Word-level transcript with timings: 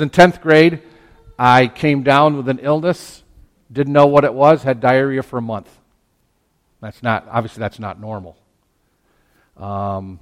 In 0.00 0.10
10th 0.10 0.40
grade, 0.40 0.82
I 1.36 1.66
came 1.66 2.04
down 2.04 2.36
with 2.36 2.48
an 2.48 2.60
illness, 2.60 3.24
didn't 3.72 3.92
know 3.92 4.06
what 4.06 4.22
it 4.22 4.32
was, 4.32 4.62
had 4.62 4.78
diarrhea 4.80 5.24
for 5.24 5.38
a 5.38 5.42
month. 5.42 5.68
That's 6.80 7.02
not, 7.02 7.26
obviously, 7.28 7.58
that's 7.58 7.80
not 7.80 8.00
normal. 8.00 8.36
Um, 9.56 10.20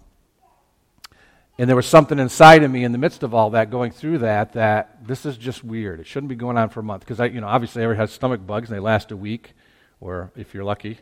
and 1.59 1.69
there 1.69 1.77
was 1.77 1.85
something 1.85 2.19
inside 2.19 2.63
of 2.63 2.71
me 2.71 2.85
in 2.85 2.93
the 2.93 2.97
midst 2.97 3.23
of 3.23 3.35
all 3.35 3.51
that, 3.51 3.71
going 3.71 3.91
through 3.91 4.21
that, 4.21 4.55
that 4.55 5.07
this 5.07 5.27
is 5.27 5.37
just 5.37 5.63
weird. 5.63 6.01
It 6.01 6.07
shouldn't 6.07 6.31
be 6.31 6.37
going 6.37 6.57
on 6.57 6.71
for 6.71 6.81
a 6.81 6.83
month. 6.83 7.01
Because, 7.01 7.21
I, 7.21 7.27
you 7.27 7.43
know, 7.43 7.47
obviously, 7.47 7.83
everybody 7.83 8.01
has 8.01 8.13
stomach 8.13 8.47
bugs 8.47 8.71
and 8.71 8.77
they 8.79 8.81
last 8.81 9.11
a 9.11 9.17
week, 9.17 9.53
or 10.01 10.33
if 10.37 10.55
you're 10.55 10.65
lucky, 10.65 11.01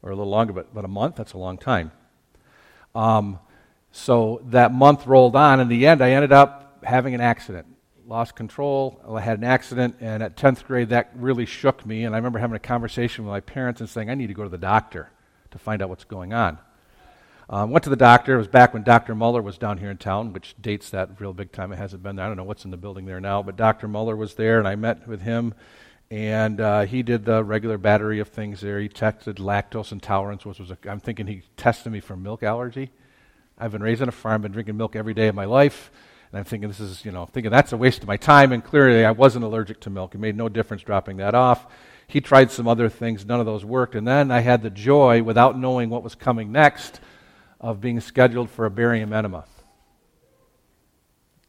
or 0.00 0.12
a 0.12 0.16
little 0.16 0.30
longer, 0.30 0.54
but, 0.54 0.72
but 0.72 0.86
a 0.86 0.88
month, 0.88 1.16
that's 1.16 1.34
a 1.34 1.38
long 1.38 1.58
time. 1.58 1.92
Um, 2.94 3.38
so 3.92 4.40
that 4.46 4.72
month 4.72 5.06
rolled 5.06 5.36
on. 5.36 5.60
In 5.60 5.68
the 5.68 5.86
end, 5.86 6.00
I 6.00 6.12
ended 6.12 6.32
up 6.32 6.78
having 6.84 7.14
an 7.14 7.20
accident 7.20 7.66
lost 8.06 8.34
control. 8.34 9.00
I 9.08 9.20
had 9.20 9.38
an 9.38 9.44
accident, 9.44 9.96
and 10.00 10.22
at 10.22 10.36
10th 10.36 10.64
grade, 10.64 10.90
that 10.90 11.10
really 11.14 11.46
shook 11.46 11.84
me. 11.86 12.04
And 12.04 12.14
I 12.14 12.18
remember 12.18 12.38
having 12.38 12.56
a 12.56 12.60
conversation 12.60 13.24
with 13.24 13.32
my 13.32 13.40
parents 13.40 13.80
and 13.80 13.88
saying, 13.88 14.10
I 14.10 14.14
need 14.14 14.28
to 14.28 14.34
go 14.34 14.42
to 14.42 14.48
the 14.48 14.58
doctor 14.58 15.10
to 15.50 15.58
find 15.58 15.82
out 15.82 15.88
what's 15.88 16.04
going 16.04 16.32
on. 16.32 16.58
Um, 17.48 17.70
went 17.70 17.84
to 17.84 17.90
the 17.90 17.96
doctor. 17.96 18.34
It 18.34 18.38
was 18.38 18.48
back 18.48 18.72
when 18.72 18.82
Dr. 18.82 19.14
Muller 19.14 19.42
was 19.42 19.58
down 19.58 19.78
here 19.78 19.90
in 19.90 19.98
town, 19.98 20.32
which 20.32 20.54
dates 20.60 20.90
that 20.90 21.20
real 21.20 21.32
big 21.32 21.52
time. 21.52 21.72
It 21.72 21.76
hasn't 21.76 22.02
been 22.02 22.16
there. 22.16 22.24
I 22.24 22.28
don't 22.28 22.36
know 22.36 22.44
what's 22.44 22.64
in 22.64 22.70
the 22.70 22.76
building 22.76 23.04
there 23.04 23.20
now, 23.20 23.42
but 23.42 23.56
Dr. 23.56 23.86
Muller 23.86 24.16
was 24.16 24.34
there, 24.34 24.58
and 24.58 24.66
I 24.66 24.76
met 24.76 25.06
with 25.06 25.20
him. 25.20 25.54
And 26.10 26.60
uh, 26.60 26.82
he 26.82 27.02
did 27.02 27.24
the 27.24 27.42
regular 27.42 27.76
battery 27.76 28.20
of 28.20 28.28
things 28.28 28.60
there. 28.60 28.80
He 28.80 28.88
tested 28.88 29.36
lactose 29.36 29.92
intolerance, 29.92 30.44
which 30.44 30.58
was 30.58 30.70
a, 30.70 30.78
I'm 30.86 31.00
thinking 31.00 31.26
he 31.26 31.42
tested 31.56 31.92
me 31.92 32.00
for 32.00 32.16
milk 32.16 32.42
allergy. 32.42 32.90
I've 33.58 33.72
been 33.72 33.82
raised 33.82 34.02
on 34.02 34.08
a 34.08 34.12
farm, 34.12 34.42
been 34.42 34.52
drinking 34.52 34.76
milk 34.76 34.96
every 34.96 35.14
day 35.14 35.28
of 35.28 35.34
my 35.34 35.44
life. 35.44 35.90
And 36.34 36.40
I'm 36.40 36.44
thinking, 36.46 36.68
this 36.68 36.80
is, 36.80 37.04
you 37.04 37.12
know, 37.12 37.26
thinking 37.26 37.52
that's 37.52 37.72
a 37.72 37.76
waste 37.76 38.02
of 38.02 38.08
my 38.08 38.16
time. 38.16 38.50
And 38.50 38.64
clearly, 38.64 39.04
I 39.04 39.12
wasn't 39.12 39.44
allergic 39.44 39.78
to 39.82 39.90
milk. 39.90 40.16
It 40.16 40.18
made 40.18 40.36
no 40.36 40.48
difference 40.48 40.82
dropping 40.82 41.18
that 41.18 41.32
off. 41.32 41.64
He 42.08 42.20
tried 42.20 42.50
some 42.50 42.66
other 42.66 42.88
things, 42.88 43.24
none 43.24 43.38
of 43.38 43.46
those 43.46 43.64
worked. 43.64 43.94
And 43.94 44.04
then 44.04 44.32
I 44.32 44.40
had 44.40 44.60
the 44.60 44.68
joy, 44.68 45.22
without 45.22 45.56
knowing 45.56 45.90
what 45.90 46.02
was 46.02 46.16
coming 46.16 46.50
next, 46.50 46.98
of 47.60 47.80
being 47.80 48.00
scheduled 48.00 48.50
for 48.50 48.66
a 48.66 48.70
barium 48.70 49.12
enema. 49.12 49.44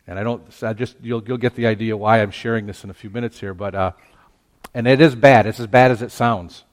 And 0.05 0.19
I 0.19 0.23
don't, 0.23 0.43
I 0.61 0.73
just, 0.73 0.97
you'll, 1.01 1.23
you'll 1.25 1.39
get 1.39 1.55
the 1.55 1.65
idea 1.65 1.97
why 1.97 2.21
I'm 2.21 2.29
sharing 2.29 2.67
this 2.67 2.83
in 2.83 2.91
a 2.91 2.93
few 2.93 3.09
minutes 3.09 3.39
here. 3.39 3.55
But, 3.55 3.73
uh, 3.73 3.91
and 4.75 4.87
it 4.87 5.01
is 5.01 5.15
bad. 5.15 5.47
It's 5.47 5.59
as 5.59 5.65
bad 5.65 5.89
as 5.89 6.03
it 6.03 6.11
sounds. 6.11 6.63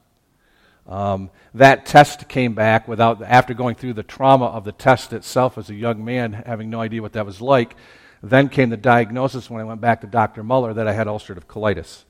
Um, 0.86 1.30
that 1.54 1.86
test 1.86 2.28
came 2.28 2.52
back 2.52 2.88
without, 2.88 3.22
after 3.22 3.54
going 3.54 3.74
through 3.74 3.94
the 3.94 4.02
trauma 4.02 4.48
of 4.48 4.64
the 4.64 4.72
test 4.72 5.14
itself 5.14 5.56
as 5.56 5.70
a 5.70 5.74
young 5.74 6.04
man, 6.04 6.34
having 6.34 6.68
no 6.68 6.82
idea 6.82 7.00
what 7.00 7.14
that 7.14 7.24
was 7.24 7.40
like. 7.40 7.74
Then 8.22 8.48
came 8.48 8.70
the 8.70 8.76
diagnosis 8.76 9.50
when 9.50 9.60
I 9.60 9.64
went 9.64 9.80
back 9.80 10.00
to 10.02 10.06
Dr. 10.06 10.44
Muller 10.44 10.72
that 10.74 10.86
I 10.86 10.92
had 10.92 11.08
ulcerative 11.08 11.46
colitis 11.46 12.04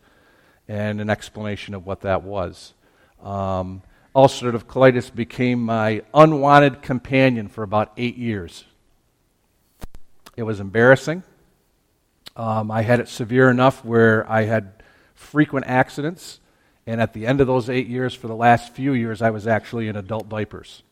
and 0.69 1.01
an 1.01 1.09
explanation 1.09 1.75
of 1.75 1.87
what 1.87 2.03
that 2.03 2.23
was. 2.23 2.75
Um, 3.23 3.83
ulcerative 4.15 4.65
colitis 4.65 5.15
became 5.15 5.63
my 5.63 6.03
unwanted 6.13 6.83
companion 6.83 7.49
for 7.49 7.63
about 7.63 7.93
eight 7.97 8.17
years. 8.17 8.65
It 10.37 10.43
was 10.43 10.61
embarrassing. 10.61 11.23
Um, 12.37 12.71
I 12.71 12.83
had 12.83 13.01
it 13.01 13.09
severe 13.09 13.51
enough 13.51 13.85
where 13.85 14.31
I 14.31 14.43
had 14.43 14.83
frequent 15.15 15.67
accidents, 15.67 16.41
and 16.87 17.01
at 17.01 17.13
the 17.13 17.27
end 17.27 17.41
of 17.41 17.47
those 17.47 17.71
eight 17.71 17.87
years, 17.87 18.15
for 18.15 18.29
the 18.29 18.37
last 18.37 18.73
few 18.75 18.93
years, 18.93 19.23
I 19.23 19.31
was 19.31 19.47
actually 19.47 19.89
in 19.89 19.97
adult 19.97 20.29
diapers. 20.29 20.83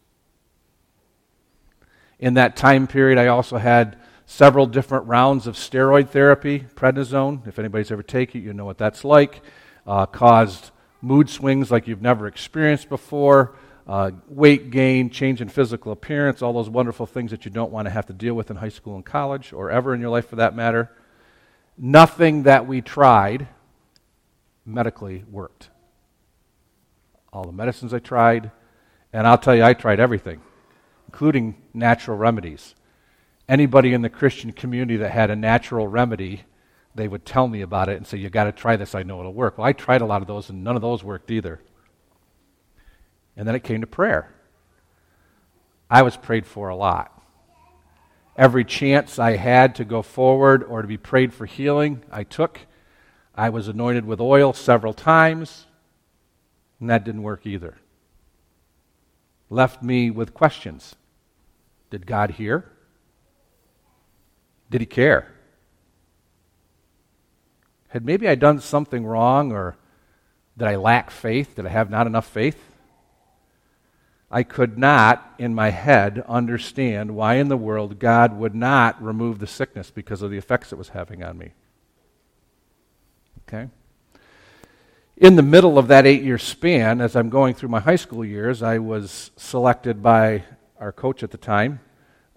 In 2.19 2.35
that 2.35 2.57
time 2.57 2.87
period, 2.87 3.19
I 3.19 3.29
also 3.29 3.57
had 3.57 3.97
several 4.31 4.65
different 4.65 5.05
rounds 5.09 5.49
of 5.49 5.57
steroid 5.57 6.09
therapy, 6.09 6.61
prednisone. 6.77 7.45
If 7.49 7.59
anybody's 7.59 7.91
ever 7.91 8.05
taken 8.05 8.41
it, 8.41 8.45
you 8.45 8.53
know 8.53 8.65
what 8.65 8.79
that's 8.79 9.05
like. 9.05 9.43
Uh, 9.85 10.07
caused 10.07 10.71
mood 11.03 11.29
swings 11.29 11.73
like 11.73 11.89
you've 11.89 12.01
never 12.01 12.29
experienced 12.29 12.89
before, 12.89 13.57
uh, 13.89 14.13
weight 14.29 14.71
gain, 14.71 15.11
change 15.11 15.41
in 15.41 15.49
physical 15.49 15.91
appearance, 15.91 16.43
all 16.43 16.53
those 16.53 16.71
wonderful 16.71 17.07
things 17.07 17.33
that 17.33 17.45
you 17.45 17.51
don't 17.51 17.73
want 17.73 17.87
to 17.87 17.91
have 17.91 18.07
to 18.07 18.13
deal 18.13 18.35
with 18.35 18.53
in 18.53 18.57
high 18.57 18.69
school 18.69 18.95
and 18.95 19.05
college, 19.05 19.53
or 19.53 19.69
ever 19.69 19.95
in 19.95 20.01
your 20.01 20.11
life 20.11 20.29
for 20.29 20.37
that 20.37 20.55
matter. 20.55 20.93
Nothing 21.77 22.45
that 22.45 22.69
we 22.69 22.81
tried 22.81 23.49
medically 24.65 25.25
worked. 25.29 25.71
All 27.33 27.43
the 27.43 27.53
medicines 27.53 27.93
I 27.93 27.99
tried, 27.99 28.53
and 29.13 29.27
I'll 29.27 29.39
tell 29.39 29.57
you, 29.57 29.65
I 29.65 29.75
tried 29.75 29.99
everything, 29.99 30.41
including 31.09 31.57
natural 31.75 32.17
remedies 32.17 32.77
anybody 33.51 33.93
in 33.93 34.01
the 34.01 34.09
Christian 34.09 34.53
community 34.53 34.97
that 34.99 35.11
had 35.11 35.29
a 35.29 35.37
natural 35.37 35.89
remedy, 35.89 36.45
they 36.95 37.09
would 37.09 37.27
tell 37.27 37.49
me 37.49 37.61
about 37.61 37.89
it 37.89 37.97
and 37.97 38.07
say, 38.07 38.17
You 38.17 38.31
got 38.31 38.45
to 38.45 38.53
try 38.53 38.77
this, 38.77 38.95
I 38.95 39.03
know 39.03 39.19
it'll 39.19 39.35
work. 39.35 39.59
Well, 39.59 39.67
I 39.67 39.73
tried 39.73 40.01
a 40.01 40.07
lot 40.07 40.23
of 40.23 40.29
those, 40.29 40.49
and 40.49 40.63
none 40.65 40.77
of 40.77 40.83
those 40.83 41.03
worked 41.03 41.31
either. 41.31 41.61
And 43.37 43.47
then 43.47 43.57
it 43.57 43.65
came 43.65 43.81
to 43.81 43.87
prayer. 43.87 44.33
I 45.91 46.03
was 46.03 46.17
prayed 46.17 46.47
for 46.47 46.69
a 46.69 46.77
lot. 46.77 47.21
Every 48.37 48.65
chance 48.65 49.19
I 49.19 49.37
had 49.37 49.75
to 49.75 49.85
go 49.85 50.03
forward 50.03 50.63
or 50.63 50.83
to 50.83 50.89
be 50.89 50.97
prayed 50.97 51.35
for 51.35 51.47
healing, 51.47 52.05
I 52.11 52.23
took. 52.23 52.61
I 53.35 53.49
was 53.49 53.67
anointed 53.67 54.05
with 54.05 54.21
oil 54.21 54.53
several 54.53 54.95
times, 54.95 55.67
and 56.79 56.89
that 56.89 57.05
didn't 57.05 57.25
work 57.25 57.47
either. 57.47 57.79
Left 59.49 59.83
me 59.83 60.11
with 60.13 60.35
questions 60.35 60.95
Did 61.91 62.07
God 62.07 62.33
hear? 62.33 62.71
Did 64.71 64.81
he 64.81 64.87
care? 64.87 65.27
Had 67.89 68.05
maybe 68.05 68.29
I 68.29 68.37
done 68.37 68.61
something 68.61 69.05
wrong 69.05 69.53
or 69.53 69.77
did 70.57 70.69
I 70.69 70.77
lack 70.77 71.11
faith? 71.11 71.57
Did 71.57 71.67
I 71.67 71.71
have 71.71 71.91
not 71.91 72.07
enough 72.07 72.27
faith? 72.27 72.59
I 74.31 74.45
could 74.45 74.79
not, 74.79 75.35
in 75.39 75.57
my 75.57 75.71
head, 75.71 76.25
understand 76.29 77.17
why 77.17 77.35
in 77.35 77.49
the 77.49 77.57
world 77.57 77.99
God 77.99 78.37
would 78.39 78.55
not 78.55 79.03
remove 79.03 79.41
the 79.41 79.47
sickness 79.49 79.91
because 79.91 80.23
of 80.23 80.31
the 80.31 80.39
effects 80.39 80.73
it 80.73 80.79
was 80.79 80.91
having 80.91 81.25
on 81.25 81.37
me. 81.37 81.51
Okay? 83.49 83.69
In 85.17 85.35
the 85.35 85.43
middle 85.43 85.79
of 85.79 85.89
that 85.89 86.07
eight 86.07 86.23
year 86.23 86.39
span, 86.39 87.01
as 87.01 87.17
I'm 87.17 87.29
going 87.29 87.55
through 87.55 87.71
my 87.71 87.81
high 87.81 87.97
school 87.97 88.25
years, 88.25 88.63
I 88.63 88.79
was 88.79 89.33
selected 89.37 90.01
by 90.01 90.45
our 90.79 90.93
coach 90.93 91.25
at 91.25 91.33
the 91.33 91.37
time 91.37 91.81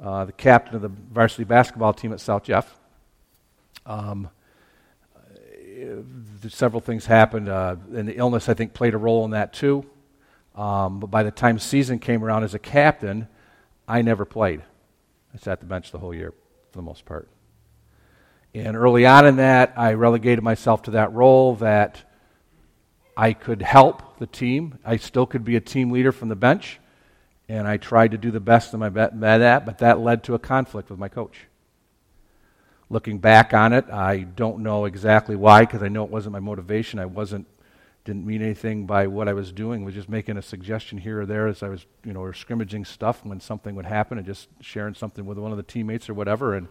uh, 0.04 0.26
the 0.26 0.34
captain 0.34 0.76
of 0.76 0.82
the 0.82 0.90
varsity 0.90 1.46
basketball 1.46 1.94
team 1.94 2.12
at 2.12 2.20
South 2.20 2.44
Jeff. 2.44 2.78
Um, 3.86 4.30
several 6.50 6.82
things 6.82 7.06
happened, 7.06 7.48
uh, 7.48 7.78
and 7.96 8.08
the 8.08 8.18
illness, 8.18 8.50
I 8.50 8.54
think, 8.54 8.74
played 8.74 8.94
a 8.94 8.98
role 8.98 9.24
in 9.24 9.32
that 9.32 9.54
too. 9.54 9.86
Um, 10.56 11.00
but 11.00 11.08
by 11.08 11.24
the 11.24 11.32
time 11.32 11.58
season 11.58 12.00
came 12.00 12.24
around 12.24 12.44
as 12.44 12.54
a 12.54 12.60
captain, 12.60 13.30
I 13.88 14.02
never 14.02 14.26
played. 14.26 14.62
I 15.34 15.38
sat 15.38 15.62
the 15.62 15.66
bench 15.66 15.92
the 15.92 16.00
whole 16.00 16.14
year 16.14 16.34
for 16.72 16.78
the 16.78 16.84
most 16.84 17.06
part. 17.06 17.30
And 18.54 18.76
early 18.76 19.06
on 19.06 19.26
in 19.26 19.38
that, 19.38 19.74
I 19.78 19.94
relegated 19.94 20.44
myself 20.44 20.84
to 20.84 20.92
that 20.92 21.14
role 21.14 21.56
that 21.56 22.04
I 23.16 23.34
could 23.34 23.62
help 23.62 24.20
the 24.20 24.28
team. 24.28 24.80
I 24.86 24.98
still 24.98 25.26
could 25.26 25.46
be 25.46 25.56
a 25.56 25.62
team 25.62 25.92
leader 25.92 26.12
from 26.12 26.28
the 26.28 26.36
bench 26.36 26.80
and 27.54 27.68
I 27.68 27.78
tried 27.78 28.12
to 28.12 28.18
do 28.18 28.32
the 28.32 28.40
best 28.40 28.74
of 28.74 28.80
my 28.80 28.90
bet 28.90 29.20
that, 29.20 29.64
but 29.64 29.78
that 29.78 30.00
led 30.00 30.24
to 30.24 30.34
a 30.34 30.40
conflict 30.40 30.90
with 30.90 30.98
my 30.98 31.08
coach. 31.08 31.46
Looking 32.90 33.20
back 33.20 33.54
on 33.54 33.74
it, 33.74 33.86
I 33.92 34.22
don't 34.22 34.64
know 34.64 34.86
exactly 34.86 35.36
why 35.36 35.62
because 35.62 35.84
I 35.84 35.88
know 35.88 36.04
it 36.04 36.10
wasn't 36.10 36.34
my 36.34 36.40
motivation. 36.40 36.98
I 36.98 37.06
wasn't 37.06 37.46
didn't 38.06 38.26
mean 38.26 38.42
anything 38.42 38.88
by 38.88 39.06
what 39.06 39.28
I 39.28 39.34
was 39.34 39.52
doing. 39.52 39.86
Was 39.86 39.94
just 39.94 40.10
making 40.10 40.36
a 40.36 40.42
suggestion 40.42 40.98
here 40.98 41.22
or 41.22 41.26
there 41.28 41.48
as 41.48 41.62
I 41.62 41.70
was, 41.70 41.86
you 42.04 42.12
know, 42.12 42.22
or 42.22 42.34
scrimmaging 42.34 42.86
stuff 42.86 43.24
when 43.24 43.40
something 43.40 43.76
would 43.76 43.86
happen 43.86 44.18
and 44.18 44.26
just 44.26 44.50
sharing 44.60 44.96
something 44.96 45.26
with 45.28 45.38
one 45.38 45.52
of 45.52 45.58
the 45.58 45.64
teammates 45.64 46.10
or 46.10 46.16
whatever. 46.16 46.56
And 46.56 46.68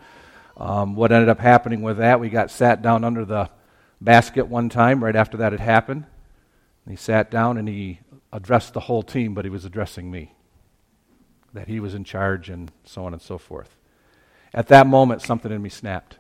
um, 0.57 0.97
what 0.97 1.13
ended 1.13 1.29
up 1.29 1.39
happening 1.39 1.83
with 1.83 1.99
that, 1.99 2.19
we 2.19 2.29
got 2.29 2.51
sat 2.51 2.83
down 2.83 3.05
under 3.05 3.25
the 3.25 3.49
basket 4.01 4.49
one 4.49 4.69
time 4.69 5.03
right 5.03 5.15
after 5.15 5.37
that 5.37 5.53
had 5.53 5.61
happened. 5.61 6.07
And 6.85 6.93
he 6.93 6.97
sat 6.97 7.31
down 7.31 7.57
and 7.57 7.69
he 7.69 8.01
addressed 8.33 8.75
the 8.75 8.81
whole 8.81 9.05
team, 9.05 9.33
but 9.33 9.45
he 9.45 9.51
was 9.51 9.65
addressing 9.65 10.11
me 10.11 10.35
that 11.53 11.69
he 11.69 11.81
was 11.81 11.95
in 11.95 12.05
charge 12.05 12.49
and 12.49 12.71
so 12.85 13.05
on 13.05 13.13
and 13.13 13.23
so 13.23 13.39
forth. 13.39 13.77
At 14.55 14.69
that 14.69 14.87
moment, 14.87 15.23
something 15.23 15.51
in 15.51 15.63
me 15.63 15.69
snapped. 15.69 16.19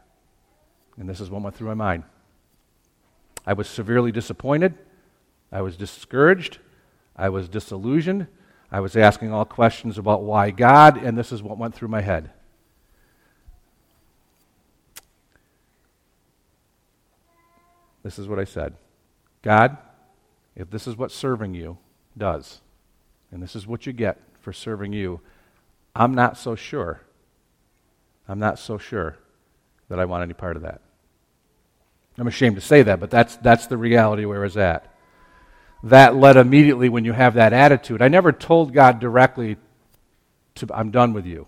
And 0.96 1.08
this 1.08 1.20
is 1.20 1.30
what 1.30 1.42
went 1.42 1.56
through 1.56 1.68
my 1.68 1.74
mind. 1.74 2.04
I 3.46 3.54
was 3.54 3.68
severely 3.68 4.12
disappointed. 4.12 4.74
I 5.50 5.62
was 5.62 5.76
discouraged. 5.76 6.58
I 7.16 7.28
was 7.28 7.48
disillusioned. 7.48 8.26
I 8.70 8.80
was 8.80 8.96
asking 8.96 9.32
all 9.32 9.44
questions 9.44 9.98
about 9.98 10.22
why 10.22 10.50
God, 10.50 10.96
and 10.96 11.16
this 11.16 11.32
is 11.32 11.42
what 11.42 11.58
went 11.58 11.74
through 11.74 11.88
my 11.88 12.00
head. 12.00 12.30
This 18.02 18.18
is 18.18 18.26
what 18.26 18.38
I 18.38 18.44
said 18.44 18.74
God, 19.42 19.76
if 20.56 20.70
this 20.70 20.86
is 20.86 20.96
what 20.96 21.12
serving 21.12 21.54
you 21.54 21.78
does, 22.16 22.60
and 23.30 23.42
this 23.42 23.54
is 23.54 23.66
what 23.66 23.86
you 23.86 23.92
get 23.92 24.18
for 24.42 24.52
serving 24.52 24.92
you. 24.92 25.20
I'm 25.94 26.14
not 26.14 26.36
so 26.36 26.54
sure. 26.54 27.00
I'm 28.28 28.38
not 28.38 28.58
so 28.58 28.78
sure 28.78 29.16
that 29.88 29.98
I 29.98 30.04
want 30.04 30.22
any 30.22 30.34
part 30.34 30.56
of 30.56 30.62
that. 30.62 30.80
I'm 32.18 32.26
ashamed 32.26 32.56
to 32.56 32.62
say 32.62 32.82
that, 32.82 33.00
but 33.00 33.10
that's, 33.10 33.36
that's 33.36 33.66
the 33.66 33.76
reality 33.76 34.24
where 34.24 34.40
I 34.40 34.44
was 34.44 34.56
at. 34.56 34.94
That 35.84 36.14
led 36.14 36.36
immediately 36.36 36.88
when 36.88 37.04
you 37.04 37.12
have 37.12 37.34
that 37.34 37.52
attitude. 37.52 38.02
I 38.02 38.08
never 38.08 38.32
told 38.32 38.72
God 38.72 39.00
directly, 39.00 39.56
to, 40.56 40.68
I'm 40.72 40.90
done 40.90 41.12
with 41.12 41.26
you. 41.26 41.46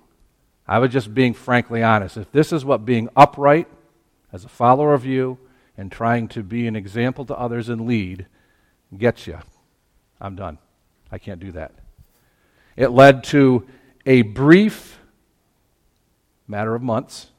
I 0.66 0.78
was 0.78 0.90
just 0.90 1.14
being 1.14 1.34
frankly 1.34 1.82
honest. 1.82 2.16
If 2.16 2.32
this 2.32 2.52
is 2.52 2.64
what 2.64 2.86
being 2.86 3.08
upright 3.14 3.68
as 4.32 4.44
a 4.44 4.48
follower 4.48 4.94
of 4.94 5.04
you 5.04 5.38
and 5.76 5.92
trying 5.92 6.28
to 6.28 6.42
be 6.42 6.66
an 6.66 6.74
example 6.74 7.24
to 7.26 7.36
others 7.36 7.68
and 7.68 7.86
lead 7.86 8.26
gets 8.96 9.26
you, 9.26 9.38
I'm 10.20 10.36
done. 10.36 10.58
I 11.12 11.18
can't 11.18 11.40
do 11.40 11.52
that. 11.52 11.72
It 12.76 12.88
led 12.88 13.24
to 13.24 13.66
a 14.04 14.22
brief 14.22 14.98
matter 16.46 16.74
of 16.74 16.82
months, 16.82 17.30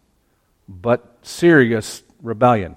but 0.67 1.17
serious 1.21 2.03
rebellion, 2.21 2.75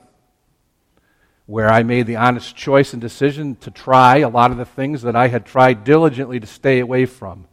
where 1.46 1.70
I 1.70 1.82
made 1.82 2.06
the 2.06 2.16
honest 2.16 2.56
choice 2.56 2.92
and 2.92 3.00
decision 3.00 3.56
to 3.56 3.70
try 3.70 4.18
a 4.18 4.28
lot 4.28 4.50
of 4.50 4.56
the 4.56 4.64
things 4.64 5.02
that 5.02 5.16
I 5.16 5.28
had 5.28 5.46
tried 5.46 5.84
diligently 5.84 6.40
to 6.40 6.46
stay 6.46 6.80
away 6.80 7.06
from 7.06 7.46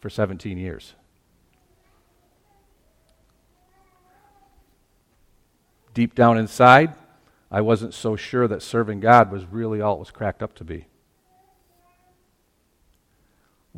for 0.00 0.10
17 0.10 0.58
years. 0.58 0.94
Deep 5.94 6.14
down 6.14 6.38
inside, 6.38 6.94
I 7.50 7.60
wasn't 7.60 7.94
so 7.94 8.14
sure 8.14 8.46
that 8.46 8.62
serving 8.62 9.00
God 9.00 9.32
was 9.32 9.44
really 9.46 9.80
all 9.80 9.96
it 9.96 10.00
was 10.00 10.10
cracked 10.10 10.42
up 10.42 10.54
to 10.56 10.64
be. 10.64 10.86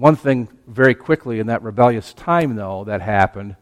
One 0.01 0.17
thing 0.17 0.49
very 0.67 0.95
quickly 0.95 1.41
in 1.41 1.49
that 1.49 1.63
rebellious 1.63 2.15
time, 2.15 2.57
though, 2.57 2.85
that 2.85 3.03
happened 3.03 3.57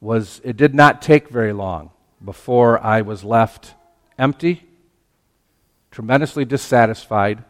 was 0.00 0.40
it 0.42 0.56
did 0.56 0.74
not 0.74 1.00
take 1.00 1.28
very 1.28 1.52
long 1.52 1.92
before 2.24 2.84
I 2.84 3.02
was 3.02 3.22
left 3.22 3.74
empty, 4.18 4.66
tremendously 5.92 6.44
dissatisfied, 6.44 7.44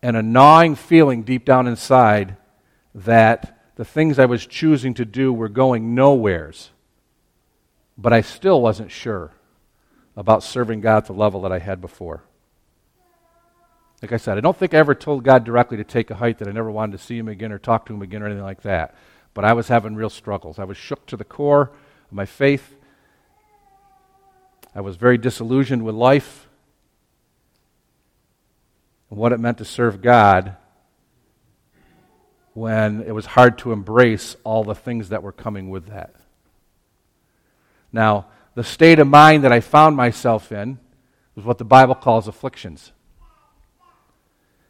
and 0.00 0.16
a 0.16 0.22
gnawing 0.22 0.76
feeling 0.76 1.24
deep 1.24 1.44
down 1.44 1.66
inside 1.66 2.36
that 2.94 3.72
the 3.74 3.84
things 3.84 4.20
I 4.20 4.26
was 4.26 4.46
choosing 4.46 4.94
to 4.94 5.04
do 5.04 5.32
were 5.32 5.48
going 5.48 5.96
nowheres. 5.96 6.70
But 7.98 8.12
I 8.12 8.20
still 8.20 8.62
wasn't 8.62 8.92
sure 8.92 9.32
about 10.16 10.44
serving 10.44 10.82
God 10.82 10.98
at 10.98 11.06
the 11.06 11.14
level 11.14 11.42
that 11.42 11.50
I 11.50 11.58
had 11.58 11.80
before. 11.80 12.22
Like 14.04 14.12
I 14.12 14.16
said, 14.18 14.36
I 14.36 14.42
don't 14.42 14.54
think 14.54 14.74
I 14.74 14.76
ever 14.76 14.94
told 14.94 15.24
God 15.24 15.44
directly 15.44 15.78
to 15.78 15.82
take 15.82 16.10
a 16.10 16.16
height 16.16 16.36
that 16.40 16.46
I 16.46 16.52
never 16.52 16.70
wanted 16.70 16.92
to 16.92 17.02
see 17.02 17.16
him 17.16 17.26
again 17.26 17.52
or 17.52 17.58
talk 17.58 17.86
to 17.86 17.94
him 17.94 18.02
again 18.02 18.22
or 18.22 18.26
anything 18.26 18.44
like 18.44 18.60
that. 18.60 18.94
But 19.32 19.46
I 19.46 19.54
was 19.54 19.68
having 19.68 19.94
real 19.94 20.10
struggles. 20.10 20.58
I 20.58 20.64
was 20.64 20.76
shook 20.76 21.06
to 21.06 21.16
the 21.16 21.24
core 21.24 21.70
of 21.72 22.12
my 22.12 22.26
faith. 22.26 22.76
I 24.74 24.82
was 24.82 24.96
very 24.96 25.16
disillusioned 25.16 25.86
with 25.86 25.94
life 25.94 26.46
and 29.08 29.18
what 29.18 29.32
it 29.32 29.40
meant 29.40 29.56
to 29.56 29.64
serve 29.64 30.02
God 30.02 30.54
when 32.52 33.00
it 33.04 33.12
was 33.12 33.24
hard 33.24 33.56
to 33.60 33.72
embrace 33.72 34.36
all 34.44 34.64
the 34.64 34.74
things 34.74 35.08
that 35.08 35.22
were 35.22 35.32
coming 35.32 35.70
with 35.70 35.86
that. 35.86 36.14
Now, 37.90 38.26
the 38.54 38.64
state 38.64 38.98
of 38.98 39.08
mind 39.08 39.44
that 39.44 39.52
I 39.52 39.60
found 39.60 39.96
myself 39.96 40.52
in 40.52 40.78
was 41.34 41.46
what 41.46 41.56
the 41.56 41.64
Bible 41.64 41.94
calls 41.94 42.28
afflictions. 42.28 42.92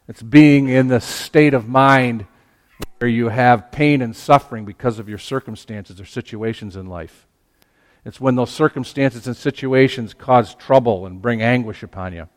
It's 0.07 0.21
being 0.21 0.69
in 0.69 0.87
the 0.87 1.01
state 1.01 1.53
of 1.53 1.67
mind 1.67 2.27
where 2.99 3.09
you 3.09 3.29
have 3.29 3.71
pain 3.71 4.01
and 4.01 4.15
suffering 4.15 4.65
because 4.65 4.99
of 4.99 5.09
your 5.09 5.17
circumstances 5.17 5.99
or 5.99 6.05
situations 6.05 6.75
in 6.75 6.85
life. 6.85 7.27
It's 8.05 8.21
when 8.21 8.35
those 8.35 8.51
circumstances 8.51 9.25
and 9.25 9.35
situations 9.35 10.13
cause 10.13 10.53
trouble 10.53 11.07
and 11.07 11.21
bring 11.21 11.41
anguish 11.41 11.81
upon 11.81 12.13
you. 12.13 12.29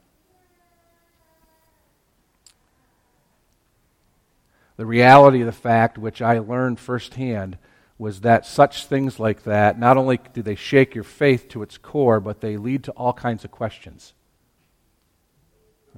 The 4.78 4.86
reality 4.86 5.40
of 5.40 5.46
the 5.46 5.52
fact, 5.52 5.98
which 5.98 6.22
I 6.22 6.38
learned 6.38 6.78
firsthand, 6.78 7.58
was 7.98 8.20
that 8.20 8.46
such 8.46 8.86
things 8.86 9.18
like 9.18 9.42
that, 9.42 9.78
not 9.78 9.96
only 9.96 10.20
do 10.32 10.40
they 10.40 10.54
shake 10.54 10.94
your 10.94 11.04
faith 11.04 11.48
to 11.48 11.62
its 11.62 11.76
core, 11.76 12.20
but 12.20 12.40
they 12.40 12.56
lead 12.56 12.84
to 12.84 12.92
all 12.92 13.12
kinds 13.12 13.44
of 13.44 13.50
questions. 13.50 14.14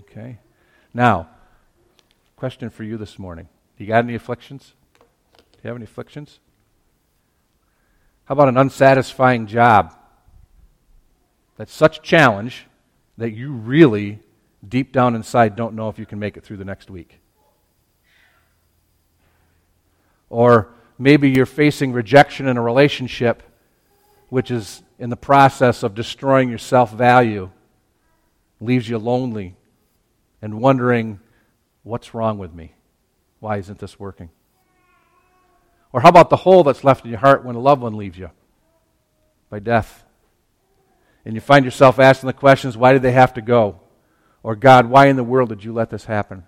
Okay? 0.00 0.38
Now, 0.94 1.28
Question 2.41 2.71
for 2.71 2.85
you 2.85 2.97
this 2.97 3.19
morning. 3.19 3.51
You 3.77 3.87
got 3.87 4.03
any 4.03 4.15
afflictions? 4.15 4.73
Do 5.37 5.45
you 5.63 5.69
have 5.69 5.77
any 5.77 5.85
afflictions? 5.85 6.41
How 8.25 8.33
about 8.33 8.49
an 8.49 8.57
unsatisfying 8.57 9.47
job? 9.47 9.95
That's 11.59 11.75
such 11.75 11.99
a 11.99 12.01
challenge 12.01 12.67
that 13.19 13.33
you 13.33 13.53
really, 13.53 14.21
deep 14.67 14.91
down 14.91 15.15
inside, 15.17 15.55
don't 15.55 15.75
know 15.75 15.91
if 15.91 15.99
you 15.99 16.07
can 16.07 16.19
make 16.19 16.39
it 16.39 16.43
through 16.43 16.57
the 16.57 16.65
next 16.65 16.89
week. 16.89 17.21
Or 20.31 20.73
maybe 20.99 21.29
you're 21.29 21.45
facing 21.45 21.93
rejection 21.93 22.49
in 22.49 22.57
a 22.57 22.63
relationship 22.63 23.43
which 24.31 24.51
is 24.51 24.83
in 24.99 25.11
the 25.11 25.17
process 25.17 25.83
of 25.83 25.95
destroying 25.95 26.49
your 26.49 26.57
self 26.57 26.91
value, 26.91 27.51
leaves 28.63 28.89
you 28.89 28.97
lonely 28.97 29.57
and 30.41 30.59
wondering 30.59 31.21
What's 31.91 32.15
wrong 32.15 32.39
with 32.39 32.55
me? 32.55 32.73
Why 33.41 33.57
isn't 33.57 33.81
this 33.81 33.99
working? 33.99 34.31
Or 35.93 36.01
how 36.01 36.09
about 36.09 36.31
the 36.31 36.37
hole 36.37 36.63
that's 36.63 36.85
left 36.85 37.05
in 37.05 37.11
your 37.11 37.19
heart 37.19 37.45
when 37.45 37.57
a 37.57 37.61
loved 37.61 37.83
one 37.83 37.97
leaves 37.97 38.17
you 38.17 38.31
by 39.51 39.59
death? 39.59 40.05
And 41.25 41.35
you 41.35 41.41
find 41.41 41.65
yourself 41.65 41.99
asking 41.99 42.29
the 42.29 42.33
questions 42.33 42.77
why 42.77 42.93
did 42.93 43.03
they 43.03 43.11
have 43.11 43.35
to 43.35 43.43
go? 43.43 43.81
Or 44.45 44.55
God, 44.55 44.87
why 44.87 45.07
in 45.07 45.17
the 45.17 45.25
world 45.25 45.49
did 45.49 45.65
you 45.65 45.73
let 45.73 45.91
this 45.91 46.05
happen? 46.05 46.45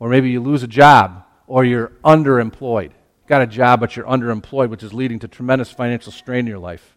Or 0.00 0.08
maybe 0.08 0.28
you 0.28 0.40
lose 0.40 0.64
a 0.64 0.68
job 0.68 1.22
or 1.46 1.64
you're 1.64 1.92
underemployed. 2.04 2.90
You 2.90 3.28
Got 3.28 3.42
a 3.42 3.46
job, 3.46 3.78
but 3.78 3.94
you're 3.94 4.04
underemployed, 4.04 4.68
which 4.68 4.82
is 4.82 4.92
leading 4.92 5.20
to 5.20 5.28
tremendous 5.28 5.70
financial 5.70 6.10
strain 6.10 6.40
in 6.40 6.46
your 6.48 6.58
life. 6.58 6.96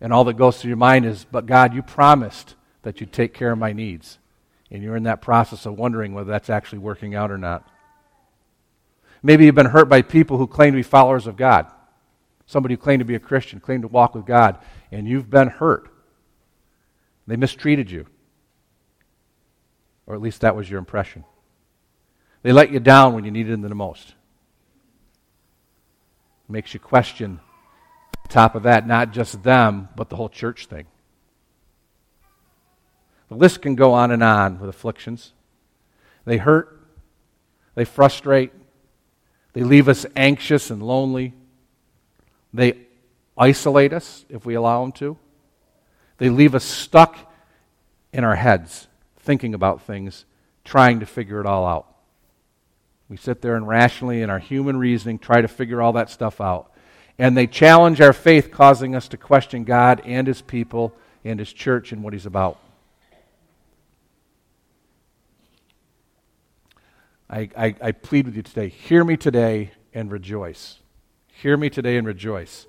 And 0.00 0.12
all 0.12 0.24
that 0.24 0.36
goes 0.36 0.60
through 0.60 0.70
your 0.70 0.76
mind 0.76 1.06
is, 1.06 1.24
but 1.24 1.46
God, 1.46 1.72
you 1.72 1.82
promised 1.82 2.56
that 2.82 3.00
you'd 3.00 3.12
take 3.12 3.32
care 3.32 3.52
of 3.52 3.58
my 3.58 3.72
needs 3.72 4.18
and 4.70 4.82
you're 4.82 4.96
in 4.96 5.04
that 5.04 5.22
process 5.22 5.66
of 5.66 5.78
wondering 5.78 6.12
whether 6.12 6.30
that's 6.30 6.50
actually 6.50 6.78
working 6.78 7.14
out 7.14 7.30
or 7.30 7.38
not. 7.38 7.68
Maybe 9.22 9.44
you've 9.44 9.54
been 9.54 9.66
hurt 9.66 9.88
by 9.88 10.02
people 10.02 10.38
who 10.38 10.46
claim 10.46 10.72
to 10.72 10.76
be 10.76 10.82
followers 10.82 11.26
of 11.26 11.36
God. 11.36 11.66
Somebody 12.46 12.74
who 12.74 12.78
claimed 12.78 13.00
to 13.00 13.04
be 13.04 13.14
a 13.14 13.20
Christian, 13.20 13.60
claimed 13.60 13.82
to 13.82 13.88
walk 13.88 14.14
with 14.14 14.26
God, 14.26 14.58
and 14.92 15.08
you've 15.08 15.30
been 15.30 15.48
hurt. 15.48 15.88
They 17.26 17.36
mistreated 17.36 17.90
you. 17.90 18.06
Or 20.06 20.14
at 20.14 20.20
least 20.20 20.42
that 20.42 20.54
was 20.54 20.70
your 20.70 20.78
impression. 20.78 21.24
They 22.42 22.52
let 22.52 22.70
you 22.70 22.78
down 22.78 23.14
when 23.14 23.24
you 23.24 23.32
needed 23.32 23.52
them 23.52 23.62
the 23.62 23.74
most. 23.74 24.14
Makes 26.48 26.74
you 26.74 26.78
question, 26.78 27.40
on 28.22 28.28
top 28.28 28.54
of 28.54 28.62
that, 28.62 28.86
not 28.86 29.12
just 29.12 29.42
them, 29.42 29.88
but 29.96 30.08
the 30.08 30.16
whole 30.16 30.28
church 30.28 30.66
thing. 30.66 30.86
The 33.28 33.34
list 33.34 33.62
can 33.62 33.74
go 33.74 33.92
on 33.92 34.10
and 34.10 34.22
on 34.22 34.58
with 34.60 34.68
afflictions. 34.68 35.32
They 36.24 36.36
hurt, 36.38 36.80
they 37.74 37.84
frustrate, 37.84 38.52
they 39.52 39.62
leave 39.62 39.88
us 39.88 40.06
anxious 40.16 40.70
and 40.70 40.82
lonely, 40.82 41.34
they 42.52 42.78
isolate 43.36 43.92
us 43.92 44.24
if 44.28 44.44
we 44.44 44.54
allow 44.54 44.82
them 44.82 44.92
to, 44.92 45.18
they 46.18 46.30
leave 46.30 46.54
us 46.54 46.64
stuck 46.64 47.32
in 48.12 48.24
our 48.24 48.36
heads 48.36 48.88
thinking 49.18 49.54
about 49.54 49.82
things, 49.82 50.24
trying 50.64 51.00
to 51.00 51.06
figure 51.06 51.40
it 51.40 51.46
all 51.46 51.66
out. 51.66 51.86
We 53.08 53.16
sit 53.16 53.42
there 53.42 53.56
and 53.56 53.68
rationally, 53.68 54.22
in 54.22 54.30
our 54.30 54.38
human 54.38 54.76
reasoning, 54.78 55.18
try 55.18 55.40
to 55.40 55.48
figure 55.48 55.82
all 55.82 55.92
that 55.92 56.10
stuff 56.10 56.40
out. 56.40 56.72
And 57.18 57.36
they 57.36 57.46
challenge 57.46 58.00
our 58.00 58.12
faith, 58.12 58.50
causing 58.50 58.94
us 58.94 59.08
to 59.08 59.16
question 59.16 59.64
God 59.64 60.02
and 60.04 60.26
His 60.26 60.42
people 60.42 60.94
and 61.24 61.38
His 61.38 61.52
church 61.52 61.92
and 61.92 62.02
what 62.02 62.12
He's 62.12 62.26
about. 62.26 62.58
I, 67.28 67.48
I, 67.56 67.74
I 67.82 67.92
plead 67.92 68.26
with 68.26 68.36
you 68.36 68.42
today 68.42 68.68
hear 68.68 69.04
me 69.04 69.16
today 69.16 69.72
and 69.92 70.10
rejoice. 70.10 70.78
Hear 71.26 71.56
me 71.56 71.70
today 71.70 71.96
and 71.96 72.06
rejoice. 72.06 72.66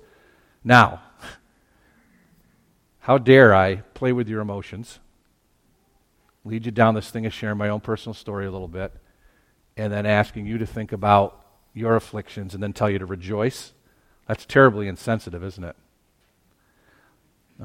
Now, 0.64 1.02
how 3.00 3.18
dare 3.18 3.54
I 3.54 3.76
play 3.94 4.12
with 4.12 4.28
your 4.28 4.40
emotions, 4.40 4.98
lead 6.44 6.66
you 6.66 6.72
down 6.72 6.94
this 6.94 7.10
thing 7.10 7.24
of 7.26 7.32
sharing 7.32 7.58
my 7.58 7.68
own 7.68 7.80
personal 7.80 8.14
story 8.14 8.46
a 8.46 8.50
little 8.50 8.68
bit, 8.68 8.92
and 9.76 9.92
then 9.92 10.06
asking 10.06 10.46
you 10.46 10.58
to 10.58 10.66
think 10.66 10.92
about 10.92 11.44
your 11.72 11.94
afflictions 11.96 12.54
and 12.54 12.62
then 12.62 12.72
tell 12.72 12.90
you 12.90 12.98
to 12.98 13.06
rejoice? 13.06 13.72
That's 14.26 14.44
terribly 14.44 14.88
insensitive, 14.88 15.44
isn't 15.44 15.64
it? 15.64 15.76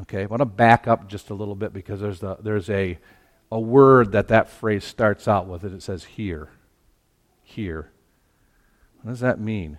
Okay, 0.02 0.24
I 0.24 0.26
want 0.26 0.42
to 0.42 0.46
back 0.46 0.88
up 0.88 1.08
just 1.08 1.30
a 1.30 1.34
little 1.34 1.56
bit 1.56 1.74
because 1.74 2.00
there's, 2.02 2.20
the, 2.20 2.38
there's 2.42 2.70
a, 2.70 2.98
a 3.52 3.60
word 3.60 4.12
that 4.12 4.28
that 4.30 4.50
phrase 4.50 4.84
starts 4.84 5.28
out 5.28 5.48
with. 5.48 5.64
and 5.64 5.74
it 5.74 5.84
says 5.84 6.04
here 6.04 6.50
here. 7.54 7.92
What 9.02 9.12
does 9.12 9.20
that 9.22 9.40
mean? 9.40 9.78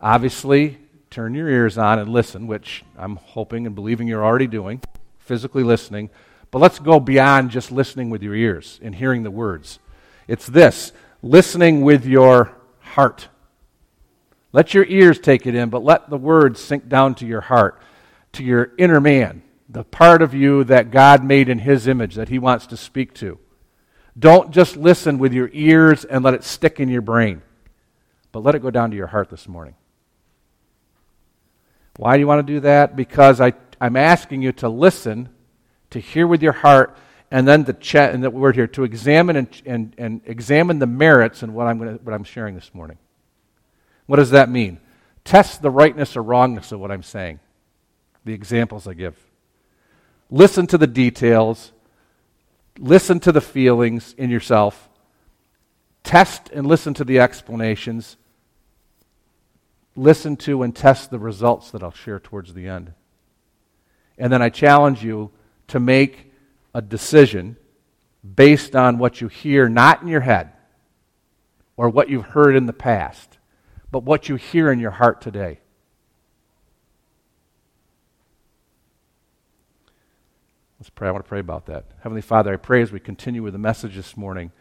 Obviously, 0.00 0.78
turn 1.10 1.34
your 1.34 1.48
ears 1.48 1.78
on 1.78 1.98
and 1.98 2.10
listen, 2.10 2.46
which 2.46 2.84
I'm 2.96 3.16
hoping 3.16 3.66
and 3.66 3.74
believing 3.74 4.08
you're 4.08 4.24
already 4.24 4.46
doing, 4.46 4.80
physically 5.18 5.62
listening. 5.62 6.10
But 6.50 6.60
let's 6.60 6.78
go 6.78 7.00
beyond 7.00 7.50
just 7.50 7.70
listening 7.70 8.10
with 8.10 8.22
your 8.22 8.34
ears 8.34 8.80
and 8.82 8.94
hearing 8.94 9.22
the 9.22 9.30
words. 9.30 9.78
It's 10.26 10.46
this 10.46 10.92
listening 11.22 11.82
with 11.82 12.04
your 12.04 12.56
heart. 12.80 13.28
Let 14.52 14.72
your 14.72 14.84
ears 14.84 15.18
take 15.18 15.46
it 15.46 15.54
in, 15.54 15.68
but 15.68 15.84
let 15.84 16.08
the 16.08 16.16
words 16.16 16.60
sink 16.60 16.88
down 16.88 17.14
to 17.16 17.26
your 17.26 17.42
heart, 17.42 17.80
to 18.32 18.42
your 18.42 18.72
inner 18.78 19.00
man, 19.00 19.42
the 19.68 19.84
part 19.84 20.22
of 20.22 20.32
you 20.32 20.64
that 20.64 20.90
God 20.90 21.22
made 21.22 21.48
in 21.48 21.58
His 21.60 21.86
image 21.86 22.14
that 22.14 22.30
He 22.30 22.38
wants 22.38 22.66
to 22.68 22.76
speak 22.76 23.12
to. 23.14 23.38
Don't 24.18 24.50
just 24.50 24.76
listen 24.76 25.18
with 25.18 25.32
your 25.32 25.50
ears 25.52 26.04
and 26.04 26.24
let 26.24 26.34
it 26.34 26.42
stick 26.42 26.80
in 26.80 26.88
your 26.88 27.02
brain, 27.02 27.42
but 28.32 28.40
let 28.40 28.54
it 28.54 28.62
go 28.62 28.70
down 28.70 28.90
to 28.90 28.96
your 28.96 29.06
heart 29.06 29.30
this 29.30 29.46
morning. 29.46 29.74
Why 31.96 32.14
do 32.14 32.20
you 32.20 32.26
want 32.26 32.46
to 32.46 32.52
do 32.52 32.60
that? 32.60 32.96
Because 32.96 33.40
I, 33.40 33.52
I'm 33.80 33.96
asking 33.96 34.42
you 34.42 34.52
to 34.52 34.68
listen, 34.68 35.28
to 35.90 35.98
hear 35.98 36.26
with 36.26 36.42
your 36.42 36.52
heart, 36.52 36.96
and 37.30 37.46
then 37.46 37.64
to 37.66 37.72
chat, 37.72 38.14
and 38.14 38.24
the 38.24 38.30
word 38.30 38.54
here, 38.54 38.66
to 38.68 38.84
examine 38.84 39.36
and, 39.36 39.62
and, 39.66 39.94
and 39.98 40.20
examine 40.24 40.78
the 40.78 40.86
merits 40.86 41.42
and 41.42 41.54
what 41.54 41.66
I'm, 41.66 41.78
gonna, 41.78 41.98
what 42.02 42.14
I'm 42.14 42.24
sharing 42.24 42.54
this 42.54 42.72
morning. 42.72 42.98
What 44.06 44.16
does 44.16 44.30
that 44.30 44.48
mean? 44.48 44.80
Test 45.24 45.60
the 45.60 45.70
rightness 45.70 46.16
or 46.16 46.22
wrongness 46.22 46.72
of 46.72 46.80
what 46.80 46.90
I'm 46.90 47.02
saying, 47.02 47.40
the 48.24 48.32
examples 48.32 48.86
I 48.88 48.94
give. 48.94 49.14
Listen 50.30 50.66
to 50.68 50.78
the 50.78 50.86
details, 50.86 51.72
listen 52.78 53.20
to 53.20 53.32
the 53.32 53.40
feelings 53.40 54.14
in 54.16 54.30
yourself, 54.30 54.88
test 56.04 56.50
and 56.50 56.66
listen 56.66 56.94
to 56.94 57.04
the 57.04 57.20
explanations, 57.20 58.16
listen 59.96 60.36
to 60.36 60.62
and 60.62 60.74
test 60.74 61.10
the 61.10 61.18
results 61.18 61.70
that 61.72 61.82
I'll 61.82 61.90
share 61.90 62.20
towards 62.20 62.54
the 62.54 62.68
end. 62.68 62.92
And 64.16 64.32
then 64.32 64.42
I 64.42 64.48
challenge 64.48 65.04
you 65.04 65.30
to 65.68 65.80
make 65.80 66.32
a 66.74 66.80
decision 66.80 67.56
based 68.34 68.74
on 68.74 68.98
what 68.98 69.20
you 69.20 69.28
hear, 69.28 69.68
not 69.68 70.02
in 70.02 70.08
your 70.08 70.20
head 70.20 70.52
or 71.76 71.88
what 71.88 72.08
you've 72.08 72.26
heard 72.26 72.56
in 72.56 72.66
the 72.66 72.72
past 72.72 73.38
but 73.90 74.04
what 74.04 74.28
you 74.28 74.36
hear 74.36 74.70
in 74.70 74.78
your 74.78 74.90
heart 74.90 75.20
today. 75.20 75.60
Let's 80.88 80.94
pray. 80.94 81.08
I 81.08 81.10
want 81.10 81.22
to 81.22 81.28
pray 81.28 81.40
about 81.40 81.66
that. 81.66 81.84
Heavenly 82.00 82.22
Father, 82.22 82.54
I 82.54 82.56
pray 82.56 82.80
as 82.80 82.92
we 82.92 82.98
continue 82.98 83.42
with 83.42 83.52
the 83.52 83.58
message 83.58 83.94
this 83.94 84.16
morning 84.16 84.52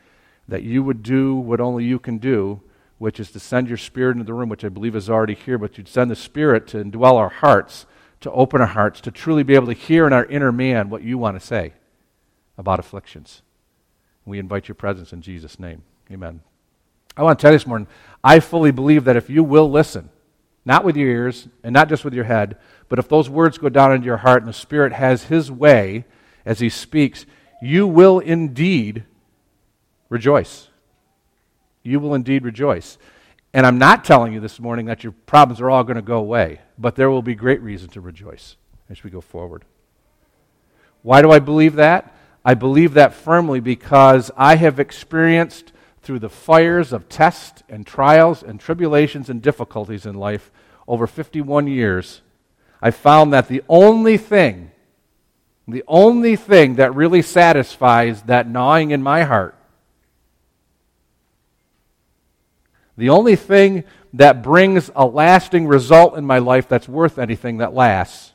that 0.45 0.61
you 0.61 0.83
would 0.83 1.01
do 1.01 1.37
what 1.37 1.61
only 1.61 1.85
you 1.85 1.99
can 1.99 2.17
do, 2.17 2.59
which 2.97 3.17
is 3.21 3.31
to 3.31 3.39
send 3.39 3.69
your 3.69 3.77
Spirit 3.77 4.17
into 4.17 4.25
the 4.25 4.33
room, 4.33 4.49
which 4.49 4.65
I 4.65 4.69
believe 4.69 4.93
is 4.93 5.09
already 5.09 5.35
here, 5.35 5.57
but 5.57 5.77
you'd 5.77 5.87
send 5.87 6.11
the 6.11 6.17
Spirit 6.17 6.67
to 6.67 6.83
indwell 6.83 7.13
our 7.13 7.29
hearts, 7.29 7.85
to 8.19 8.31
open 8.31 8.59
our 8.59 8.67
hearts, 8.67 8.99
to 9.01 9.09
truly 9.09 9.41
be 9.41 9.55
able 9.55 9.67
to 9.67 9.73
hear 9.73 10.05
in 10.05 10.11
our 10.11 10.25
inner 10.25 10.51
man 10.51 10.89
what 10.89 11.01
you 11.01 11.17
want 11.17 11.39
to 11.39 11.45
say 11.45 11.71
about 12.57 12.77
afflictions. 12.77 13.41
We 14.25 14.37
invite 14.37 14.67
your 14.67 14.75
presence 14.75 15.13
in 15.13 15.21
Jesus' 15.21 15.61
name. 15.61 15.83
Amen. 16.11 16.41
I 17.15 17.23
want 17.23 17.39
to 17.39 17.41
tell 17.41 17.53
you 17.53 17.57
this 17.57 17.65
morning, 17.65 17.87
I 18.21 18.41
fully 18.41 18.71
believe 18.71 19.05
that 19.05 19.15
if 19.15 19.29
you 19.29 19.45
will 19.45 19.71
listen, 19.71 20.09
not 20.65 20.83
with 20.83 20.97
your 20.97 21.07
ears 21.07 21.47
and 21.63 21.73
not 21.73 21.87
just 21.87 22.03
with 22.03 22.13
your 22.13 22.25
head, 22.25 22.57
but 22.89 22.99
if 22.99 23.07
those 23.07 23.29
words 23.29 23.57
go 23.57 23.69
down 23.69 23.93
into 23.93 24.05
your 24.07 24.17
heart 24.17 24.41
and 24.41 24.49
the 24.49 24.53
Spirit 24.53 24.91
has 24.91 25.23
His 25.23 25.49
way 25.49 26.03
as 26.47 26.59
He 26.59 26.69
speaks, 26.69 27.25
you 27.61 27.85
will 27.85 28.19
indeed 28.19 29.03
rejoice. 30.09 30.69
You 31.83 31.99
will 31.99 32.15
indeed 32.15 32.43
rejoice. 32.43 32.97
And 33.53 33.65
I'm 33.65 33.77
not 33.77 34.03
telling 34.03 34.33
you 34.33 34.39
this 34.39 34.59
morning 34.59 34.85
that 34.85 35.03
your 35.03 35.13
problems 35.25 35.61
are 35.61 35.69
all 35.69 35.83
going 35.83 35.95
to 35.95 36.01
go 36.01 36.17
away, 36.17 36.61
but 36.77 36.95
there 36.95 37.09
will 37.09 37.21
be 37.21 37.35
great 37.35 37.61
reason 37.61 37.89
to 37.89 38.01
rejoice 38.01 38.55
as 38.89 39.03
we 39.03 39.09
go 39.09 39.21
forward. 39.21 39.65
Why 41.01 41.21
do 41.21 41.31
I 41.31 41.39
believe 41.39 41.75
that? 41.75 42.15
I 42.45 42.53
believe 42.53 42.93
that 42.93 43.13
firmly 43.13 43.59
because 43.59 44.31
I 44.37 44.55
have 44.55 44.79
experienced 44.79 45.73
through 46.01 46.19
the 46.19 46.29
fires 46.29 46.93
of 46.93 47.09
tests 47.09 47.63
and 47.67 47.85
trials 47.85 48.41
and 48.41 48.59
tribulations 48.59 49.29
and 49.29 49.41
difficulties 49.41 50.05
in 50.05 50.15
life 50.15 50.49
over 50.87 51.07
51 51.07 51.67
years, 51.67 52.21
I 52.81 52.91
found 52.91 53.33
that 53.33 53.49
the 53.49 53.63
only 53.67 54.17
thing, 54.17 54.71
the 55.67 55.83
only 55.87 56.35
thing 56.35 56.75
that 56.75 56.95
really 56.95 57.21
satisfies 57.21 58.21
that 58.23 58.47
gnawing 58.47 58.91
in 58.91 59.03
my 59.03 59.23
heart, 59.23 59.55
the 62.95 63.09
only 63.09 63.35
thing 63.35 63.83
that 64.13 64.41
brings 64.41 64.89
a 64.95 65.05
lasting 65.05 65.67
result 65.67 66.17
in 66.17 66.25
my 66.25 66.39
life 66.39 66.67
that's 66.67 66.87
worth 66.87 67.19
anything 67.19 67.57
that 67.57 67.73
lasts, 67.73 68.31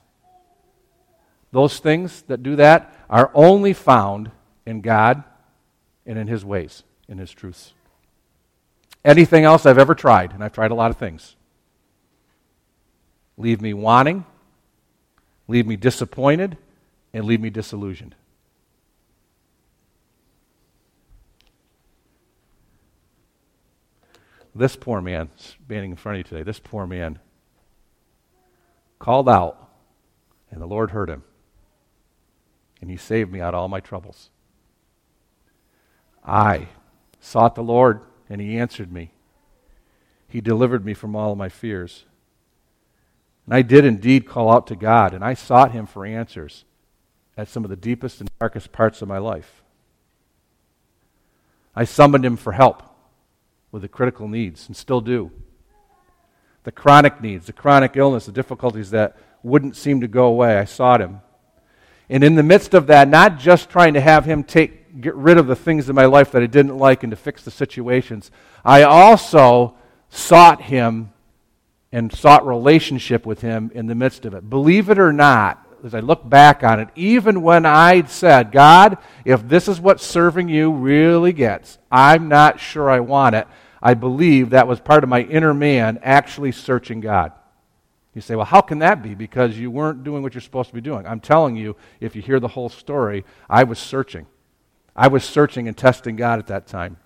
those 1.51 1.79
things 1.79 2.23
that 2.23 2.43
do 2.43 2.57
that 2.57 2.95
are 3.09 3.31
only 3.35 3.73
found 3.73 4.31
in 4.67 4.81
God 4.81 5.25
and 6.07 6.19
in 6.19 6.27
His 6.27 6.45
ways 6.45 6.83
in 7.09 7.19
His 7.19 7.31
truths. 7.31 7.73
Anything 9.05 9.45
else 9.45 9.67
I've 9.67 9.79
ever 9.79 9.95
tried, 9.95 10.33
and 10.33 10.45
I've 10.45 10.53
tried 10.53 10.71
a 10.71 10.77
lot 10.77 10.91
of 10.91 10.97
things, 10.97 11.35
leave 13.37 13.61
me 13.61 13.75
wanting, 13.75 14.25
leave 15.49 15.67
me 15.67 15.77
disappointed, 15.77 16.57
and 17.12 17.25
leave 17.25 17.40
me 17.40 17.50
disillusioned. 17.50 18.14
This 24.54 24.76
poor 24.76 25.00
man, 25.00 25.31
standing 25.37 25.92
in 25.92 25.97
front 25.97 26.16
of 26.16 26.19
you 26.19 26.25
today, 26.25 26.42
this 26.42 26.59
poor 26.59 26.87
man 26.87 27.19
called 28.99 29.28
out, 29.28 29.71
and 30.50 30.61
the 30.61 30.66
Lord 30.66 30.90
heard 30.90 31.09
him, 31.09 31.23
and 32.81 32.90
he 32.90 32.97
saved 32.97 33.33
me 33.33 33.40
out 33.40 33.54
of 33.54 33.61
all 33.61 33.69
my 33.69 33.81
troubles. 33.81 34.31
I 36.25 36.69
sought 37.19 37.54
the 37.54 37.62
Lord, 37.62 38.00
and 38.28 38.40
he 38.40 38.59
answered 38.59 38.92
me. 38.92 39.12
He 40.28 40.40
delivered 40.40 40.85
me 40.85 40.92
from 40.95 41.16
all 41.16 41.35
my 41.35 41.49
fears. 41.49 42.04
And 43.47 43.54
I 43.54 43.62
did 43.62 43.85
indeed 43.85 44.26
call 44.26 44.50
out 44.50 44.66
to 44.69 44.76
God, 44.76 45.14
and 45.14 45.25
I 45.25 45.35
sought 45.35 45.73
him 45.73 45.87
for 45.87 46.04
answers 46.04 46.64
at 47.37 47.49
some 47.49 47.65
of 47.65 47.71
the 47.71 47.77
deepest 47.77 48.21
and 48.21 48.31
darkest 48.39 48.73
parts 48.73 49.03
of 49.03 49.09
my 49.09 49.19
life. 49.19 49.62
I 51.75 51.85
summoned 51.85 52.25
him 52.25 52.37
for 52.37 52.53
help 52.53 52.83
with 53.71 53.83
the 53.83 53.89
critical 53.89 54.29
needs, 54.29 54.67
and 54.67 54.77
still 54.77 55.01
do. 55.01 55.31
The 56.65 56.73
chronic 56.73 57.23
needs, 57.23 57.47
the 57.47 57.53
chronic 57.53 57.97
illness, 57.97 58.27
the 58.27 58.33
difficulties 58.33 58.91
that 58.91 59.17
wouldn't 59.43 59.77
seem 59.77 60.03
to 60.03 60.09
go 60.09 60.27
away, 60.27 60.59
I 60.59 60.67
sought 60.67 61.01
him. 61.01 61.21
And 62.11 62.23
in 62.23 62.35
the 62.35 62.43
midst 62.43 62.75
of 62.75 62.89
that, 62.89 63.09
not 63.09 63.39
just 63.39 63.71
trying 63.71 63.95
to 63.95 64.01
have 64.01 64.27
him 64.27 64.45
take 64.45 64.83
get 65.01 65.15
rid 65.15 65.39
of 65.39 65.47
the 65.47 65.57
things 65.57 65.89
in 65.89 65.95
my 65.95 66.05
life 66.05 66.33
that 66.33 66.43
I 66.43 66.47
didn't 66.47 66.77
like 66.77 67.03
and 67.03 67.11
to 67.11 67.17
fix 67.17 67.45
the 67.45 67.51
situations. 67.51 68.31
I 68.65 68.83
also 68.83 69.77
sought 70.11 70.62
Him 70.62 71.12
and 71.91 72.12
sought 72.12 72.47
relationship 72.47 73.25
with 73.25 73.41
Him 73.41 73.71
in 73.75 73.87
the 73.87 73.95
midst 73.95 74.25
of 74.25 74.35
it. 74.35 74.49
Believe 74.49 74.91
it 74.91 74.99
or 74.99 75.12
not, 75.12 75.67
as 75.85 75.95
I 75.95 76.01
look 76.01 76.29
back 76.29 76.62
on 76.62 76.81
it, 76.81 76.89
even 76.95 77.43
when 77.43 77.67
I 77.67 78.05
said, 78.05 78.53
God, 78.53 78.99
if 79.25 79.47
this 79.49 79.69
is 79.69 79.81
what 79.81 80.01
serving 80.01 80.49
you 80.49 80.71
really 80.71 81.33
gets, 81.33 81.79
I'm 81.91 82.29
not 82.29 82.61
sure 82.61 82.89
I 82.91 83.01
want 83.01 83.35
it. 83.35 83.47
I 83.83 83.95
believe 83.95 84.51
that 84.51 84.69
was 84.69 84.81
part 84.81 85.03
of 85.03 85.11
my 85.11 85.23
inner 85.23 85.53
man 85.53 85.99
actually 86.03 86.53
searching 86.53 87.01
God. 87.01 87.33
You 88.15 88.21
say, 88.21 88.37
well, 88.37 88.45
how 88.45 88.61
can 88.61 88.79
that 88.81 89.03
be? 89.03 89.15
Because 89.15 89.59
you 89.59 89.71
weren't 89.71 90.05
doing 90.05 90.23
what 90.23 90.35
you're 90.35 90.43
supposed 90.43 90.69
to 90.69 90.75
be 90.75 90.81
doing. 90.81 91.07
I'm 91.07 91.21
telling 91.21 91.57
you, 91.57 91.77
if 91.99 92.15
you 92.15 92.23
hear 92.23 92.39
the 92.39 92.49
whole 92.49 92.69
story, 92.69 93.25
I 93.49 93.65
was 93.65 93.79
searching. 93.79 94.27
I 94.95 95.09
was 95.09 95.25
searching 95.25 95.67
and 95.67 95.77
testing 95.77 96.17
God 96.17 96.39
at 96.39 96.47
that 96.49 96.67
time. 96.67 96.99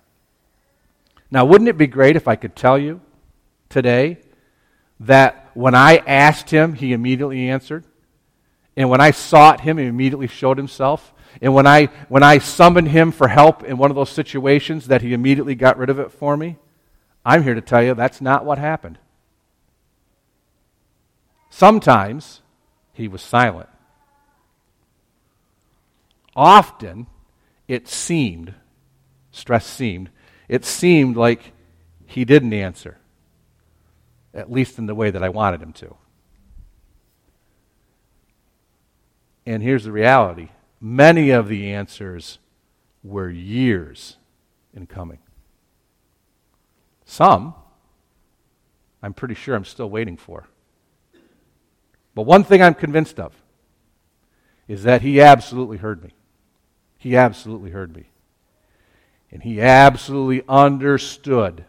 Now, 1.31 1.45
wouldn't 1.45 1.69
it 1.69 1.77
be 1.77 1.87
great 1.87 2.15
if 2.15 2.27
I 2.27 2.35
could 2.35 2.55
tell 2.55 2.77
you 2.77 3.01
today 3.69 4.17
that 4.99 5.49
when 5.53 5.75
I 5.75 5.97
asked 6.05 6.49
him, 6.49 6.73
he 6.73 6.93
immediately 6.93 7.49
answered? 7.49 7.85
And 8.77 8.91
when 8.91 9.01
I 9.01 9.09
sought 9.09 9.61
him, 9.61 9.79
he 9.79 9.85
immediately 9.85 10.27
showed 10.27 10.57
himself? 10.57 11.11
And 11.41 11.53
when 11.53 11.65
I, 11.65 11.87
when 12.09 12.21
I 12.21 12.37
summoned 12.37 12.89
him 12.89 13.11
for 13.11 13.27
help 13.27 13.63
in 13.63 13.77
one 13.77 13.89
of 13.89 13.95
those 13.95 14.11
situations, 14.11 14.87
that 14.87 15.01
he 15.01 15.13
immediately 15.13 15.55
got 15.55 15.79
rid 15.79 15.89
of 15.89 15.99
it 15.99 16.11
for 16.11 16.37
me? 16.37 16.57
I'm 17.25 17.43
here 17.43 17.55
to 17.55 17.61
tell 17.61 17.83
you 17.83 17.95
that's 17.95 18.21
not 18.21 18.45
what 18.45 18.59
happened. 18.59 18.99
Sometimes 21.49 22.41
he 22.93 23.07
was 23.07 23.21
silent. 23.21 23.67
Often 26.35 27.07
it 27.67 27.87
seemed, 27.87 28.53
stress 29.31 29.65
seemed, 29.65 30.11
it 30.47 30.63
seemed 30.63 31.17
like 31.17 31.51
he 32.05 32.25
didn't 32.25 32.53
answer, 32.53 32.99
at 34.35 34.51
least 34.51 34.77
in 34.77 34.85
the 34.85 34.95
way 34.95 35.09
that 35.09 35.23
I 35.23 35.29
wanted 35.29 35.63
him 35.63 35.73
to. 35.73 35.95
And 39.47 39.63
here's 39.63 39.85
the 39.85 39.93
reality 39.93 40.49
many 40.81 41.29
of 41.29 41.47
the 41.47 41.71
answers 41.71 42.37
were 43.01 43.29
years 43.29 44.17
in 44.73 44.87
coming. 44.87 45.19
Some, 47.05 47.55
I'm 49.01 49.13
pretty 49.13 49.35
sure 49.35 49.55
I'm 49.55 49.63
still 49.63 49.89
waiting 49.89 50.17
for. 50.17 50.49
But 52.13 52.23
one 52.23 52.43
thing 52.43 52.61
I'm 52.61 52.73
convinced 52.73 53.21
of 53.21 53.33
is 54.67 54.83
that 54.83 55.01
he 55.01 55.21
absolutely 55.21 55.77
heard 55.77 56.03
me. 56.03 56.13
He 56.97 57.15
absolutely 57.15 57.71
heard 57.71 57.95
me. 57.95 58.09
And 59.31 59.43
he 59.43 59.61
absolutely 59.61 60.43
understood 60.49 61.63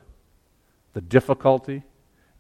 the 0.95 1.01
difficulty, 1.01 1.85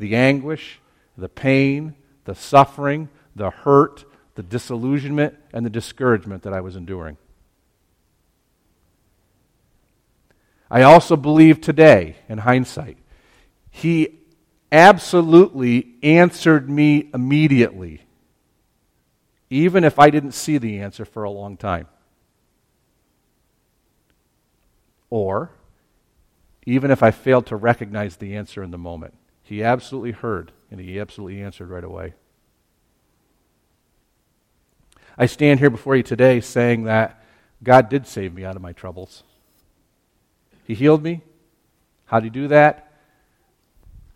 the 0.01 0.17
anguish, 0.17 0.81
the 1.17 1.29
pain, 1.29 1.95
the 2.25 2.35
suffering, 2.35 3.09
the 3.37 3.51
hurt, 3.51 4.05
the 4.39 4.43
disillusionment, 4.45 5.35
and 5.53 5.67
the 5.67 5.71
discouragement 5.71 6.45
that 6.45 6.53
I 6.53 6.61
was 6.61 6.77
enduring. 6.77 7.17
I 10.71 10.83
also 10.83 11.17
believe 11.17 11.61
today, 11.61 12.15
in 12.29 12.39
hindsight, 12.39 12.99
he 13.69 14.21
absolutely 14.71 15.97
answered 16.05 16.71
me 16.71 17.11
immediately, 17.13 18.03
even 19.51 19.83
if 19.83 19.99
I 19.99 20.09
didn't 20.09 20.35
see 20.35 20.57
the 20.57 20.79
answer 20.79 21.05
for 21.05 21.25
a 21.25 21.31
long 21.33 21.57
time. 21.57 21.89
Or, 25.11 25.51
even 26.65 26.93
if 26.93 27.03
I 27.03 27.11
failed 27.11 27.47
to 27.47 27.57
recognize 27.57 28.19
the 28.19 28.37
answer 28.37 28.63
in 28.63 28.71
the 28.71 28.79
moment. 28.79 29.15
He 29.43 29.65
absolutely 29.65 30.13
heard, 30.13 30.53
and 30.71 30.79
he 30.79 31.01
absolutely 31.01 31.43
answered 31.43 31.71
right 31.71 31.83
away. 31.83 32.15
I 35.21 35.27
stand 35.27 35.59
here 35.59 35.69
before 35.69 35.97
you 35.97 36.05
today 36.05 36.41
saying 36.41 36.85
that 36.85 37.25
God 37.61 37.89
did 37.89 38.07
save 38.07 38.33
me 38.33 38.45
out 38.45 38.55
of 38.55 38.63
my 38.63 38.73
troubles. 38.73 39.25
He 40.65 40.75
healed 40.75 41.03
me. 41.03 41.23
How 42.07 42.21
did 42.21 42.33
he 42.33 42.41
do 42.41 42.49
that? 42.49 42.93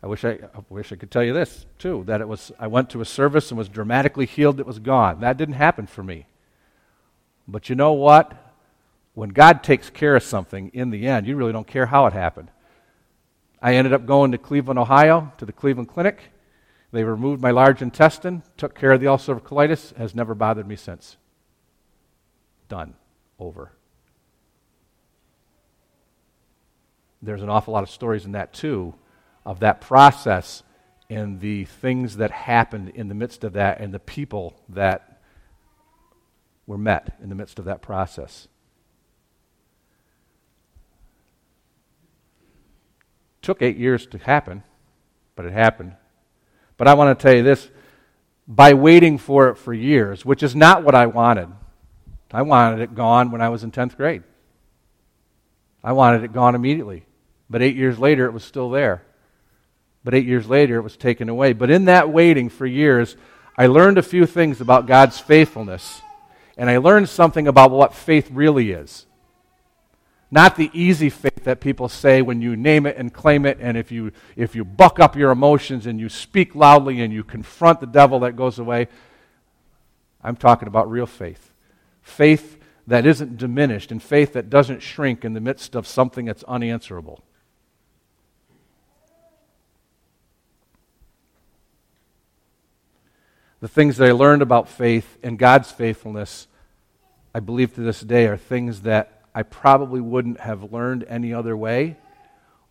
I 0.01 0.07
wish 0.07 0.25
I, 0.25 0.31
I, 0.31 0.61
wish 0.69 0.93
I 0.93 0.97
could 0.97 1.11
tell 1.11 1.25
you 1.25 1.33
this 1.33 1.67
too 1.79 2.05
that 2.07 2.21
it 2.21 2.29
was 2.29 2.53
I 2.57 2.69
went 2.69 2.89
to 2.91 3.01
a 3.01 3.05
service 3.05 3.51
and 3.51 3.59
was 3.59 3.69
dramatically 3.69 4.27
healed 4.27 4.61
it 4.61 4.67
was 4.67 4.79
gone. 4.79 5.21
That 5.21 5.37
didn't 5.37 5.55
happen 5.55 5.89
for 5.89 6.05
me. 6.05 6.27
But 7.49 7.69
you 7.69 7.75
know 7.75 7.93
what? 7.95 8.33
When 9.15 9.31
God 9.31 9.65
takes 9.65 9.91
care 9.91 10.15
of 10.15 10.23
something 10.23 10.71
in 10.73 10.91
the 10.91 11.09
end, 11.09 11.27
you 11.27 11.35
really 11.35 11.53
don't 11.53 11.67
care 11.67 11.87
how 11.87 12.07
it 12.07 12.13
happened. 12.13 12.51
I 13.61 13.75
ended 13.75 13.93
up 13.93 14.07
going 14.07 14.33
to 14.33 14.39
Cleveland, 14.39 14.79
Ohio, 14.79 15.33
to 15.39 15.45
the 15.45 15.53
Cleveland 15.53 15.89
Clinic. 15.89 16.32
They 16.93 17.05
removed 17.05 17.41
my 17.41 17.51
large 17.51 17.83
intestine, 17.83 18.43
took 18.57 18.75
care 18.75 18.93
of 18.93 19.01
the 19.01 19.07
ulcerative 19.07 19.43
colitis, 19.43 19.97
has 19.97 20.15
never 20.15 20.35
bothered 20.35 20.69
me 20.69 20.77
since. 20.77 21.17
Done. 22.69 22.95
Over. 23.39 23.73
there's 27.23 27.43
an 27.43 27.49
awful 27.49 27.73
lot 27.73 27.85
of 27.85 27.91
stories 27.91 28.25
in 28.25 28.33
that 28.33 28.53
too 28.53 28.95
of 29.47 29.61
that 29.61 29.81
process 29.81 30.63
and 31.09 31.41
the 31.41 31.65
things 31.65 32.17
that 32.17 32.31
happened 32.31 32.91
in 32.91 33.09
the 33.09 33.15
midst 33.15 33.45
of 33.45 33.53
that 33.53 33.81
and 33.81 33.95
the 33.95 33.99
people 33.99 34.61
that 34.69 35.21
were 36.67 36.79
met 36.79 37.17
in 37.23 37.29
the 37.29 37.35
midst 37.35 37.59
of 37.59 37.65
that 37.65 37.81
process. 37.81 38.49
Took 43.41 43.63
eight 43.63 43.77
years 43.77 44.07
to 44.07 44.19
happen, 44.19 44.63
but 45.35 45.45
it 45.45 45.53
happened. 45.53 45.97
But 46.83 46.89
I 46.89 46.95
want 46.95 47.17
to 47.17 47.23
tell 47.23 47.33
you 47.33 47.45
this 47.45 47.71
by 48.49 48.75
waiting 48.75 49.17
for 49.17 49.51
it 49.51 49.55
for 49.55 49.73
years, 49.73 50.25
which 50.25 50.43
is 50.43 50.57
not 50.57 50.83
what 50.83 50.97
I 50.97 51.07
wanted. 51.07 51.49
I 52.33 52.43
wanted 52.43 52.81
it 52.81 52.97
gone 52.97 53.31
when 53.31 53.41
I 53.41 53.51
was 53.51 53.63
in 53.63 53.71
10th 53.71 53.97
grade. 53.97 54.25
I 55.85 55.93
wanted 55.93 56.25
it 56.25 56.33
gone 56.33 56.57
immediately. 56.57 57.07
But 57.49 57.63
eight 57.63 57.77
years 57.77 58.01
later, 58.01 58.27
it 58.27 58.33
was 58.33 58.43
still 58.43 58.69
there. 58.69 59.05
But 60.03 60.15
eight 60.15 60.27
years 60.27 60.49
later, 60.49 60.75
it 60.75 60.83
was 60.83 60.97
taken 60.97 61.29
away. 61.29 61.53
But 61.53 61.71
in 61.71 61.85
that 61.85 62.11
waiting 62.11 62.49
for 62.49 62.67
years, 62.67 63.17
I 63.57 63.69
learned 63.69 63.99
a 63.99 64.03
few 64.03 64.27
things 64.27 64.61
about 64.61 64.89
God's 64.89 65.21
faithfulness. 65.21 66.03
And 66.57 66.69
I 66.69 66.79
learned 66.79 67.09
something 67.09 67.47
about 67.47 67.71
what 67.71 67.95
faith 67.95 68.29
really 68.33 68.73
is. 68.73 69.07
Not 70.33 70.57
the 70.57 70.71
easy 70.73 71.11
faith 71.11 71.45
that 71.45 71.61
people 71.61 71.89
say 71.89 72.23
when 72.23 72.43
you 72.43 72.57
name 72.57 72.87
it 72.87 72.97
and 72.97 73.13
claim 73.13 73.47
it, 73.47 73.59
and 73.61 73.77
if 73.77 73.93
you, 73.93 74.11
if 74.35 74.57
you 74.57 74.65
buck 74.65 74.99
up 74.99 75.15
your 75.15 75.31
emotions 75.31 75.87
and 75.87 76.01
you 76.01 76.09
speak 76.09 76.57
loudly 76.57 77.01
and 77.03 77.13
you 77.13 77.23
confront 77.23 77.79
the 77.79 77.87
devil, 77.87 78.19
that 78.21 78.35
goes 78.35 78.59
away. 78.59 78.89
I'm 80.25 80.37
talking 80.37 80.67
about 80.67 80.91
real 80.91 81.07
faith. 81.07 81.53
Faith 82.01 82.59
that 82.89 83.07
isn't 83.07 83.37
diminished 83.37 83.93
and 83.93 84.03
faith 84.03 84.33
that 84.33 84.51
doesn't 84.51 84.83
shrink 84.83 85.25
in 85.25 85.35
the 85.35 85.41
midst 85.41 85.77
of 85.77 85.87
something 85.87 86.25
that's 86.25 86.43
unanswerable. 86.45 87.23
the 93.63 93.69
things 93.69 93.97
that 93.97 94.09
I 94.09 94.13
learned 94.13 94.43
about 94.43 94.69
faith 94.69 95.19
and 95.23 95.39
God's 95.39 95.71
faithfulness, 95.71 96.49
I 97.33 97.39
believe 97.39 97.73
to 97.77 97.81
this 97.81 98.01
day, 98.01 98.27
are 98.27 98.37
things 98.37 98.81
that 98.81 99.22
I 99.35 99.43
probably 99.43 100.01
wouldn't 100.01 100.41
have 100.41 100.73
learned 100.73 101.05
any 101.09 101.33
other 101.33 101.57
way, 101.57 101.97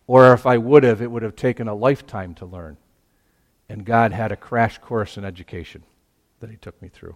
or 0.07 0.33
if 0.33 0.45
I 0.45 0.57
would 0.57 0.83
have, 0.83 1.01
it 1.01 1.09
would 1.09 1.23
have 1.23 1.35
taken 1.35 1.67
a 1.67 1.73
lifetime 1.73 2.35
to 2.35 2.45
learn. 2.45 2.77
And 3.67 3.85
God 3.85 4.11
had 4.11 4.31
a 4.31 4.35
crash 4.35 4.77
course 4.77 5.17
in 5.17 5.25
education 5.25 5.83
that 6.39 6.49
He 6.49 6.57
took 6.57 6.79
me 6.81 6.89
through. 6.89 7.15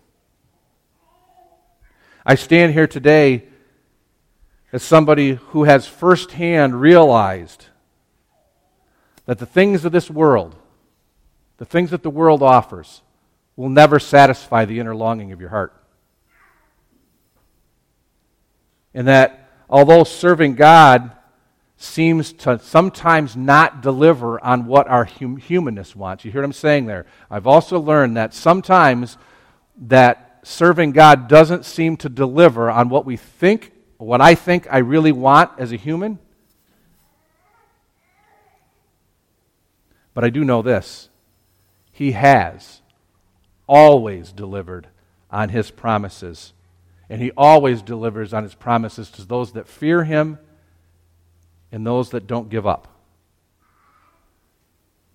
I 2.25 2.35
stand 2.35 2.73
here 2.73 2.87
today 2.87 3.43
as 4.71 4.81
somebody 4.81 5.35
who 5.35 5.65
has 5.65 5.87
firsthand 5.87 6.81
realized 6.81 7.67
that 9.25 9.37
the 9.37 9.45
things 9.45 9.85
of 9.85 9.91
this 9.91 10.09
world, 10.09 10.55
the 11.57 11.65
things 11.65 11.91
that 11.91 12.03
the 12.03 12.09
world 12.09 12.41
offers, 12.41 13.01
will 13.55 13.69
never 13.69 13.99
satisfy 13.99 14.65
the 14.65 14.79
inner 14.79 14.95
longing 14.95 15.31
of 15.31 15.39
your 15.39 15.49
heart. 15.49 15.73
And 18.95 19.07
that 19.07 19.51
although 19.69 20.03
serving 20.03 20.55
God 20.55 21.11
seems 21.77 22.31
to 22.31 22.57
sometimes 22.59 23.35
not 23.35 23.81
deliver 23.81 24.43
on 24.43 24.65
what 24.65 24.87
our 24.87 25.05
hum- 25.05 25.37
humanness 25.37 25.95
wants. 25.95 26.23
You 26.23 26.31
hear 26.31 26.41
what 26.41 26.45
I'm 26.45 26.53
saying 26.53 26.85
there? 26.85 27.05
I've 27.29 27.45
also 27.45 27.79
learned 27.79 28.17
that 28.17 28.33
sometimes 28.33 29.17
that 29.77 30.39
serving 30.43 30.93
God 30.93 31.27
doesn't 31.27 31.65
seem 31.65 31.97
to 31.97 32.09
deliver 32.09 32.71
on 32.71 32.89
what 32.89 33.05
we 33.05 33.17
think, 33.17 33.73
what 33.97 34.21
I 34.21 34.35
think 34.35 34.67
I 34.71 34.77
really 34.77 35.11
want 35.11 35.51
as 35.57 35.71
a 35.71 35.75
human. 35.75 36.19
But 40.13 40.23
I 40.23 40.29
do 40.29 40.45
know 40.45 40.61
this. 40.61 41.09
He 41.91 42.13
has 42.13 42.81
always 43.67 44.31
delivered 44.31 44.87
on 45.29 45.49
his 45.49 45.71
promises. 45.71 46.53
And 47.09 47.21
he 47.21 47.31
always 47.37 47.81
delivers 47.81 48.33
on 48.33 48.43
his 48.43 48.55
promises 48.55 49.09
to 49.11 49.25
those 49.25 49.53
that 49.53 49.67
fear 49.67 50.03
him 50.03 50.39
and 51.71 51.85
those 51.85 52.09
that 52.11 52.27
don't 52.27 52.49
give 52.49 52.65
up. 52.65 52.87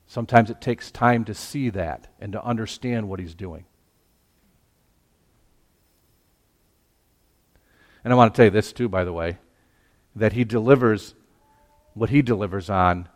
Sometimes 0.06 0.50
it 0.50 0.60
takes 0.60 0.90
time 0.90 1.24
to 1.24 1.34
see 1.34 1.70
that 1.70 2.12
and 2.20 2.32
to 2.32 2.44
understand 2.44 3.08
what 3.08 3.20
he's 3.20 3.34
doing. 3.34 3.64
And 8.02 8.12
I 8.12 8.16
want 8.16 8.34
to 8.34 8.36
tell 8.36 8.46
you 8.46 8.50
this, 8.50 8.72
too, 8.72 8.88
by 8.88 9.04
the 9.04 9.12
way, 9.12 9.38
that 10.16 10.32
he 10.32 10.44
delivers, 10.44 11.14
what 11.94 12.10
he 12.10 12.22
delivers 12.22 12.70
on 12.70 13.08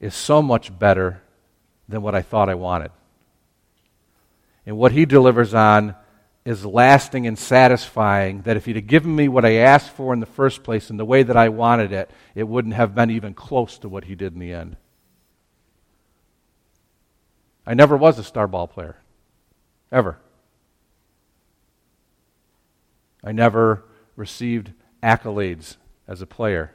is 0.00 0.14
so 0.14 0.40
much 0.40 0.76
better 0.76 1.22
than 1.88 2.02
what 2.02 2.14
I 2.14 2.22
thought 2.22 2.48
I 2.48 2.54
wanted. 2.54 2.90
And 4.66 4.76
what 4.76 4.92
he 4.92 5.06
delivers 5.06 5.54
on 5.54 5.94
is 6.48 6.64
lasting 6.64 7.26
and 7.26 7.38
satisfying. 7.38 8.40
That 8.42 8.56
if 8.56 8.64
he'd 8.64 8.76
have 8.76 8.86
given 8.86 9.14
me 9.14 9.28
what 9.28 9.44
I 9.44 9.56
asked 9.56 9.90
for 9.90 10.14
in 10.14 10.20
the 10.20 10.26
first 10.26 10.62
place 10.62 10.88
in 10.88 10.96
the 10.96 11.04
way 11.04 11.22
that 11.22 11.36
I 11.36 11.50
wanted 11.50 11.92
it, 11.92 12.10
it 12.34 12.44
wouldn't 12.44 12.72
have 12.72 12.94
been 12.94 13.10
even 13.10 13.34
close 13.34 13.76
to 13.80 13.88
what 13.88 14.04
he 14.04 14.14
did 14.14 14.32
in 14.32 14.38
the 14.38 14.54
end. 14.54 14.78
I 17.66 17.74
never 17.74 17.98
was 17.98 18.18
a 18.18 18.24
star 18.24 18.48
ball 18.48 18.66
player. 18.66 18.96
Ever. 19.92 20.18
I 23.22 23.32
never 23.32 23.84
received 24.16 24.72
accolades 25.02 25.76
as 26.06 26.22
a 26.22 26.26
player. 26.26 26.72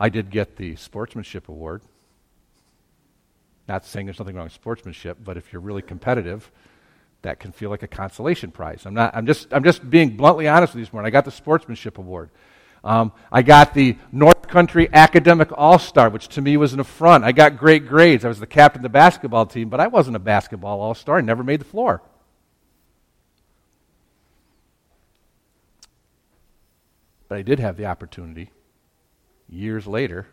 I 0.00 0.08
did 0.08 0.30
get 0.30 0.56
the 0.56 0.74
sportsmanship 0.74 1.48
award. 1.48 1.82
Not 3.68 3.84
saying 3.84 4.06
there's 4.06 4.18
nothing 4.18 4.34
wrong 4.34 4.46
with 4.46 4.52
sportsmanship, 4.52 5.18
but 5.22 5.36
if 5.36 5.52
you're 5.52 5.62
really 5.62 5.82
competitive, 5.82 6.50
that 7.22 7.38
can 7.38 7.52
feel 7.52 7.70
like 7.70 7.82
a 7.82 7.88
consolation 7.88 8.50
prize. 8.50 8.82
I'm, 8.84 8.94
not, 8.94 9.14
I'm, 9.16 9.26
just, 9.26 9.52
I'm 9.52 9.64
just 9.64 9.88
being 9.88 10.16
bluntly 10.16 10.48
honest 10.48 10.74
with 10.74 10.80
you 10.80 10.84
this 10.86 10.92
morning. 10.92 11.06
I 11.06 11.10
got 11.10 11.24
the 11.24 11.30
Sportsmanship 11.30 11.98
Award. 11.98 12.30
Um, 12.84 13.12
I 13.30 13.42
got 13.42 13.74
the 13.74 13.96
North 14.10 14.48
Country 14.48 14.88
Academic 14.92 15.50
All 15.56 15.78
Star, 15.78 16.10
which 16.10 16.28
to 16.28 16.42
me 16.42 16.56
was 16.56 16.72
an 16.72 16.80
affront. 16.80 17.22
I 17.22 17.30
got 17.30 17.56
great 17.56 17.86
grades. 17.86 18.24
I 18.24 18.28
was 18.28 18.40
the 18.40 18.46
captain 18.46 18.80
of 18.80 18.82
the 18.82 18.88
basketball 18.88 19.46
team, 19.46 19.68
but 19.68 19.78
I 19.78 19.86
wasn't 19.86 20.16
a 20.16 20.20
basketball 20.20 20.80
All 20.80 20.94
Star. 20.94 21.18
I 21.18 21.20
never 21.20 21.44
made 21.44 21.60
the 21.60 21.64
floor. 21.64 22.02
But 27.28 27.38
I 27.38 27.42
did 27.42 27.60
have 27.60 27.76
the 27.76 27.86
opportunity, 27.86 28.50
years 29.48 29.86
later, 29.86 30.26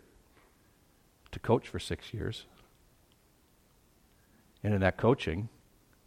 to 1.32 1.40
coach 1.40 1.68
for 1.68 1.80
six 1.80 2.14
years. 2.14 2.46
And 4.64 4.74
in 4.74 4.82
that 4.82 4.98
coaching, 4.98 5.50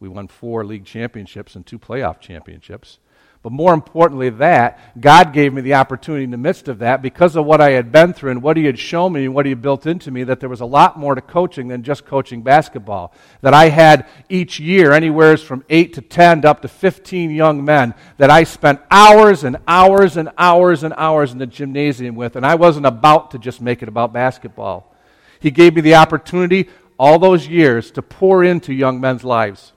We 0.03 0.09
won 0.09 0.27
four 0.27 0.65
league 0.65 0.85
championships 0.85 1.55
and 1.55 1.65
two 1.65 1.79
playoff 1.79 2.19
championships. 2.19 2.99
But 3.41 3.53
more 3.53 3.73
importantly, 3.73 4.31
that 4.31 5.01
God 5.01 5.33
gave 5.33 5.55
me 5.55 5.61
the 5.61 5.75
opportunity 5.75 6.25
in 6.25 6.33
the 6.33 6.37
midst 6.37 6.67
of 6.67 6.81
that 6.81 7.03
because 7.03 7.37
of 7.37 7.45
what 7.45 7.61
I 7.61 7.71
had 7.71 7.93
been 7.93 8.12
through 8.12 8.33
and 8.33 8.43
what 8.43 8.57
He 8.57 8.65
had 8.65 8.81
shown 8.81 9.12
me 9.12 9.27
and 9.27 9.33
what 9.33 9.47
He 9.47 9.51
had 9.51 9.62
built 9.62 9.87
into 9.87 10.11
me, 10.11 10.25
that 10.25 10.41
there 10.41 10.49
was 10.49 10.61
a 10.61 10.67
lot 10.67 10.99
more 10.99 11.15
to 11.15 11.21
coaching 11.21 11.69
than 11.69 11.85
just 11.85 12.05
coaching 12.05 12.43
basketball. 12.43 13.15
That 13.43 13.55
I 13.55 13.69
had 13.69 14.09
each 14.29 14.59
year, 14.59 14.91
anywhere 14.91 15.37
from 15.37 15.65
8 15.71 15.93
to 15.93 16.01
10 16.01 16.43
to 16.43 16.51
up 16.51 16.62
to 16.62 16.69
15 16.69 17.31
young 17.31 17.65
men 17.65 17.95
that 18.17 18.29
I 18.29 18.43
spent 18.43 18.81
hours 18.91 19.45
and 19.45 19.59
hours 19.69 20.17
and 20.17 20.31
hours 20.37 20.83
and 20.83 20.95
hours 20.97 21.31
in 21.31 21.38
the 21.38 21.47
gymnasium 21.47 22.17
with, 22.17 22.35
and 22.35 22.45
I 22.45 22.57
wasn't 22.57 22.87
about 22.87 23.31
to 23.31 23.38
just 23.38 23.61
make 23.61 23.85
it 23.85 23.88
about 23.88 24.12
basketball. 24.12 24.97
He 25.38 25.53
gave 25.53 25.77
me 25.77 25.81
the 25.81 25.95
opportunity 25.95 26.69
all 26.99 27.21
those 27.21 27.47
years 27.47 27.93
to 27.93 28.03
pour 28.03 28.43
into 28.43 28.73
young 28.73 29.01
men's 29.01 29.23
lives, 29.23 29.73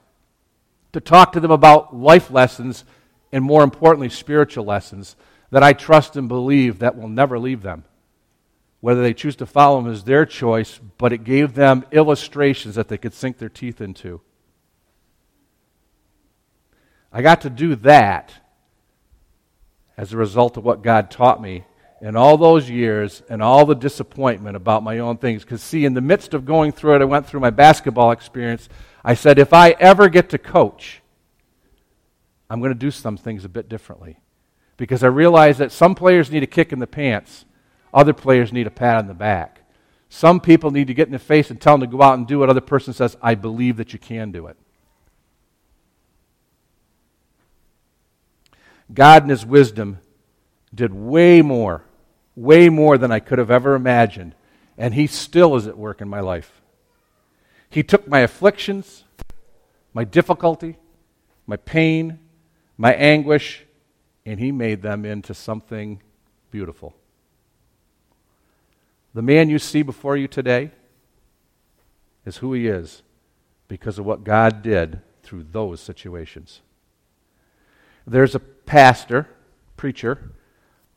to 0.92 1.00
talk 1.00 1.32
to 1.32 1.40
them 1.40 1.50
about 1.50 1.94
life 1.94 2.30
lessons 2.30 2.84
and 3.32 3.44
more 3.44 3.62
importantly, 3.62 4.08
spiritual 4.08 4.64
lessons 4.64 5.16
that 5.50 5.62
I 5.62 5.72
trust 5.72 6.16
and 6.16 6.28
believe 6.28 6.78
that 6.78 6.96
will 6.96 7.08
never 7.08 7.38
leave 7.38 7.62
them. 7.62 7.84
Whether 8.80 9.02
they 9.02 9.14
choose 9.14 9.36
to 9.36 9.46
follow 9.46 9.82
them 9.82 9.92
is 9.92 10.04
their 10.04 10.24
choice, 10.26 10.80
but 10.98 11.12
it 11.12 11.24
gave 11.24 11.54
them 11.54 11.84
illustrations 11.92 12.76
that 12.76 12.88
they 12.88 12.98
could 12.98 13.14
sink 13.14 13.38
their 13.38 13.48
teeth 13.48 13.80
into. 13.80 14.20
I 17.12 17.22
got 17.22 17.40
to 17.42 17.50
do 17.50 17.74
that 17.76 18.32
as 19.96 20.12
a 20.12 20.16
result 20.16 20.56
of 20.56 20.64
what 20.64 20.82
God 20.82 21.10
taught 21.10 21.40
me 21.40 21.64
in 22.00 22.14
all 22.14 22.36
those 22.36 22.68
years 22.68 23.22
and 23.28 23.42
all 23.42 23.64
the 23.64 23.74
disappointment 23.74 24.56
about 24.56 24.82
my 24.82 24.98
own 24.98 25.16
things. 25.16 25.42
Because, 25.42 25.62
see, 25.62 25.84
in 25.84 25.94
the 25.94 26.00
midst 26.00 26.34
of 26.34 26.44
going 26.44 26.72
through 26.72 26.96
it, 26.96 27.02
I 27.02 27.06
went 27.06 27.26
through 27.26 27.40
my 27.40 27.50
basketball 27.50 28.10
experience. 28.10 28.68
I 29.06 29.14
said, 29.14 29.38
if 29.38 29.52
I 29.52 29.70
ever 29.78 30.08
get 30.08 30.30
to 30.30 30.38
coach, 30.38 31.00
I'm 32.50 32.58
going 32.58 32.72
to 32.72 32.78
do 32.78 32.90
some 32.90 33.16
things 33.16 33.44
a 33.44 33.48
bit 33.48 33.68
differently. 33.68 34.18
Because 34.76 35.04
I 35.04 35.06
realize 35.06 35.58
that 35.58 35.70
some 35.70 35.94
players 35.94 36.28
need 36.28 36.42
a 36.42 36.48
kick 36.48 36.72
in 36.72 36.80
the 36.80 36.88
pants, 36.88 37.44
other 37.94 38.12
players 38.12 38.52
need 38.52 38.66
a 38.66 38.70
pat 38.70 38.96
on 38.96 39.06
the 39.06 39.14
back. 39.14 39.60
Some 40.08 40.40
people 40.40 40.72
need 40.72 40.88
to 40.88 40.94
get 40.94 41.06
in 41.06 41.12
the 41.12 41.20
face 41.20 41.50
and 41.50 41.60
tell 41.60 41.74
them 41.74 41.88
to 41.88 41.96
go 41.96 42.02
out 42.02 42.18
and 42.18 42.26
do 42.26 42.40
what 42.40 42.50
other 42.50 42.60
person 42.60 42.92
says, 42.92 43.16
I 43.22 43.36
believe 43.36 43.76
that 43.76 43.92
you 43.92 44.00
can 44.00 44.32
do 44.32 44.48
it. 44.48 44.56
God 48.92 49.22
in 49.22 49.28
His 49.28 49.46
wisdom 49.46 49.98
did 50.74 50.92
way 50.92 51.42
more, 51.42 51.84
way 52.34 52.68
more 52.68 52.98
than 52.98 53.12
I 53.12 53.20
could 53.20 53.38
have 53.38 53.52
ever 53.52 53.76
imagined, 53.76 54.34
and 54.76 54.94
He 54.94 55.06
still 55.06 55.54
is 55.54 55.68
at 55.68 55.78
work 55.78 56.00
in 56.00 56.08
my 56.08 56.20
life. 56.20 56.60
He 57.70 57.82
took 57.82 58.08
my 58.08 58.20
afflictions, 58.20 59.04
my 59.92 60.04
difficulty, 60.04 60.76
my 61.46 61.56
pain, 61.56 62.18
my 62.76 62.92
anguish, 62.94 63.64
and 64.24 64.40
he 64.40 64.52
made 64.52 64.82
them 64.82 65.04
into 65.04 65.34
something 65.34 66.02
beautiful. 66.50 66.94
The 69.14 69.22
man 69.22 69.48
you 69.48 69.58
see 69.58 69.82
before 69.82 70.16
you 70.16 70.28
today 70.28 70.70
is 72.24 72.38
who 72.38 72.52
he 72.52 72.66
is 72.66 73.02
because 73.68 73.98
of 73.98 74.04
what 74.04 74.24
God 74.24 74.62
did 74.62 75.00
through 75.22 75.46
those 75.52 75.80
situations. 75.80 76.60
There's 78.06 78.34
a 78.34 78.40
pastor, 78.40 79.28
preacher, 79.76 80.32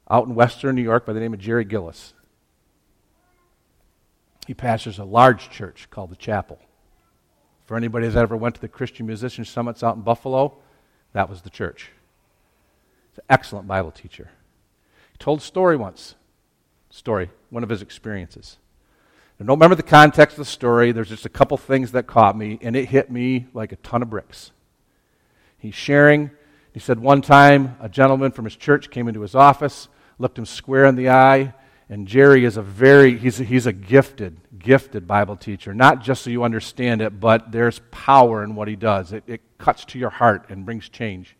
out 0.09 0.27
in 0.27 0.35
western 0.35 0.75
New 0.75 0.81
York 0.81 1.05
by 1.05 1.13
the 1.13 1.19
name 1.19 1.33
of 1.33 1.39
Jerry 1.39 1.65
Gillis. 1.65 2.13
He 4.49 4.55
pastors 4.55 4.97
a 4.97 5.03
large 5.03 5.51
church 5.51 5.87
called 5.91 6.09
the 6.09 6.15
Chapel. 6.15 6.57
For 7.65 7.77
anybody 7.77 8.07
that 8.07 8.19
ever 8.19 8.35
went 8.35 8.55
to 8.55 8.61
the 8.61 8.67
Christian 8.67 9.05
Musician 9.05 9.45
Summits 9.45 9.83
out 9.83 9.95
in 9.95 10.01
Buffalo, 10.01 10.57
that 11.13 11.29
was 11.29 11.43
the 11.43 11.51
church. 11.51 11.91
He's 13.11 13.19
an 13.19 13.25
excellent 13.29 13.67
Bible 13.67 13.91
teacher. 13.91 14.31
He 15.11 15.19
told 15.19 15.37
a 15.37 15.43
story 15.43 15.77
once. 15.77 16.15
Story, 16.89 17.29
one 17.51 17.61
of 17.61 17.69
his 17.69 17.83
experiences. 17.83 18.57
I 19.39 19.43
don't 19.43 19.59
remember 19.59 19.75
the 19.75 19.83
context 19.83 20.33
of 20.33 20.45
the 20.45 20.51
story. 20.51 20.91
There's 20.93 21.09
just 21.09 21.27
a 21.27 21.29
couple 21.29 21.55
things 21.57 21.91
that 21.91 22.07
caught 22.07 22.35
me, 22.35 22.57
and 22.63 22.75
it 22.75 22.85
hit 22.85 23.11
me 23.11 23.45
like 23.53 23.71
a 23.71 23.75
ton 23.75 24.01
of 24.01 24.09
bricks. 24.09 24.49
He's 25.59 25.75
sharing. 25.75 26.31
He 26.73 26.79
said 26.79 26.97
one 26.97 27.21
time 27.21 27.77
a 27.79 27.87
gentleman 27.87 28.31
from 28.31 28.45
his 28.45 28.55
church 28.55 28.89
came 28.89 29.07
into 29.07 29.21
his 29.21 29.35
office, 29.35 29.89
looked 30.17 30.39
him 30.39 30.47
square 30.47 30.85
in 30.85 30.95
the 30.95 31.11
eye, 31.11 31.53
and 31.89 32.07
Jerry 32.07 32.45
is 32.45 32.55
a 32.55 32.61
very, 32.61 33.17
he's 33.17 33.39
a, 33.39 33.43
he's 33.43 33.65
a 33.65 33.73
gifted, 33.73 34.39
gifted 34.59 35.07
Bible 35.07 35.35
teacher. 35.35 35.73
Not 35.73 36.03
just 36.03 36.23
so 36.23 36.29
you 36.29 36.43
understand 36.43 37.01
it, 37.01 37.19
but 37.19 37.51
there's 37.51 37.81
power 37.89 38.43
in 38.43 38.53
what 38.53 38.67
he 38.67 38.75
does. 38.75 39.11
It, 39.11 39.23
it 39.25 39.41
cuts 39.57 39.85
to 39.85 39.99
your 39.99 40.11
heart 40.11 40.45
and 40.49 40.65
brings 40.65 40.87
change. 40.87 41.35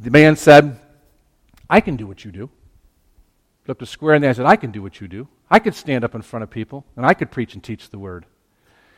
The 0.00 0.10
man 0.10 0.36
said, 0.36 0.80
I 1.68 1.80
can 1.82 1.96
do 1.96 2.06
what 2.06 2.24
you 2.24 2.32
do. 2.32 2.48
Looked 3.66 3.82
a 3.82 3.86
square 3.86 4.14
in 4.14 4.22
the 4.22 4.28
eye 4.28 4.30
and 4.30 4.36
said, 4.36 4.46
I 4.46 4.56
can 4.56 4.70
do 4.70 4.80
what 4.80 5.00
you 5.02 5.08
do. 5.08 5.28
I 5.50 5.58
could 5.58 5.74
stand 5.74 6.04
up 6.04 6.14
in 6.14 6.22
front 6.22 6.44
of 6.44 6.50
people, 6.50 6.86
and 6.96 7.04
I 7.04 7.12
could 7.12 7.30
preach 7.30 7.52
and 7.52 7.62
teach 7.62 7.90
the 7.90 7.98
word. 7.98 8.24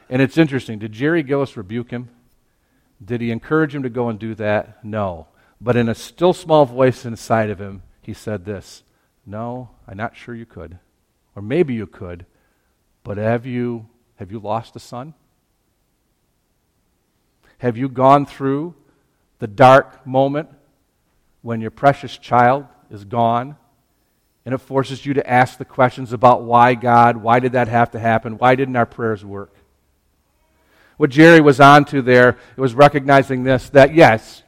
And 0.08 0.22
it's 0.22 0.38
interesting. 0.38 0.78
Did 0.78 0.92
Jerry 0.92 1.24
Gillis 1.24 1.56
rebuke 1.56 1.90
him? 1.90 2.10
Did 3.04 3.20
he 3.20 3.32
encourage 3.32 3.74
him 3.74 3.82
to 3.82 3.90
go 3.90 4.08
and 4.08 4.18
do 4.18 4.36
that? 4.36 4.84
No. 4.84 5.26
But 5.60 5.76
in 5.76 5.88
a 5.88 5.94
still 5.94 6.32
small 6.32 6.66
voice 6.66 7.04
inside 7.04 7.50
of 7.50 7.60
him, 7.60 7.82
he 8.10 8.14
said 8.14 8.44
this 8.44 8.82
No, 9.24 9.70
I'm 9.86 9.96
not 9.96 10.16
sure 10.16 10.34
you 10.34 10.46
could. 10.46 10.78
Or 11.36 11.42
maybe 11.42 11.74
you 11.74 11.86
could, 11.86 12.26
but 13.04 13.18
have 13.18 13.46
you, 13.46 13.86
have 14.16 14.32
you 14.32 14.40
lost 14.40 14.74
a 14.74 14.80
son? 14.80 15.14
Have 17.58 17.76
you 17.76 17.88
gone 17.88 18.26
through 18.26 18.74
the 19.38 19.46
dark 19.46 20.04
moment 20.04 20.48
when 21.42 21.60
your 21.60 21.70
precious 21.70 22.18
child 22.18 22.66
is 22.90 23.04
gone 23.04 23.56
and 24.44 24.54
it 24.54 24.58
forces 24.58 25.06
you 25.06 25.14
to 25.14 25.30
ask 25.30 25.56
the 25.56 25.64
questions 25.64 26.12
about 26.12 26.42
why 26.42 26.74
God, 26.74 27.18
why 27.18 27.38
did 27.38 27.52
that 27.52 27.68
have 27.68 27.92
to 27.92 28.00
happen, 28.00 28.38
why 28.38 28.56
didn't 28.56 28.74
our 28.74 28.86
prayers 28.86 29.24
work? 29.24 29.54
What 30.96 31.10
Jerry 31.10 31.40
was 31.40 31.60
on 31.60 31.84
to 31.86 32.02
there 32.02 32.30
it 32.30 32.60
was 32.60 32.74
recognizing 32.74 33.44
this 33.44 33.68
that 33.70 33.94
yes, 33.94 34.42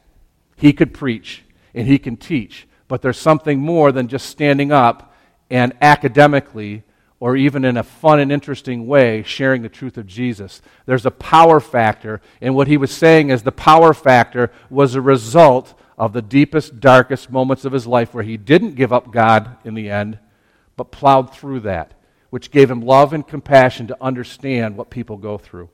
he 0.57 0.73
could 0.73 0.93
preach 0.93 1.43
and 1.73 1.87
he 1.87 1.97
can 1.97 2.17
teach, 2.17 2.67
but 2.93 3.01
there's 3.01 3.17
something 3.17 3.59
more 3.59 3.91
than 3.91 4.07
just 4.07 4.27
standing 4.27 4.71
up 4.71 5.15
and 5.49 5.73
academically 5.81 6.83
or 7.19 7.35
even 7.35 7.65
in 7.65 7.75
a 7.75 7.81
fun 7.81 8.19
and 8.19 8.31
interesting 8.31 8.85
way 8.85 9.23
sharing 9.23 9.63
the 9.63 9.67
truth 9.67 9.97
of 9.97 10.05
Jesus. 10.05 10.61
There's 10.85 11.07
a 11.07 11.09
power 11.09 11.59
factor, 11.59 12.21
and 12.39 12.53
what 12.53 12.67
he 12.67 12.77
was 12.77 12.91
saying 12.91 13.31
is 13.31 13.41
the 13.41 13.51
power 13.51 13.95
factor 13.95 14.51
was 14.69 14.93
a 14.93 15.01
result 15.01 15.73
of 15.97 16.13
the 16.13 16.21
deepest, 16.21 16.79
darkest 16.79 17.31
moments 17.31 17.65
of 17.65 17.73
his 17.73 17.87
life 17.87 18.13
where 18.13 18.23
he 18.23 18.37
didn't 18.37 18.75
give 18.75 18.93
up 18.93 19.11
God 19.11 19.57
in 19.65 19.73
the 19.73 19.89
end, 19.89 20.19
but 20.75 20.91
plowed 20.91 21.33
through 21.33 21.61
that, 21.61 21.99
which 22.29 22.51
gave 22.51 22.69
him 22.69 22.81
love 22.81 23.11
and 23.11 23.27
compassion 23.27 23.87
to 23.87 23.97
understand 23.99 24.77
what 24.77 24.91
people 24.91 25.17
go 25.17 25.39
through. 25.39 25.67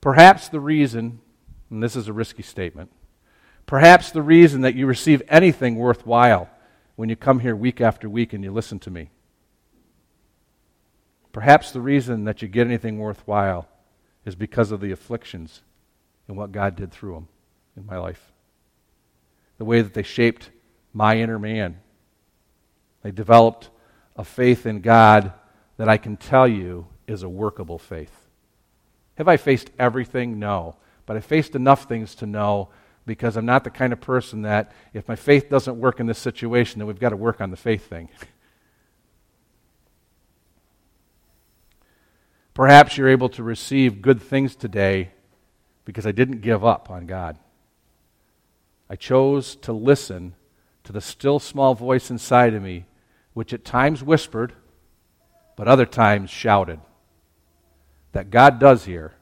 Perhaps 0.00 0.48
the 0.48 0.60
reason, 0.60 1.20
and 1.70 1.82
this 1.82 1.96
is 1.96 2.08
a 2.08 2.12
risky 2.12 2.42
statement, 2.42 2.90
perhaps 3.66 4.10
the 4.10 4.22
reason 4.22 4.62
that 4.62 4.74
you 4.74 4.86
receive 4.86 5.22
anything 5.28 5.76
worthwhile 5.76 6.48
when 6.96 7.08
you 7.08 7.16
come 7.16 7.40
here 7.40 7.54
week 7.54 7.80
after 7.80 8.08
week 8.08 8.32
and 8.32 8.42
you 8.42 8.52
listen 8.52 8.78
to 8.80 8.90
me. 8.90 9.10
Perhaps 11.32 11.72
the 11.72 11.80
reason 11.80 12.24
that 12.24 12.42
you 12.42 12.48
get 12.48 12.66
anything 12.66 12.98
worthwhile 12.98 13.68
is 14.24 14.34
because 14.34 14.72
of 14.72 14.80
the 14.80 14.92
afflictions 14.92 15.62
and 16.26 16.36
what 16.36 16.52
God 16.52 16.76
did 16.76 16.92
through 16.92 17.14
them 17.14 17.28
in 17.76 17.86
my 17.86 17.98
life. 17.98 18.32
The 19.58 19.64
way 19.64 19.80
that 19.82 19.94
they 19.94 20.02
shaped 20.02 20.50
my 20.92 21.18
inner 21.18 21.38
man. 21.38 21.80
They 23.02 23.10
developed 23.10 23.70
a 24.16 24.24
faith 24.24 24.66
in 24.66 24.80
God 24.80 25.32
that 25.76 25.88
I 25.88 25.96
can 25.96 26.16
tell 26.16 26.48
you 26.48 26.86
is 27.06 27.22
a 27.22 27.28
workable 27.28 27.78
faith. 27.78 28.27
Have 29.18 29.26
I 29.26 29.36
faced 29.36 29.70
everything? 29.80 30.38
No. 30.38 30.76
But 31.04 31.16
I 31.16 31.20
faced 31.20 31.56
enough 31.56 31.88
things 31.88 32.14
to 32.16 32.26
know 32.26 32.68
because 33.04 33.36
I'm 33.36 33.46
not 33.46 33.64
the 33.64 33.70
kind 33.70 33.92
of 33.92 34.00
person 34.00 34.42
that 34.42 34.70
if 34.94 35.08
my 35.08 35.16
faith 35.16 35.50
doesn't 35.50 35.80
work 35.80 35.98
in 35.98 36.06
this 36.06 36.20
situation, 36.20 36.78
then 36.78 36.86
we've 36.86 37.00
got 37.00 37.08
to 37.08 37.16
work 37.16 37.40
on 37.40 37.50
the 37.50 37.56
faith 37.56 37.88
thing. 37.88 38.10
Perhaps 42.54 42.96
you're 42.96 43.08
able 43.08 43.28
to 43.30 43.42
receive 43.42 44.02
good 44.02 44.22
things 44.22 44.54
today 44.54 45.10
because 45.84 46.06
I 46.06 46.12
didn't 46.12 46.40
give 46.40 46.64
up 46.64 46.88
on 46.88 47.06
God. 47.06 47.38
I 48.88 48.94
chose 48.94 49.56
to 49.56 49.72
listen 49.72 50.34
to 50.84 50.92
the 50.92 51.00
still 51.00 51.40
small 51.40 51.74
voice 51.74 52.08
inside 52.08 52.54
of 52.54 52.62
me, 52.62 52.86
which 53.34 53.52
at 53.52 53.64
times 53.64 54.00
whispered, 54.00 54.52
but 55.56 55.66
other 55.66 55.86
times 55.86 56.30
shouted 56.30 56.78
that 58.18 58.30
God 58.30 58.58
does 58.58 58.84
hear 58.84 59.12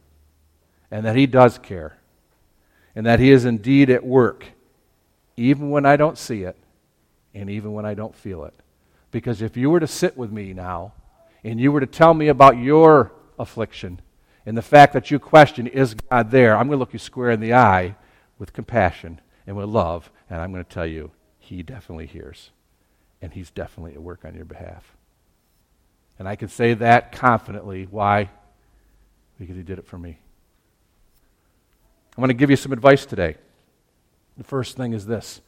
and 0.91 1.05
that 1.05 1.17
He 1.17 1.27
does 1.27 1.59
care 1.59 1.99
and 2.95 3.05
that 3.05 3.21
He 3.21 3.31
is 3.31 3.45
indeed 3.45 3.91
at 3.91 4.03
work, 4.03 4.47
even 5.37 5.69
when 5.69 5.85
I 5.85 5.97
don't 5.97 6.17
see 6.17 6.45
it 6.45 6.57
and 7.35 7.51
even 7.51 7.75
when 7.75 7.85
I 7.85 7.93
don't 7.93 8.17
feel 8.17 8.45
it. 8.45 8.55
Because 9.11 9.43
if 9.43 9.55
you 9.55 9.69
were 9.69 9.81
to 9.81 9.87
sit 9.87 10.17
with 10.17 10.33
me 10.33 10.55
now 10.55 10.95
and 11.45 11.61
you 11.61 11.73
were 11.73 11.81
to 11.81 11.87
tell 11.87 12.15
me 12.15 12.29
about 12.29 12.57
your 12.57 13.13
affliction 13.39 14.01
and 14.47 14.57
the 14.57 14.63
fact 14.63 14.95
that 14.95 15.11
you 15.11 15.19
question, 15.19 15.67
is 15.67 15.93
God 15.93 16.31
there? 16.31 16.57
I'm 16.57 16.69
going 16.69 16.77
to 16.77 16.81
look 16.81 16.95
you 16.95 16.99
square 16.99 17.33
in 17.33 17.41
the 17.41 17.53
eye 17.53 17.97
with 18.39 18.55
compassion 18.55 19.21
and 19.47 19.59
with 19.59 19.69
love, 19.69 20.11
and 20.31 20.41
I'm 20.41 20.53
going 20.53 20.65
to 20.65 20.71
tell 20.71 20.87
you, 20.87 21.11
He 21.39 21.63
definitely 21.63 22.07
hears. 22.07 22.51
And 23.21 23.35
He's 23.35 23.51
definitely 23.51 23.93
at 23.93 24.01
work 24.01 24.25
on 24.25 24.35
your 24.35 24.47
behalf. 24.47 24.97
And 26.19 26.27
I 26.27 26.37
can 26.37 26.49
say 26.49 26.73
that 26.75 27.13
confidently. 27.13 27.87
Why? 27.91 28.31
Because 29.39 29.57
He 29.57 29.63
did 29.63 29.79
it 29.79 29.87
for 29.87 29.99
me. 29.99 30.19
I'm 32.17 32.23
going 32.23 32.29
to 32.29 32.35
give 32.35 32.51
you 32.51 32.57
some 32.57 32.73
advice 32.73 33.05
today. 33.05 33.37
The 34.39 34.45
first 34.45 34.77
thing 34.77 34.93
is 34.93 35.07
this 35.07 35.41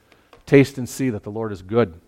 taste 0.46 0.78
and 0.78 0.88
see 0.88 1.10
that 1.10 1.22
the 1.22 1.30
Lord 1.30 1.52
is 1.52 1.62
good. 1.62 2.00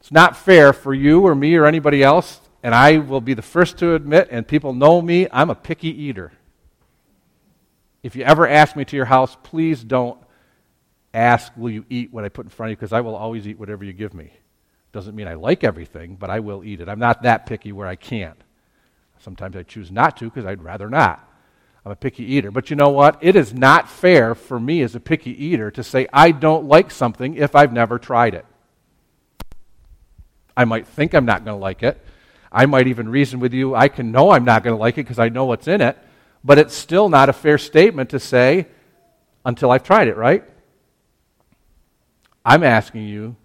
It's 0.00 0.12
not 0.12 0.36
fair 0.36 0.72
for 0.72 0.94
you 0.94 1.26
or 1.26 1.34
me 1.34 1.54
or 1.56 1.66
anybody 1.66 2.02
else, 2.02 2.40
and 2.62 2.74
I 2.74 2.98
will 2.98 3.20
be 3.20 3.34
the 3.34 3.42
first 3.42 3.78
to 3.78 3.94
admit, 3.94 4.28
and 4.30 4.46
people 4.46 4.72
know 4.72 5.02
me, 5.02 5.26
I'm 5.32 5.50
a 5.50 5.54
picky 5.54 5.88
eater. 5.88 6.32
If 8.02 8.14
you 8.14 8.22
ever 8.22 8.46
ask 8.46 8.76
me 8.76 8.84
to 8.84 8.96
your 8.96 9.06
house, 9.06 9.36
please 9.42 9.82
don't 9.82 10.18
ask, 11.12 11.52
Will 11.56 11.70
you 11.70 11.84
eat 11.90 12.12
what 12.12 12.24
I 12.24 12.28
put 12.28 12.46
in 12.46 12.50
front 12.50 12.68
of 12.68 12.70
you? 12.70 12.76
Because 12.76 12.92
I 12.92 13.00
will 13.00 13.16
always 13.16 13.48
eat 13.48 13.58
whatever 13.58 13.84
you 13.84 13.92
give 13.92 14.14
me. 14.14 14.32
Doesn't 14.92 15.16
mean 15.16 15.26
I 15.26 15.34
like 15.34 15.64
everything, 15.64 16.14
but 16.16 16.30
I 16.30 16.40
will 16.40 16.62
eat 16.62 16.80
it. 16.80 16.88
I'm 16.88 17.00
not 17.00 17.22
that 17.22 17.46
picky 17.46 17.72
where 17.72 17.88
I 17.88 17.96
can't. 17.96 18.40
Sometimes 19.18 19.56
I 19.56 19.62
choose 19.62 19.90
not 19.90 20.16
to 20.18 20.26
because 20.26 20.46
I'd 20.46 20.62
rather 20.62 20.88
not. 20.88 21.22
I'm 21.84 21.92
a 21.92 21.96
picky 21.96 22.24
eater. 22.24 22.50
But 22.50 22.68
you 22.68 22.76
know 22.76 22.90
what? 22.90 23.18
It 23.20 23.36
is 23.36 23.54
not 23.54 23.88
fair 23.88 24.34
for 24.34 24.58
me 24.58 24.82
as 24.82 24.94
a 24.94 25.00
picky 25.00 25.30
eater 25.44 25.70
to 25.70 25.82
say 25.82 26.08
I 26.12 26.32
don't 26.32 26.66
like 26.66 26.90
something 26.90 27.36
if 27.36 27.54
I've 27.54 27.72
never 27.72 27.98
tried 27.98 28.34
it. 28.34 28.44
I 30.56 30.64
might 30.64 30.86
think 30.86 31.14
I'm 31.14 31.26
not 31.26 31.44
going 31.44 31.56
to 31.56 31.62
like 31.62 31.82
it. 31.82 32.02
I 32.50 32.66
might 32.66 32.86
even 32.86 33.08
reason 33.08 33.38
with 33.38 33.52
you, 33.52 33.74
I 33.74 33.88
can 33.88 34.10
know 34.10 34.30
I'm 34.30 34.44
not 34.44 34.64
going 34.64 34.74
to 34.74 34.80
like 34.80 34.94
it 34.94 35.04
because 35.04 35.18
I 35.18 35.28
know 35.28 35.44
what's 35.44 35.68
in 35.68 35.80
it. 35.80 35.98
But 36.42 36.58
it's 36.58 36.74
still 36.74 37.08
not 37.08 37.28
a 37.28 37.32
fair 37.32 37.58
statement 37.58 38.10
to 38.10 38.20
say 38.20 38.66
until 39.44 39.70
I've 39.70 39.82
tried 39.82 40.08
it, 40.08 40.16
right? 40.16 40.44
I'm 42.44 42.62
asking 42.62 43.08
you 43.08 43.36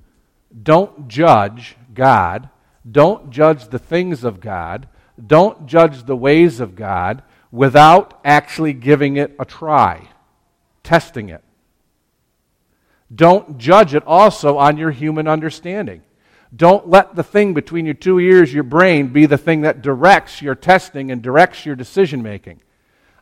don't 0.64 1.08
judge 1.08 1.76
God. 1.94 2.50
Don't 2.90 3.30
judge 3.30 3.68
the 3.68 3.80
things 3.80 4.24
of 4.24 4.40
God. 4.40 4.88
Don't 5.26 5.66
judge 5.68 6.04
the 6.04 6.16
ways 6.16 6.60
of 6.60 6.76
God 6.76 7.24
without 7.52 8.20
actually 8.24 8.74
giving 8.74 9.18
it 9.18 9.36
a 9.40 9.46
try, 9.46 10.08
testing 10.84 11.30
it. 11.30 11.44
Don't 13.14 13.58
judge 13.58 13.94
it 13.94 14.04
also 14.08 14.58
on 14.58 14.78
your 14.78 14.92
human 14.92 15.28
understanding. 15.28 16.02
Don't 16.56 16.88
let 16.90 17.16
the 17.16 17.24
thing 17.24 17.54
between 17.54 17.86
your 17.86 17.94
two 17.94 18.20
ears, 18.20 18.54
your 18.54 18.64
brain, 18.64 19.08
be 19.08 19.26
the 19.26 19.38
thing 19.38 19.62
that 19.62 19.82
directs 19.82 20.42
your 20.42 20.56
testing 20.56 21.12
and 21.12 21.22
directs 21.22 21.66
your 21.66 21.76
decision 21.76 22.22
making. 22.22 22.62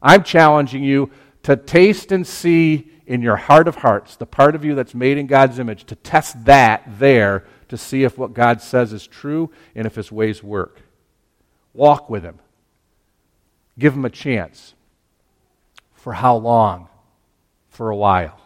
I'm 0.02 0.24
challenging 0.24 0.84
you 0.84 1.12
to 1.44 1.56
taste 1.56 2.12
and 2.12 2.26
see 2.26 2.92
in 3.06 3.22
your 3.22 3.36
heart 3.36 3.68
of 3.68 3.78
hearts, 3.78 4.16
the 4.16 4.26
part 4.26 4.56
of 4.56 4.64
you 4.64 4.76
that's 4.76 4.94
made 4.94 5.18
in 5.18 5.28
God's 5.28 5.58
image, 5.58 5.86
to 5.86 5.96
test 5.96 6.46
that 6.46 6.84
there 7.00 7.46
to 7.70 7.78
see 7.78 8.04
if 8.04 8.18
what 8.18 8.34
God 8.34 8.62
says 8.62 8.94
is 8.94 9.08
true 9.08 9.52
and 9.76 9.88
if 9.88 9.96
his 9.96 10.12
ways 10.12 10.44
work. 10.44 10.82
Walk 11.74 12.10
with 12.10 12.24
him. 12.24 12.40
Give 13.78 13.94
him 13.94 14.06
a 14.06 14.10
chance. 14.10 14.74
For 15.94 16.14
how 16.14 16.36
long? 16.36 16.88
For 17.70 17.90
a 17.90 17.96
while. 17.96 18.40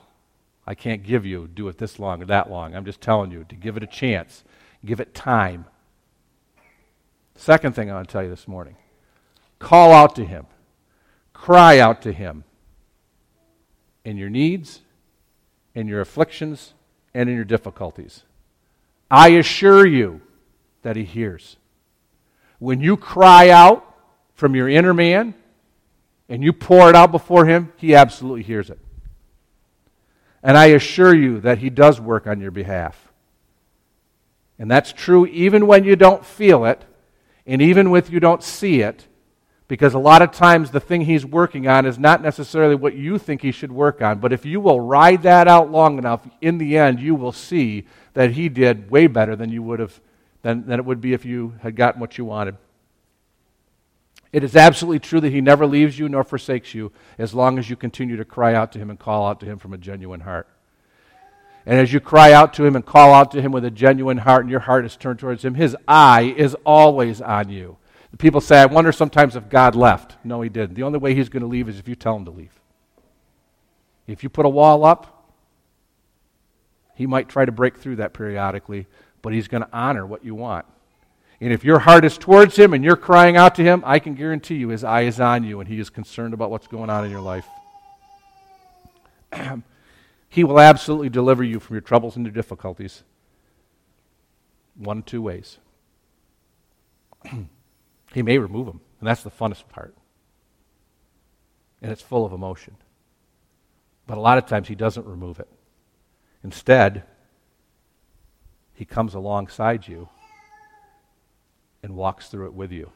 I 0.66 0.76
can't 0.76 1.04
give 1.04 1.26
you, 1.26 1.48
do 1.48 1.68
it 1.68 1.78
this 1.78 2.00
long 2.00 2.22
or 2.22 2.26
that 2.26 2.50
long. 2.50 2.76
I'm 2.76 2.86
just 2.86 3.02
telling 3.02 3.32
you 3.32 3.46
to 3.50 3.56
give 3.56 3.78
it 3.78 3.84
a 3.84 3.88
chance. 3.88 4.44
Give 4.86 5.00
it 5.00 5.14
time. 5.14 5.66
Second 7.36 7.76
thing 7.76 7.90
I 7.90 7.96
want 7.96 8.08
to 8.08 8.12
tell 8.12 8.24
you 8.24 8.30
this 8.30 8.48
morning 8.48 8.76
call 9.60 9.92
out 9.94 10.16
to 10.16 10.26
him. 10.26 10.46
Cry 11.44 11.78
out 11.80 12.02
to 12.04 12.14
Him 12.14 12.46
in 14.06 14.16
your 14.16 14.30
needs, 14.30 14.80
in 15.76 15.88
your 15.88 16.00
afflictions, 16.00 16.74
and 17.14 17.28
in 17.28 17.36
your 17.36 17.44
difficulties. 17.44 18.24
I 19.12 19.32
assure 19.32 19.86
you 19.86 20.22
that 20.84 20.96
He 20.96 21.04
hears. 21.04 21.58
When 22.64 22.80
you 22.80 22.96
cry 22.96 23.50
out 23.50 23.86
from 24.36 24.56
your 24.56 24.70
inner 24.70 24.94
man 24.94 25.34
and 26.30 26.42
you 26.42 26.54
pour 26.54 26.88
it 26.88 26.96
out 26.96 27.12
before 27.12 27.46
Him, 27.46 27.74
He 27.76 27.94
absolutely 27.94 28.44
hears 28.44 28.70
it. 28.70 28.80
And 30.42 30.58
I 30.58 30.68
assure 30.68 31.14
you 31.14 31.42
that 31.42 31.58
He 31.58 31.70
does 31.70 32.00
work 32.00 32.26
on 32.26 32.40
your 32.40 32.52
behalf. 32.52 33.12
And 34.58 34.72
that's 34.72 34.94
true 34.94 35.26
even 35.26 35.68
when 35.68 35.84
you 35.84 35.98
don't 35.98 36.26
feel 36.26 36.64
it, 36.64 36.86
and 37.46 37.62
even 37.62 37.90
when 37.90 38.06
you 38.10 38.22
don't 38.22 38.42
see 38.42 38.80
it, 38.80 39.08
because 39.68 39.94
a 39.94 40.00
lot 40.00 40.22
of 40.22 40.32
times 40.32 40.72
the 40.72 40.80
thing 40.80 41.02
he's 41.02 41.26
working 41.26 41.68
on 41.68 41.86
is 41.86 42.00
not 42.00 42.22
necessarily 42.22 42.76
what 42.76 42.96
you 42.96 43.18
think 43.18 43.42
he 43.42 43.52
should 43.52 43.74
work 43.74 44.02
on. 44.02 44.20
But 44.20 44.32
if 44.32 44.46
you 44.46 44.62
will 44.62 44.80
ride 44.80 45.24
that 45.24 45.50
out 45.50 45.70
long 45.70 45.98
enough, 45.98 46.26
in 46.40 46.60
the 46.60 46.78
end, 46.78 47.02
you 47.02 47.14
will 47.14 47.34
see 47.34 47.88
that 48.14 48.32
he 48.32 48.48
did 48.48 48.90
way 48.90 49.08
better 49.08 49.36
than 49.36 49.50
you 49.50 49.62
would 49.64 49.82
have 49.82 50.00
than, 50.44 50.68
than 50.68 50.80
it 50.80 50.86
would 50.86 51.02
be 51.02 51.14
if 51.14 51.26
you 51.26 51.56
had 51.62 51.76
gotten 51.76 52.00
what 52.00 52.18
you 52.18 52.26
wanted. 52.26 52.56
It 54.32 54.44
is 54.44 54.56
absolutely 54.56 55.00
true 55.00 55.22
that 55.22 55.32
he 55.32 55.42
never 55.42 55.66
leaves 55.66 55.98
you 55.98 56.10
nor 56.10 56.24
forsakes 56.24 56.74
you 56.74 56.92
as 57.18 57.34
long 57.34 57.58
as 57.58 57.70
you 57.70 57.76
continue 57.76 58.18
to 58.18 58.26
cry 58.26 58.54
out 58.54 58.72
to 58.74 58.80
him 58.80 58.90
and 58.90 59.00
call 59.00 59.28
out 59.28 59.40
to 59.40 59.46
him 59.46 59.60
from 59.60 59.74
a 59.74 59.78
genuine 59.78 60.22
heart. 60.22 60.48
And 61.66 61.80
as 61.80 61.94
you 61.94 62.00
cry 62.00 62.34
out 62.34 62.54
to 62.56 62.66
him 62.66 62.76
and 62.76 62.86
call 62.86 63.14
out 63.14 63.32
to 63.32 63.42
him 63.42 63.52
with 63.52 63.64
a 63.64 63.72
genuine 63.72 64.18
heart 64.18 64.42
and 64.42 64.52
your 64.52 64.60
heart 64.60 64.86
is 64.86 64.98
turned 64.98 65.20
towards 65.20 65.46
him, 65.46 65.54
his 65.54 65.78
eye 65.88 66.34
is 66.36 66.56
always 66.66 67.22
on 67.22 67.50
you. 67.50 67.78
People 68.18 68.42
say, 68.42 68.60
I 68.60 68.66
wonder 68.66 68.92
sometimes 68.92 69.36
if 69.36 69.50
God 69.50 69.76
left. 69.76 70.18
No, 70.24 70.42
he 70.42 70.50
didn't. 70.50 70.76
The 70.76 70.84
only 70.84 71.00
way 71.00 71.16
he's 71.16 71.30
going 71.30 71.42
to 71.42 71.48
leave 71.48 71.70
is 71.70 71.80
if 71.80 71.88
you 71.88 71.96
tell 71.96 72.16
him 72.16 72.26
to 72.26 72.32
leave. 72.32 72.60
If 74.06 74.24
you 74.24 74.30
put 74.30 74.46
a 74.46 74.50
wall 74.50 74.84
up, 74.84 75.32
he 76.96 77.08
might 77.08 77.30
try 77.30 77.46
to 77.46 77.52
break 77.52 77.78
through 77.78 77.96
that 77.98 78.14
periodically, 78.14 78.88
but 79.24 79.34
he's 79.34 79.48
going 79.48 79.64
to 79.64 79.70
honor 79.74 80.06
what 80.06 80.24
you 80.24 80.36
want. 80.36 80.68
And 81.42 81.52
if 81.52 81.64
your 81.64 81.80
heart 81.80 82.06
is 82.06 82.18
towards 82.18 82.56
him 82.56 82.74
and 82.74 82.84
you're 82.84 82.96
crying 82.96 83.36
out 83.36 83.56
to 83.56 83.64
him, 83.64 83.82
I 83.86 83.98
can 83.98 84.14
guarantee 84.14 84.56
you 84.56 84.70
his 84.70 84.84
eye 84.84 85.02
is 85.02 85.20
on 85.20 85.44
you 85.44 85.60
and 85.60 85.68
he 85.68 85.80
is 85.80 85.90
concerned 85.90 86.36
about 86.36 86.52
what's 86.52 86.68
going 86.68 86.92
on 86.92 87.04
in 87.04 87.10
your 87.10 87.22
life. 87.22 87.48
he 90.30 90.44
will 90.44 90.60
absolutely 90.60 91.10
deliver 91.10 91.44
you 91.44 91.60
from 91.60 91.74
your 91.74 91.82
troubles 91.82 92.16
and 92.16 92.26
your 92.26 92.34
difficulties. 92.34 93.04
One 94.76 95.02
two 95.02 95.24
ways. 95.24 95.58
He 98.14 98.22
may 98.22 98.38
remove 98.38 98.68
them, 98.68 98.80
and 99.00 99.08
that's 99.08 99.24
the 99.24 99.32
funnest 99.32 99.68
part. 99.70 99.96
And 101.82 101.92
it's 101.92 102.04
full 102.04 102.28
of 102.28 102.32
emotion. 102.32 102.78
But 104.06 104.20
a 104.20 104.22
lot 104.22 104.38
of 104.38 104.46
times 104.46 104.68
he 104.68 104.76
doesn't 104.76 105.08
remove 105.08 105.40
it. 105.40 105.48
Instead, 106.44 107.06
he 108.84 108.86
comes 108.86 109.14
alongside 109.14 109.88
you 109.88 110.10
and 111.82 111.96
walks 111.96 112.28
through 112.28 112.48
it 112.48 112.54
with 112.54 112.70
you. 112.70 112.92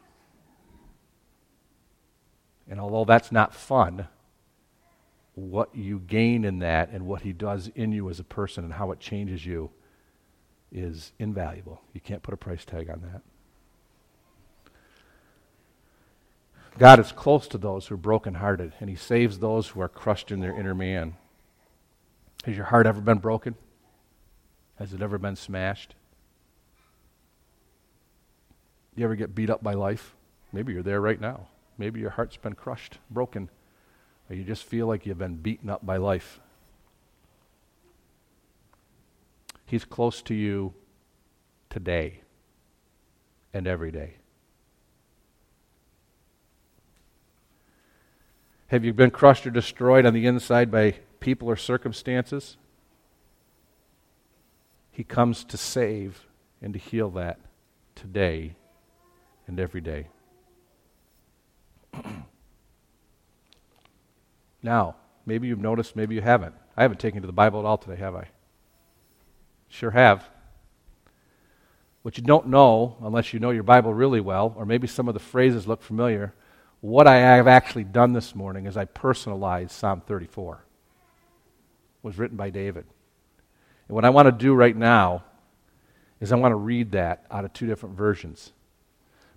And 2.70 2.78
although 2.78 3.06
that's 3.06 3.32
not 3.32 3.56
fun, 3.56 4.10
what 5.34 5.74
you 5.74 6.00
gain 6.00 6.44
in 6.44 6.60
that 6.60 6.90
and 6.90 7.06
what 7.06 7.22
he 7.22 7.32
does 7.32 7.72
in 7.74 7.94
you 7.94 8.10
as 8.10 8.20
a 8.20 8.26
person 8.26 8.66
and 8.66 8.74
how 8.74 8.92
it 8.92 9.00
changes 9.00 9.46
you 9.46 9.70
is 10.74 11.14
invaluable. 11.20 11.80
You 11.94 12.02
can't 12.02 12.22
put 12.22 12.34
a 12.34 12.38
price 12.38 12.66
tag 12.66 12.90
on 12.90 13.00
that. 13.10 13.22
God 16.78 17.00
is 17.00 17.14
close 17.14 17.48
to 17.48 17.58
those 17.58 17.88
who 17.88 17.96
are 17.96 17.98
brokenhearted, 17.98 18.74
and 18.82 18.90
He 18.90 18.98
saves 18.98 19.40
those 19.40 19.70
who 19.70 19.80
are 19.80 19.88
crushed 19.88 20.32
in 20.32 20.42
their 20.42 20.54
inner 20.54 20.76
man. 20.76 21.16
Has 22.44 22.58
your 22.58 22.66
heart 22.66 22.86
ever 22.86 23.00
been 23.00 23.20
broken? 23.20 23.56
Has 24.80 24.94
it 24.94 25.02
ever 25.02 25.18
been 25.18 25.36
smashed? 25.36 25.96
You 28.96 29.06
ever 29.06 29.16
get 29.16 29.36
beat 29.36 29.50
up 29.50 29.64
by 29.64 29.74
life? 29.74 30.16
Maybe 30.52 30.74
you're 30.74 30.84
there 30.84 31.02
right 31.02 31.20
now. 31.20 31.48
Maybe 31.78 32.00
your 32.00 32.10
heart's 32.12 32.38
been 32.38 32.54
crushed, 32.54 32.98
broken, 33.10 33.50
or 34.30 34.36
you 34.36 34.44
just 34.44 34.64
feel 34.64 34.88
like 34.88 35.06
you've 35.06 35.18
been 35.18 35.36
beaten 35.36 35.70
up 35.70 35.86
by 35.86 35.98
life. 35.98 36.40
He's 39.66 39.86
close 39.86 40.22
to 40.24 40.34
you 40.34 40.74
today 41.70 42.22
and 43.54 43.68
every 43.68 43.92
day. 43.92 44.16
Have 48.68 48.84
you 48.84 48.94
been 48.94 49.12
crushed 49.12 49.46
or 49.46 49.50
destroyed 49.50 50.06
on 50.06 50.14
the 50.14 50.26
inside 50.26 50.72
by 50.72 50.96
people 51.20 51.50
or 51.50 51.56
circumstances? 51.56 52.58
He 54.98 55.04
comes 55.04 55.44
to 55.44 55.58
save 55.58 56.26
and 56.60 56.74
to 56.74 56.80
heal 56.80 57.12
that 57.12 57.38
today 57.94 58.56
and 59.46 59.60
every 59.60 59.80
day. 59.80 60.08
now, 64.64 64.96
maybe 65.24 65.48
you've 65.48 65.60
noticed, 65.60 65.96
maybe 65.96 66.16
you 66.16 66.22
haven't. 66.22 66.56
I 66.76 66.82
haven't 66.82 67.00
taken 67.00 67.22
to 67.22 67.28
the 67.28 67.32
Bible 67.32 67.60
at 67.60 67.66
all 67.68 67.78
today, 67.78 67.98
have 67.98 68.16
I? 68.16 68.30
Sure 69.68 69.92
have. 69.92 70.28
What 72.02 72.18
you 72.18 72.24
don't 72.24 72.48
know, 72.48 72.98
unless 73.00 73.34
you 73.34 73.40
know 73.40 73.52
your 73.52 73.62
Bible 73.62 73.94
really 73.94 74.20
well, 74.20 74.56
or 74.58 74.66
maybe 74.66 74.88
some 74.88 75.08
of 75.08 75.14
the 75.14 75.20
phrases 75.20 75.68
look 75.68 75.84
familiar, 75.84 76.34
what 76.82 77.06
I 77.06 77.18
have 77.18 77.48
actually 77.48 77.84
done 77.84 78.14
this 78.14 78.34
morning 78.34 78.66
is 78.66 78.76
I 78.76 78.86
personalized 78.86 79.74
Psalm 79.74 80.02
34. 80.02 80.56
It 80.56 80.60
was 82.02 82.18
written 82.18 82.36
by 82.36 82.50
David. 82.50 82.88
And 83.88 83.96
what 83.96 84.06
I 84.06 84.10
want 84.10 84.28
to 84.28 84.32
do 84.32 84.54
right 84.54 84.76
now 84.76 85.24
is 86.20 86.32
I 86.32 86.36
want 86.36 86.52
to 86.52 86.58
read 86.58 86.92
that 86.92 87.26
out 87.30 87.46
of 87.46 87.54
two 87.54 87.68
different 87.68 87.96
versions. 87.96 88.52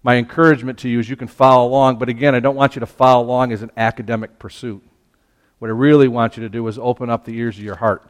My 0.03 0.17
encouragement 0.17 0.79
to 0.81 0.89
you 0.89 0.99
is 0.99 1.11
you 1.11 1.17
can 1.17 1.29
follow 1.29 1.69
along, 1.69 1.99
but 1.99 2.09
again, 2.09 2.35
I 2.35 2.41
don't 2.41 2.57
want 2.57 2.75
you 2.75 2.81
to 2.81 2.87
follow 2.87 3.23
along 3.25 3.53
as 3.53 3.63
an 3.63 3.71
academic 3.77 4.39
pursuit. 4.39 4.83
What 5.59 5.69
I 5.69 5.75
really 5.75 6.09
want 6.09 6.37
you 6.37 6.43
to 6.43 6.49
do 6.49 6.67
is 6.69 6.79
open 6.79 7.11
up 7.11 7.25
the 7.25 7.37
ears 7.37 7.59
of 7.59 7.65
your 7.65 7.77
heart 7.77 8.03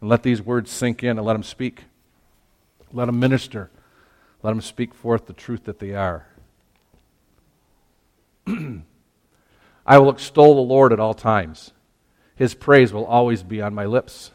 and 0.00 0.10
let 0.10 0.24
these 0.24 0.42
words 0.42 0.70
sink 0.70 1.04
in 1.04 1.16
and 1.16 1.24
let 1.24 1.34
them 1.34 1.44
speak. 1.44 1.84
Let 2.92 3.06
them 3.06 3.20
minister. 3.20 3.70
Let 4.42 4.50
them 4.50 4.60
speak 4.60 4.92
forth 4.94 5.26
the 5.26 5.32
truth 5.32 5.64
that 5.64 5.78
they 5.78 5.94
are. 5.94 6.26
I 9.86 9.98
will 9.98 10.10
extol 10.10 10.56
the 10.56 10.60
Lord 10.60 10.92
at 10.92 11.00
all 11.00 11.14
times. 11.14 11.72
His 12.34 12.54
praise 12.54 12.92
will 12.92 13.06
always 13.06 13.44
be 13.44 13.62
on 13.62 13.74
my 13.74 13.86
lips. 13.86 14.32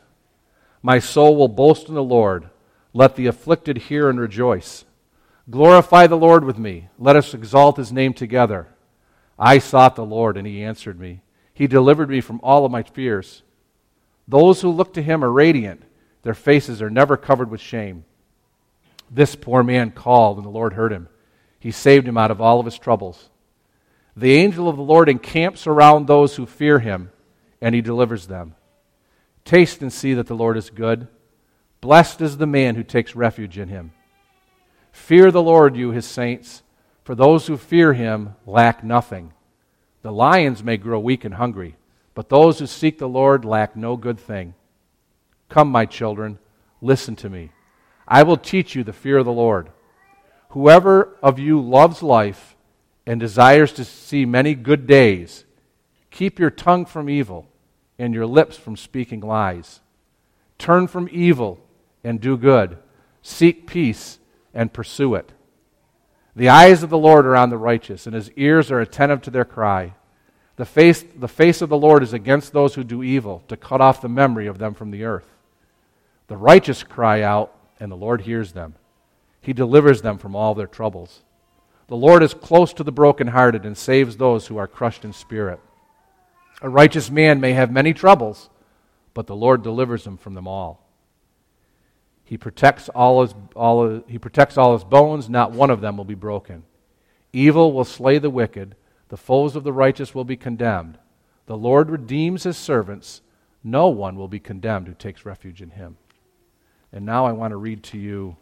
My 0.81 0.99
soul 0.99 1.35
will 1.35 1.47
boast 1.47 1.87
in 1.89 1.95
the 1.95 2.03
Lord. 2.03 2.49
Let 2.93 3.15
the 3.15 3.27
afflicted 3.27 3.77
hear 3.77 4.09
and 4.09 4.19
rejoice. 4.19 4.85
Glorify 5.49 6.07
the 6.07 6.17
Lord 6.17 6.43
with 6.43 6.57
me. 6.57 6.89
Let 6.97 7.15
us 7.15 7.33
exalt 7.33 7.77
his 7.77 7.91
name 7.91 8.13
together. 8.13 8.67
I 9.37 9.59
sought 9.59 9.95
the 9.95 10.05
Lord, 10.05 10.37
and 10.37 10.45
he 10.45 10.63
answered 10.63 10.99
me. 10.99 11.21
He 11.53 11.67
delivered 11.67 12.09
me 12.09 12.21
from 12.21 12.39
all 12.43 12.65
of 12.65 12.71
my 12.71 12.83
fears. 12.83 13.43
Those 14.27 14.61
who 14.61 14.69
look 14.69 14.93
to 14.93 15.01
him 15.01 15.23
are 15.23 15.31
radiant, 15.31 15.83
their 16.23 16.33
faces 16.33 16.81
are 16.81 16.89
never 16.89 17.17
covered 17.17 17.49
with 17.49 17.59
shame. 17.59 18.05
This 19.09 19.35
poor 19.35 19.63
man 19.63 19.91
called, 19.91 20.37
and 20.37 20.45
the 20.45 20.49
Lord 20.49 20.73
heard 20.73 20.93
him. 20.93 21.09
He 21.59 21.71
saved 21.71 22.07
him 22.07 22.17
out 22.17 22.31
of 22.31 22.39
all 22.39 22.59
of 22.59 22.65
his 22.65 22.77
troubles. 22.77 23.29
The 24.15 24.33
angel 24.33 24.69
of 24.69 24.77
the 24.77 24.83
Lord 24.83 25.09
encamps 25.09 25.67
around 25.67 26.07
those 26.07 26.35
who 26.35 26.45
fear 26.45 26.79
him, 26.79 27.11
and 27.61 27.75
he 27.75 27.81
delivers 27.81 28.27
them. 28.27 28.55
Taste 29.51 29.81
and 29.81 29.91
see 29.91 30.13
that 30.13 30.27
the 30.27 30.33
Lord 30.33 30.55
is 30.55 30.69
good. 30.69 31.09
Blessed 31.81 32.21
is 32.21 32.37
the 32.37 32.47
man 32.47 32.75
who 32.75 32.83
takes 32.83 33.17
refuge 33.17 33.57
in 33.57 33.67
him. 33.67 33.91
Fear 34.93 35.29
the 35.29 35.43
Lord, 35.43 35.75
you 35.75 35.91
his 35.91 36.05
saints, 36.05 36.63
for 37.03 37.15
those 37.15 37.47
who 37.47 37.57
fear 37.57 37.91
him 37.91 38.35
lack 38.45 38.81
nothing. 38.81 39.33
The 40.03 40.13
lions 40.13 40.63
may 40.63 40.77
grow 40.77 41.01
weak 41.01 41.25
and 41.25 41.33
hungry, 41.33 41.75
but 42.15 42.29
those 42.29 42.59
who 42.59 42.65
seek 42.65 42.97
the 42.97 43.09
Lord 43.09 43.43
lack 43.43 43.75
no 43.75 43.97
good 43.97 44.17
thing. 44.17 44.53
Come, 45.49 45.69
my 45.69 45.85
children, 45.85 46.39
listen 46.79 47.17
to 47.17 47.29
me. 47.29 47.51
I 48.07 48.23
will 48.23 48.37
teach 48.37 48.73
you 48.73 48.85
the 48.85 48.93
fear 48.93 49.17
of 49.17 49.25
the 49.25 49.33
Lord. 49.33 49.69
Whoever 50.51 51.17
of 51.21 51.39
you 51.39 51.59
loves 51.59 52.01
life 52.01 52.55
and 53.05 53.19
desires 53.19 53.73
to 53.73 53.83
see 53.83 54.23
many 54.25 54.55
good 54.55 54.87
days, 54.87 55.43
keep 56.09 56.39
your 56.39 56.51
tongue 56.51 56.85
from 56.85 57.09
evil 57.09 57.50
and 58.01 58.15
your 58.15 58.25
lips 58.25 58.57
from 58.57 58.75
speaking 58.75 59.21
lies. 59.21 59.79
Turn 60.57 60.87
from 60.87 61.07
evil 61.11 61.59
and 62.03 62.19
do 62.19 62.35
good. 62.35 62.79
Seek 63.21 63.67
peace 63.67 64.17
and 64.55 64.73
pursue 64.73 65.13
it. 65.13 65.31
The 66.35 66.49
eyes 66.49 66.81
of 66.81 66.89
the 66.89 66.97
Lord 66.97 67.27
are 67.27 67.35
on 67.35 67.51
the 67.51 67.59
righteous, 67.59 68.07
and 68.07 68.15
his 68.15 68.31
ears 68.31 68.71
are 68.71 68.81
attentive 68.81 69.21
to 69.21 69.29
their 69.29 69.45
cry. 69.45 69.93
The 70.55 70.65
face, 70.65 71.05
the 71.15 71.27
face 71.27 71.61
of 71.61 71.69
the 71.69 71.77
Lord 71.77 72.01
is 72.01 72.11
against 72.11 72.53
those 72.53 72.73
who 72.73 72.83
do 72.83 73.03
evil, 73.03 73.43
to 73.47 73.55
cut 73.55 73.81
off 73.81 74.01
the 74.01 74.09
memory 74.09 74.47
of 74.47 74.57
them 74.57 74.73
from 74.73 74.89
the 74.89 75.03
earth. 75.03 75.27
The 76.27 76.37
righteous 76.37 76.81
cry 76.81 77.21
out, 77.21 77.55
and 77.79 77.91
the 77.91 77.95
Lord 77.95 78.21
hears 78.21 78.53
them. 78.53 78.73
He 79.41 79.53
delivers 79.53 80.01
them 80.01 80.17
from 80.17 80.35
all 80.35 80.55
their 80.55 80.65
troubles. 80.65 81.21
The 81.87 81.97
Lord 81.97 82.23
is 82.23 82.33
close 82.33 82.73
to 82.73 82.83
the 82.83 82.91
brokenhearted 82.91 83.63
and 83.63 83.77
saves 83.77 84.17
those 84.17 84.47
who 84.47 84.57
are 84.57 84.67
crushed 84.67 85.05
in 85.05 85.13
spirit. 85.13 85.59
A 86.61 86.69
righteous 86.69 87.09
man 87.09 87.39
may 87.39 87.53
have 87.53 87.71
many 87.71 87.93
troubles, 87.93 88.49
but 89.13 89.27
the 89.27 89.35
Lord 89.35 89.63
delivers 89.63 90.05
him 90.05 90.17
from 90.17 90.35
them 90.35 90.47
all. 90.47 90.87
He 92.23 92.37
protects 92.37 92.87
all 92.89 93.21
his, 93.23 93.33
all 93.55 94.03
he 94.07 94.17
protects 94.17 94.57
all 94.57 94.73
his 94.73 94.83
bones, 94.83 95.29
not 95.29 95.51
one 95.51 95.69
of 95.69 95.81
them 95.81 95.97
will 95.97 96.05
be 96.05 96.15
broken. 96.15 96.63
Evil 97.33 97.73
will 97.73 97.83
slay 97.83 98.19
the 98.19 98.29
wicked, 98.29 98.75
the 99.09 99.17
foes 99.17 99.55
of 99.55 99.63
the 99.63 99.73
righteous 99.73 100.15
will 100.15 100.23
be 100.23 100.37
condemned. 100.37 100.97
The 101.47 101.57
Lord 101.57 101.89
redeems 101.89 102.43
his 102.43 102.57
servants, 102.57 103.21
no 103.63 103.87
one 103.87 104.15
will 104.15 104.27
be 104.27 104.39
condemned 104.39 104.87
who 104.87 104.93
takes 104.93 105.25
refuge 105.25 105.61
in 105.61 105.71
him. 105.71 105.97
And 106.93 107.05
now 107.05 107.25
I 107.25 107.31
want 107.31 107.51
to 107.51 107.57
read 107.57 107.83
to 107.83 107.97
you 107.97 108.37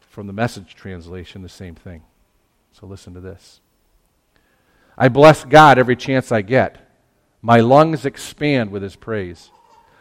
from 0.00 0.26
the 0.26 0.32
message 0.32 0.74
translation 0.74 1.42
the 1.42 1.48
same 1.48 1.74
thing. 1.74 2.02
So 2.72 2.86
listen 2.86 3.14
to 3.14 3.20
this. 3.20 3.60
I 5.00 5.08
bless 5.08 5.46
God 5.46 5.78
every 5.78 5.96
chance 5.96 6.30
I 6.30 6.42
get. 6.42 6.76
My 7.40 7.60
lungs 7.60 8.04
expand 8.04 8.70
with 8.70 8.82
his 8.82 8.96
praise. 8.96 9.50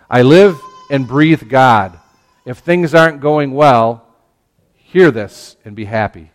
I 0.10 0.24
live 0.24 0.60
and 0.92 1.08
breathe 1.08 1.48
God. 1.48 1.98
If 2.46 2.58
things 2.58 2.94
aren't 2.94 3.22
going 3.22 3.54
well, 3.54 4.06
hear 4.76 5.10
this 5.10 5.56
and 5.64 5.74
be 5.74 5.86
happy. 5.86 6.32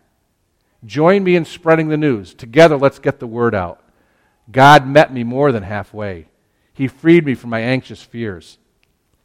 Join 0.82 1.24
me 1.24 1.36
in 1.36 1.44
spreading 1.44 1.88
the 1.88 1.98
news. 1.98 2.32
Together, 2.32 2.78
let's 2.78 2.98
get 2.98 3.20
the 3.20 3.26
word 3.26 3.54
out. 3.54 3.84
God 4.50 4.86
met 4.86 5.12
me 5.12 5.24
more 5.24 5.52
than 5.52 5.62
halfway. 5.62 6.28
He 6.72 6.88
freed 6.88 7.26
me 7.26 7.34
from 7.34 7.50
my 7.50 7.60
anxious 7.60 8.02
fears. 8.02 8.56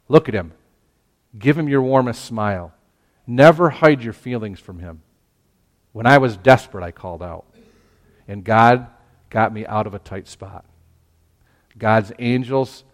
Look 0.06 0.28
at 0.28 0.34
him. 0.34 0.52
Give 1.38 1.56
him 1.56 1.66
your 1.66 1.82
warmest 1.82 2.26
smile. 2.26 2.74
Never 3.26 3.70
hide 3.70 4.02
your 4.02 4.12
feelings 4.12 4.60
from 4.60 4.80
him. 4.80 5.00
When 5.92 6.06
I 6.06 6.18
was 6.18 6.36
desperate, 6.36 6.84
I 6.84 6.90
called 6.90 7.22
out. 7.22 7.46
And 8.28 8.44
God 8.44 8.86
got 9.30 9.52
me 9.52 9.64
out 9.64 9.86
of 9.86 9.94
a 9.94 9.98
tight 9.98 10.28
spot. 10.28 10.64
God's 11.78 12.12
angels, 12.18 12.84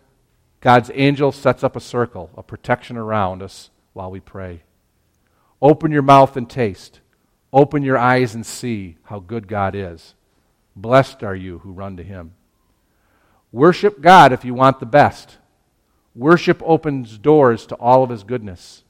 God's 0.61 0.91
angel 0.95 1.33
sets 1.33 1.65
up 1.65 1.75
a 1.75 1.81
circle, 1.81 2.31
a 2.37 2.43
protection 2.43 2.97
around 2.97 3.43
us 3.43 3.71
while 3.95 4.11
we 4.11 4.21
pray. 4.21 4.63
Open 5.61 5.91
your 5.91 6.03
mouth 6.03 6.37
and 6.37 6.49
taste. 6.49 7.01
Open 7.53 7.83
your 7.83 7.97
eyes 7.97 8.35
and 8.35 8.45
see 8.45 8.97
how 9.05 9.19
good 9.19 9.49
God 9.49 9.75
is. 9.75 10.15
Blessed 10.77 11.23
are 11.23 11.35
you 11.35 11.59
who 11.61 11.73
run 11.73 11.97
to 11.97 12.03
him. 12.03 12.35
Worship 13.51 14.03
God 14.03 14.33
if 14.33 14.45
you 14.45 14.53
want 14.53 14.81
the 14.81 14.87
best. 14.87 15.39
Worship 16.15 16.63
opens 16.65 17.17
doors 17.17 17.67
to 17.67 17.75
all 17.77 18.03
of 18.05 18.11
his 18.11 18.25
goodness. 18.25 18.85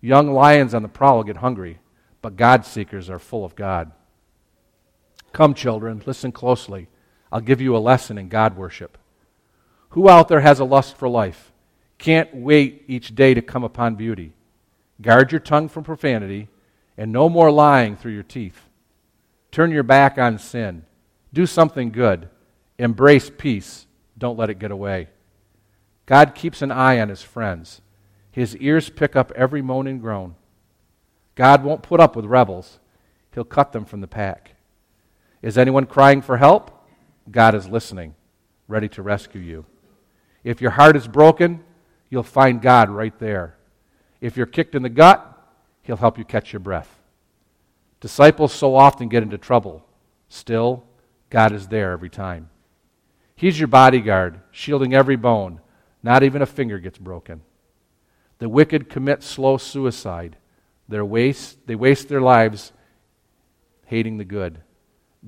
Young 0.00 0.32
lions 0.32 0.74
on 0.74 0.82
the 0.82 0.88
prowl 0.88 1.22
get 1.22 1.38
hungry, 1.38 1.78
but 2.20 2.36
God 2.36 2.66
seekers 2.66 3.08
are 3.08 3.18
full 3.18 3.44
of 3.44 3.56
God. 3.56 3.92
Come, 5.32 5.54
children, 5.54 6.02
listen 6.06 6.32
closely. 6.32 6.88
I'll 7.30 7.40
give 7.40 7.60
you 7.60 7.76
a 7.76 7.78
lesson 7.78 8.18
in 8.18 8.28
God 8.28 8.56
worship. 8.56 8.98
Who 9.90 10.08
out 10.08 10.28
there 10.28 10.40
has 10.40 10.60
a 10.60 10.64
lust 10.64 10.96
for 10.96 11.08
life? 11.08 11.52
Can't 11.98 12.34
wait 12.34 12.84
each 12.86 13.14
day 13.14 13.34
to 13.34 13.42
come 13.42 13.64
upon 13.64 13.96
beauty. 13.96 14.32
Guard 15.00 15.32
your 15.32 15.40
tongue 15.40 15.68
from 15.68 15.84
profanity, 15.84 16.48
and 16.96 17.12
no 17.12 17.28
more 17.28 17.50
lying 17.50 17.96
through 17.96 18.12
your 18.12 18.22
teeth. 18.22 18.68
Turn 19.50 19.70
your 19.70 19.82
back 19.82 20.18
on 20.18 20.38
sin. 20.38 20.84
Do 21.32 21.46
something 21.46 21.90
good. 21.90 22.28
Embrace 22.78 23.30
peace. 23.30 23.86
Don't 24.16 24.38
let 24.38 24.50
it 24.50 24.58
get 24.58 24.70
away. 24.70 25.08
God 26.06 26.34
keeps 26.34 26.62
an 26.62 26.70
eye 26.70 27.00
on 27.00 27.08
his 27.08 27.22
friends. 27.22 27.80
His 28.30 28.56
ears 28.56 28.88
pick 28.88 29.14
up 29.14 29.32
every 29.36 29.62
moan 29.62 29.86
and 29.86 30.00
groan. 30.00 30.34
God 31.34 31.62
won't 31.62 31.82
put 31.82 32.00
up 32.00 32.16
with 32.16 32.24
rebels, 32.24 32.78
he'll 33.32 33.44
cut 33.44 33.72
them 33.72 33.84
from 33.84 34.00
the 34.00 34.08
pack. 34.08 34.54
Is 35.42 35.56
anyone 35.58 35.86
crying 35.86 36.22
for 36.22 36.36
help? 36.36 36.70
God 37.30 37.54
is 37.54 37.68
listening, 37.68 38.14
ready 38.66 38.88
to 38.90 39.02
rescue 39.02 39.40
you. 39.40 39.66
If 40.42 40.60
your 40.60 40.72
heart 40.72 40.96
is 40.96 41.06
broken, 41.06 41.62
you'll 42.10 42.22
find 42.22 42.62
God 42.62 42.90
right 42.90 43.16
there. 43.18 43.56
If 44.20 44.36
you're 44.36 44.46
kicked 44.46 44.74
in 44.74 44.82
the 44.82 44.88
gut, 44.88 45.24
He'll 45.82 45.96
help 45.96 46.18
you 46.18 46.24
catch 46.24 46.52
your 46.52 46.60
breath. 46.60 46.98
Disciples 48.00 48.52
so 48.52 48.74
often 48.74 49.08
get 49.08 49.22
into 49.22 49.38
trouble. 49.38 49.84
Still, 50.28 50.84
God 51.30 51.52
is 51.52 51.68
there 51.68 51.92
every 51.92 52.10
time. 52.10 52.50
He's 53.34 53.58
your 53.58 53.68
bodyguard, 53.68 54.40
shielding 54.50 54.94
every 54.94 55.16
bone. 55.16 55.60
Not 56.02 56.22
even 56.22 56.42
a 56.42 56.46
finger 56.46 56.78
gets 56.78 56.98
broken. 56.98 57.42
The 58.38 58.48
wicked 58.48 58.88
commit 58.88 59.22
slow 59.22 59.56
suicide. 59.56 60.36
Waste, 60.88 61.66
they 61.66 61.74
waste 61.74 62.08
their 62.08 62.20
lives 62.20 62.72
hating 63.86 64.18
the 64.18 64.24
good. 64.24 64.60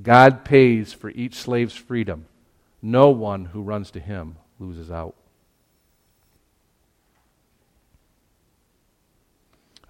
God 0.01 0.45
pays 0.45 0.93
for 0.93 1.11
each 1.11 1.35
slave's 1.35 1.75
freedom. 1.75 2.27
No 2.81 3.11
one 3.11 3.47
who 3.47 3.63
runs 3.63 3.91
to 3.93 4.01
him 4.01 4.37
loses 4.59 4.91
out. 4.91 5.15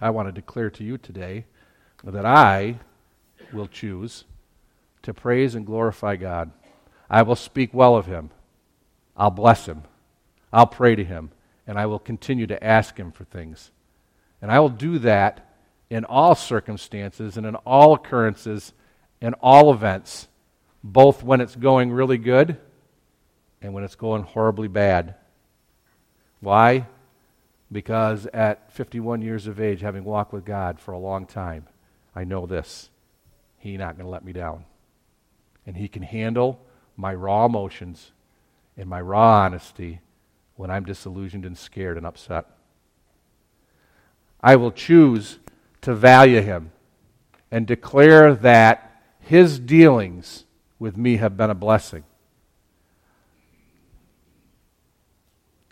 I 0.01 0.11
want 0.11 0.29
to 0.29 0.33
declare 0.33 0.71
to 0.71 0.85
you 0.85 0.97
today 0.97 1.45
that 2.03 2.25
I 2.25 2.79
will 3.53 3.67
choose 3.67 4.25
to 5.03 5.13
praise 5.13 5.55
and 5.55 5.67
glorify 5.67 6.17
God. 6.17 6.51
I 7.09 7.23
will 7.23 7.37
speak 7.37 7.75
well 7.75 7.97
of 7.97 8.07
him. 8.07 8.31
I'll 9.17 9.31
bless 9.31 9.67
him. 9.67 9.83
I'll 10.53 10.67
pray 10.67 10.95
to 10.97 11.05
him. 11.05 11.31
And 11.67 11.79
I 11.79 11.87
will 11.87 11.99
continue 11.99 12.47
to 12.47 12.65
ask 12.65 12.97
him 12.97 13.13
for 13.13 13.25
things. 13.25 13.71
And 14.41 14.51
I 14.51 14.61
will 14.61 14.71
do 14.71 14.99
that 15.01 15.47
in 15.91 16.05
all 16.05 16.35
circumstances 16.35 17.37
and 17.37 17.45
in 17.45 17.57
all 17.57 17.95
occurrences, 17.95 18.73
in 19.21 19.35
all 19.35 19.73
events, 19.73 20.29
both 20.83 21.23
when 21.23 21.41
it's 21.41 21.57
going 21.57 21.93
really 21.93 22.19
good 22.19 22.57
and 23.61 23.75
when 23.75 23.85
it's 23.85 23.95
going 23.95 24.23
horribly 24.23 24.69
bad. 24.69 25.15
Why? 26.41 26.87
Because 27.71 28.27
at 28.33 28.73
51 28.73 29.23
years 29.23 29.47
of 29.47 29.61
age, 29.61 29.83
having 29.83 30.05
walked 30.05 30.33
with 30.33 30.45
God 30.45 30.81
for 30.81 30.93
a 30.93 30.99
long 30.99 31.27
time, 31.27 31.67
I 32.15 32.25
know 32.25 32.47
this. 32.47 32.91
He's 33.59 33.79
not 33.79 33.97
going 33.97 34.07
to 34.07 34.11
let 34.11 34.25
me 34.25 34.33
down. 34.33 34.65
And 35.67 35.77
He 35.77 35.87
can 35.87 36.03
handle 36.03 36.61
my 36.97 37.15
raw 37.15 37.45
emotions 37.45 38.13
and 38.77 38.89
my 38.89 39.01
raw 39.01 39.45
honesty 39.45 40.01
when 40.57 40.71
I'm 40.71 40.85
disillusioned 40.85 41.45
and 41.45 41.57
scared 41.57 41.97
and 41.97 42.07
upset. 42.07 42.47
I 44.41 44.57
will 44.57 44.73
choose 44.73 45.39
to 45.83 45.95
value 45.95 46.41
Him 46.41 46.73
and 47.51 47.67
declare 47.67 48.35
that 48.35 48.90
His 49.31 49.61
dealings 49.61 50.45
with 50.81 50.97
me 50.97 51.19
have 51.19 51.37
been 51.37 51.51
a 51.51 51.55
blessing. 51.55 52.03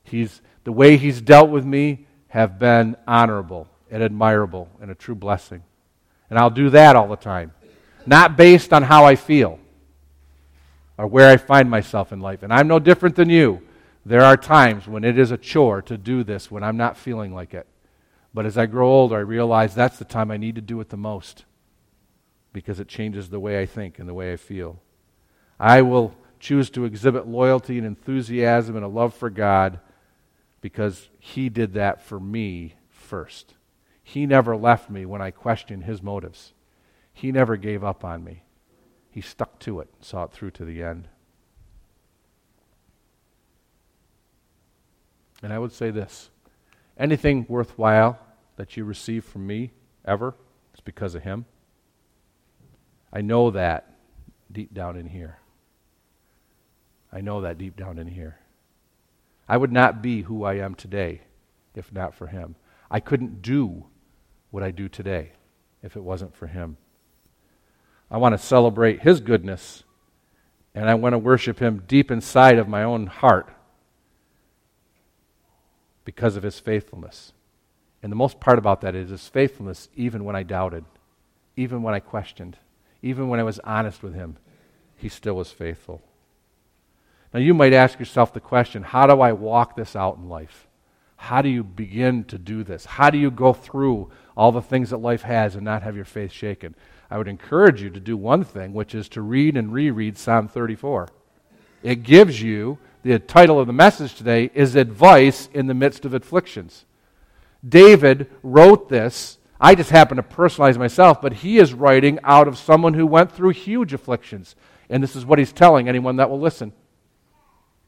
He's, 0.05 0.41
the 0.63 0.71
way 0.71 0.97
He's 0.97 1.21
dealt 1.21 1.51
with 1.51 1.65
me 1.65 2.07
have 2.29 2.61
been 2.61 2.97
honorable 3.05 3.67
and 3.91 4.01
admirable 4.01 4.69
and 4.81 4.93
a 4.93 4.95
true 4.95 5.17
blessing. 5.17 5.65
And 6.31 6.39
I'll 6.39 6.51
do 6.51 6.71
that 6.71 6.95
all 6.95 7.09
the 7.09 7.17
time. 7.17 7.53
Not 8.07 8.37
based 8.37 8.73
on 8.73 8.85
how 8.85 9.05
I 9.05 9.17
feel 9.17 9.59
or 10.97 11.09
where 11.09 11.29
I 11.29 11.37
find 11.37 11.69
myself 11.69 12.13
in 12.13 12.21
life. 12.21 12.45
And 12.45 12.53
I'm 12.53 12.69
no 12.69 12.79
different 12.79 13.17
than 13.17 13.29
you. 13.29 13.61
There 14.07 14.23
are 14.23 14.37
times 14.37 14.87
when 14.87 15.03
it 15.03 15.19
is 15.19 15.33
a 15.33 15.37
chore 15.37 15.83
to 15.83 15.99
do 15.99 16.23
this 16.23 16.49
when 16.49 16.63
I'm 16.63 16.77
not 16.77 16.97
feeling 16.97 17.35
like 17.35 17.55
it. 17.55 17.67
But 18.33 18.47
as 18.47 18.57
I 18.57 18.67
grow 18.67 18.89
older, 18.89 19.17
I 19.17 19.23
realize 19.23 19.75
that's 19.75 19.99
the 19.99 20.05
time 20.05 20.31
I 20.31 20.37
need 20.37 20.55
to 20.55 20.61
do 20.61 20.81
it 20.81 20.91
the 20.91 20.97
most 20.97 21.45
because 22.59 22.81
it 22.81 22.89
changes 22.89 23.29
the 23.29 23.39
way 23.39 23.61
I 23.61 23.67
think 23.67 24.01
and 24.01 24.09
the 24.09 24.15
way 24.15 24.33
I 24.33 24.37
feel. 24.37 24.83
I 25.61 25.81
will 25.81 26.13
choose 26.41 26.71
to 26.71 26.85
exhibit 26.85 27.25
loyalty 27.25 27.79
and 27.79 27.87
enthusiasm 27.87 28.75
and 28.75 28.85
a 28.85 28.89
love 28.89 29.15
for 29.15 29.31
God 29.31 29.79
because 30.61 31.09
He 31.21 31.49
did 31.51 31.75
that 31.75 32.03
for 32.03 32.19
me 32.19 32.75
first. 32.89 33.55
He 34.03 34.27
never 34.27 34.57
left 34.57 34.91
me 34.91 35.07
when 35.07 35.23
I 35.23 35.31
questioned 35.31 35.85
His 35.85 36.03
motives, 36.03 36.53
He 37.13 37.31
never 37.31 37.57
gave 37.57 37.85
up 37.85 38.05
on 38.05 38.25
me. 38.25 38.43
He 39.09 39.21
stuck 39.21 39.61
to 39.61 39.79
it, 39.79 39.89
saw 40.01 40.25
it 40.25 40.33
through 40.33 40.51
to 40.51 40.65
the 40.65 40.83
end. 40.83 41.07
And 45.45 45.53
I 45.53 45.61
would 45.61 45.71
say 45.71 45.93
this 45.93 46.31
anything 46.99 47.47
worthwhile 47.49 48.19
that 48.57 48.77
you 48.77 48.85
receive 48.85 49.25
from 49.25 49.47
me 49.47 49.71
ever, 50.05 50.35
it's 50.73 50.81
because 50.81 51.15
of 51.15 51.23
Him. 51.23 51.45
I 53.13 53.21
know 53.21 53.51
that 53.51 53.91
deep 54.51 54.75
down 54.75 54.97
in 54.97 55.07
here. 55.07 55.39
I 57.13 57.21
know 57.21 57.41
that 57.41 57.59
deep 57.59 57.77
down 57.77 57.99
in 57.99 58.07
here. 58.07 58.39
I 59.49 59.57
would 59.57 59.73
not 59.73 60.03
be 60.03 60.23
who 60.23 60.45
I 60.45 60.55
am 60.55 60.75
today 60.75 61.23
if 61.75 61.93
not 61.93 62.15
for 62.15 62.27
Him. 62.27 62.57
I 62.91 63.01
couldn't 63.01 63.41
do 63.41 63.85
what 64.51 64.63
I 64.63 64.71
do 64.71 64.89
today 64.89 65.33
if 65.83 65.97
it 65.97 66.03
wasn't 66.03 66.35
for 66.35 66.47
Him. 66.47 66.77
I 68.11 68.19
want 68.19 68.35
to 68.35 68.39
celebrate 68.39 69.03
His 69.03 69.21
goodness, 69.21 69.85
and 70.75 70.89
I 70.89 70.95
want 70.95 71.15
to 71.15 71.19
worship 71.19 71.61
Him 71.61 71.85
deep 71.87 72.11
inside 72.11 72.59
of 72.59 72.69
my 72.69 72.83
own 72.83 73.07
heart 73.07 73.49
because 76.05 76.37
of 76.37 76.43
His 76.43 76.59
faithfulness. 76.59 77.33
And 78.03 78.13
the 78.13 78.17
most 78.17 78.41
part 78.41 78.59
about 78.59 78.83
that 78.83 78.95
is 78.95 79.11
His 79.11 79.29
faithfulness, 79.29 79.89
even 79.95 80.25
when 80.25 80.37
I 80.37 80.43
doubted, 80.43 80.85
even 81.57 81.83
when 81.83 81.95
I 81.95 82.01
questioned, 82.01 82.59
even 83.03 83.29
when 83.29 83.41
I 83.41 83.45
was 83.45 83.61
honest 83.61 84.03
with 84.03 84.15
Him, 84.15 84.37
He 84.97 85.09
still 85.09 85.35
was 85.35 85.51
faithful. 85.53 86.03
Now, 87.33 87.41
you 87.41 87.55
might 87.55 87.73
ask 87.73 87.99
yourself 87.99 88.33
the 88.33 88.41
question 88.41 88.83
how 88.83 89.07
do 89.07 89.21
I 89.21 89.33
walk 89.33 89.77
this 89.77 89.95
out 89.95 90.17
in 90.17 90.29
life? 90.29 90.67
How 91.17 91.43
do 91.43 91.49
you 91.49 91.65
begin 91.65 92.25
to 92.25 92.39
do 92.39 92.63
this? 92.63 92.85
How 92.85 93.11
do 93.11 93.19
you 93.19 93.31
go 93.31 93.53
through 93.53 94.11
all 94.37 94.53
the 94.53 94.63
things 94.63 94.91
that 94.91 94.99
life 94.99 95.23
has 95.23 95.57
and 95.57 95.65
not 95.65 95.83
have 95.83 95.97
your 95.97 96.05
faith 96.05 96.33
shaken? 96.33 96.75
I 97.11 97.19
would 97.19 97.29
encourage 97.29 97.83
you 97.83 97.91
to 97.91 98.01
do 98.01 98.17
one 98.17 98.45
thing, 98.45 98.73
which 98.73 98.95
is 98.95 99.09
to 99.11 99.23
read 99.23 99.57
and 99.57 99.73
reread 99.73 100.17
Psalm 100.17 100.47
34. 100.47 101.09
It 101.83 102.03
gives 102.03 102.41
you, 102.41 102.79
the 103.03 103.19
title 103.19 103.59
of 103.59 103.67
the 103.67 103.73
message 103.73 104.15
today 104.15 104.51
is 104.55 104.77
Advice 104.77 105.49
in 105.53 105.67
the 105.67 105.75
Midst 105.75 106.05
of 106.05 106.15
Afflictions. 106.15 106.85
David 107.67 108.31
wrote 108.43 108.89
this. 108.89 109.38
I 109.61 109.75
just 109.75 109.91
happen 109.91 110.17
to 110.17 110.23
personalize 110.23 110.79
myself, 110.79 111.21
but 111.21 111.35
he 111.35 111.59
is 111.59 111.75
writing 111.75 112.19
out 112.23 112.47
of 112.47 112.59
someone 112.59 112.95
who 112.95 113.07
went 113.07 113.33
through 113.33 113.51
huge 113.51 113.93
afflictions. 113.93 114.55
And 114.89 115.03
this 115.03 115.17
is 115.17 115.27
what 115.27 115.39
he's 115.39 115.53
telling 115.53 115.89
anyone 115.89 116.17
that 116.17 116.31
will 116.31 116.41
listen. 116.41 116.73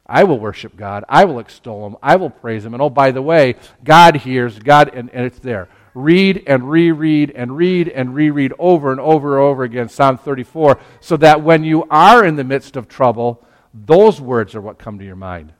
I 0.04 0.24
will 0.24 0.40
worship 0.40 0.76
God. 0.76 1.04
I 1.08 1.24
will 1.24 1.38
extol 1.38 1.86
him. 1.86 1.96
I 2.02 2.16
will 2.16 2.30
praise 2.30 2.64
him. 2.64 2.74
And 2.74 2.82
oh, 2.82 2.90
by 2.90 3.12
the 3.12 3.22
way, 3.22 3.54
God 3.84 4.16
hears, 4.16 4.58
God, 4.58 4.92
and, 4.92 5.08
and 5.10 5.24
it's 5.24 5.38
there 5.38 5.68
read 5.94 6.42
and 6.46 6.70
reread 6.70 7.30
and 7.32 7.56
read 7.56 7.88
and 7.88 8.14
reread 8.14 8.52
over 8.58 8.90
and 8.90 9.00
over 9.00 9.36
and 9.36 9.44
over 9.44 9.64
again 9.64 9.88
Psalm 9.88 10.18
34 10.18 10.78
so 11.00 11.16
that 11.16 11.42
when 11.42 11.64
you 11.64 11.84
are 11.90 12.24
in 12.24 12.36
the 12.36 12.44
midst 12.44 12.76
of 12.76 12.88
trouble, 12.88 13.44
those 13.74 14.20
words 14.20 14.54
are 14.54 14.60
what 14.60 14.78
come 14.78 14.98
to 14.98 15.04
your 15.04 15.16
mind. 15.16 15.52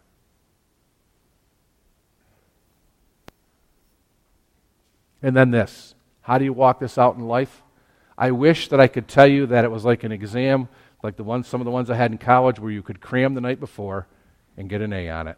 And 5.22 5.36
then 5.36 5.50
this 5.50 5.94
how 6.30 6.38
do 6.38 6.44
you 6.44 6.52
walk 6.52 6.78
this 6.78 6.96
out 6.96 7.16
in 7.16 7.26
life? 7.26 7.60
I 8.16 8.30
wish 8.30 8.68
that 8.68 8.78
I 8.78 8.86
could 8.86 9.08
tell 9.08 9.26
you 9.26 9.46
that 9.46 9.64
it 9.64 9.70
was 9.72 9.84
like 9.84 10.04
an 10.04 10.12
exam, 10.12 10.68
like 11.02 11.16
the 11.16 11.24
ones, 11.24 11.48
some 11.48 11.60
of 11.60 11.64
the 11.64 11.72
ones 11.72 11.90
I 11.90 11.96
had 11.96 12.12
in 12.12 12.18
college, 12.18 12.60
where 12.60 12.70
you 12.70 12.84
could 12.84 13.00
cram 13.00 13.34
the 13.34 13.40
night 13.40 13.58
before 13.58 14.06
and 14.56 14.70
get 14.70 14.80
an 14.80 14.92
A 14.92 15.08
on 15.08 15.26
it. 15.26 15.36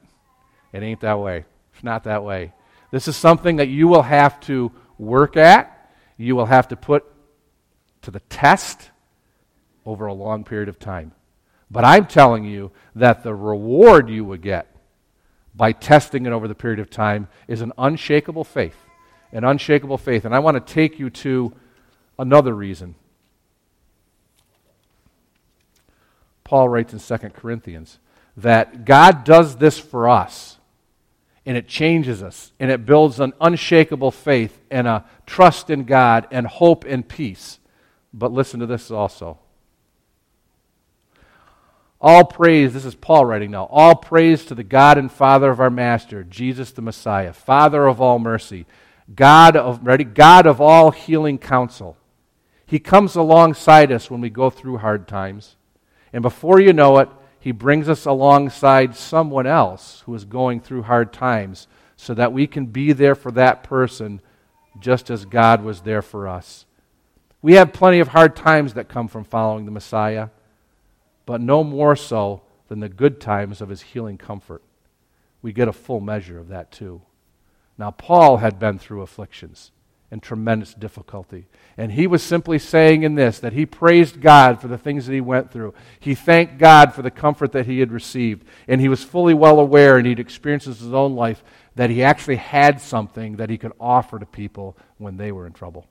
It 0.70 0.82
ain't 0.82 1.01
that 1.01 1.18
way. 1.18 1.47
It's 1.72 1.82
not 1.82 2.05
that 2.05 2.24
way. 2.24 2.53
This 2.90 3.09
is 3.09 3.16
something 3.16 3.57
that 3.57 3.68
you 3.68 3.88
will 3.88 4.03
have 4.03 4.38
to 4.40 4.70
work 4.99 5.38
at, 5.38 5.90
you 6.18 6.36
will 6.36 6.45
have 6.45 6.68
to 6.68 6.76
put 6.76 7.07
to 8.03 8.11
the 8.11 8.20
test 8.20 8.90
over 9.86 10.05
a 10.05 10.12
long 10.12 10.45
period 10.45 10.68
of 10.68 10.78
time. 10.78 11.12
But 11.70 11.86
I'm 11.86 12.07
telling 12.07 12.45
you 12.45 12.70
that 12.97 13.22
the 13.22 13.34
reward 13.34 14.11
you 14.11 14.26
would 14.26 14.43
get 14.43 14.66
by 15.55 15.72
testing 15.72 16.26
it 16.26 16.32
over 16.32 16.47
the 16.47 16.55
period 16.55 16.80
of 16.80 16.90
time 16.90 17.28
is 17.49 17.62
an 17.62 17.72
unshakable 17.78 18.45
faith. 18.45 18.76
An 19.33 19.45
unshakable 19.45 19.99
faith. 19.99 20.24
And 20.24 20.35
I 20.35 20.41
want 20.41 20.64
to 20.64 20.72
take 20.72 20.99
you 20.99 21.11
to 21.11 21.53
another 22.18 22.55
reason. 22.55 22.95
Paul 26.45 26.68
writes 26.68 26.93
in 26.93 26.99
2 26.99 27.30
Corinthians 27.30 27.99
that 28.37 28.85
God 28.85 29.24
does 29.24 29.57
this 29.57 29.78
for 29.78 30.09
us 30.09 30.59
and 31.45 31.57
it 31.57 31.66
changes 31.66 32.22
us 32.22 32.53
and 32.61 32.70
it 32.70 32.87
builds 32.87 33.20
an 33.20 33.33
unshakable 33.41 34.11
faith 34.11 34.61
and 34.70 34.87
a 34.87 35.05
trust 35.26 35.70
in 35.70 35.85
God 35.85 36.26
and 36.30 36.47
hope 36.47 36.85
and 36.85 37.09
peace. 37.09 37.59
But 38.12 38.33
listen 38.33 38.61
to 38.61 38.66
this 38.66 38.91
also. 38.91 39.39
All 42.01 42.24
praise, 42.24 42.72
this 42.74 42.85
is 42.85 42.97
Paul 42.97 43.24
writing 43.24 43.53
now, 43.53 43.68
all 43.70 43.95
praise 43.95 44.45
to 44.47 44.57
the 44.57 44.64
God 44.64 44.99
and 44.99 45.11
Father 45.11 45.51
of 45.51 45.61
our 45.61 45.70
Master, 45.70 46.24
Jesus 46.24 46.72
the 46.72 46.83
Messiah, 46.83 47.33
Father 47.33 47.87
of 47.87 48.01
all 48.01 48.18
mercy, 48.18 48.66
God 49.14 49.57
of, 49.57 49.84
ready? 49.84 50.05
God 50.05 50.46
of 50.46 50.61
all 50.61 50.90
healing 50.90 51.38
counsel. 51.38 51.96
He 52.66 52.78
comes 52.78 53.16
alongside 53.16 53.92
us 53.92 54.11
when 54.11 54.20
we 54.20 54.30
go 54.30 54.48
through 54.48 54.78
hard 54.78 55.07
times. 55.07 55.57
And 56.12 56.22
before 56.22 56.61
you 56.61 56.72
know 56.72 56.98
it, 56.98 57.09
he 57.38 57.53
brings 57.53 57.88
us 57.88 58.07
alongside 58.07 58.94
someone 58.94 59.46
else 59.46 60.03
who 60.07 60.14
is 60.14 60.24
going 60.24 60.61
through 60.61 60.82
hard 60.82 61.12
times 61.12 61.66
so 61.96 62.14
that 62.14 62.32
we 62.32 62.46
can 62.46 62.66
be 62.66 62.92
there 62.92 63.14
for 63.14 63.32
that 63.32 63.62
person 63.62 64.20
just 64.80 65.11
as 65.11 65.24
God 65.24 65.62
was 65.62 65.80
there 65.80 66.03
for 66.03 66.28
us. 66.28 66.66
We 67.42 67.55
have 67.55 67.72
plenty 67.72 67.98
of 67.98 68.09
hard 68.09 68.36
times 68.36 68.74
that 68.74 68.88
come 68.88 69.09
from 69.09 69.24
following 69.24 69.64
the 69.64 69.72
Messiah, 69.72 70.28
but 71.26 71.40
no 71.40 71.64
more 71.64 71.96
so 71.96 72.42
than 72.68 72.80
the 72.80 72.88
good 72.88 73.20
times 73.20 73.61
of 73.61 73.68
his 73.68 73.82
healing 73.82 74.16
comfort. 74.16 74.62
We 75.42 75.53
get 75.53 75.68
a 75.68 75.72
full 75.72 76.00
measure 76.00 76.38
of 76.38 76.48
that 76.48 76.70
too. 76.70 77.03
Now, 77.83 77.91
Paul 77.91 78.37
had 78.37 78.61
been 78.61 78.78
through 78.78 79.03
afflictions 79.03 79.72
and 80.12 80.22
tremendous 80.22 80.72
difficulty. 80.72 81.49
And 81.76 81.91
he 81.91 82.07
was 82.07 82.22
simply 82.22 82.61
saying 82.61 83.03
in 83.03 83.16
this 83.16 83.41
that 83.41 83.55
he 83.55 83.66
praised 83.66 84.20
God 84.20 84.61
for 84.61 84.68
the 84.68 84.78
things 84.78 85.07
that 85.07 85.12
he 85.12 85.20
went 85.20 85.51
through. 85.51 85.74
He 85.99 86.14
thanked 86.14 86.59
God 86.59 86.95
for 86.95 87.03
the 87.03 87.11
comfort 87.11 87.51
that 87.51 87.66
he 87.66 87.80
had 87.80 87.91
received. 87.91 88.47
And 88.68 88.80
he 88.80 88.89
was 88.89 89.03
fully 89.03 89.35
well 89.35 89.59
aware, 89.59 89.97
and 89.97 90.07
he'd 90.07 90.20
experienced 90.20 90.68
his 90.68 90.93
own 90.93 91.16
life, 91.16 91.43
that 91.74 91.91
he 91.91 92.05
actually 92.05 92.37
had 92.37 92.80
something 92.80 93.35
that 93.39 93.51
he 93.51 93.59
could 93.59 93.72
offer 93.80 94.20
to 94.20 94.26
people 94.26 94.76
when 94.99 95.16
they 95.16 95.33
were 95.33 95.49
in 95.49 95.53
trouble. 95.53 95.89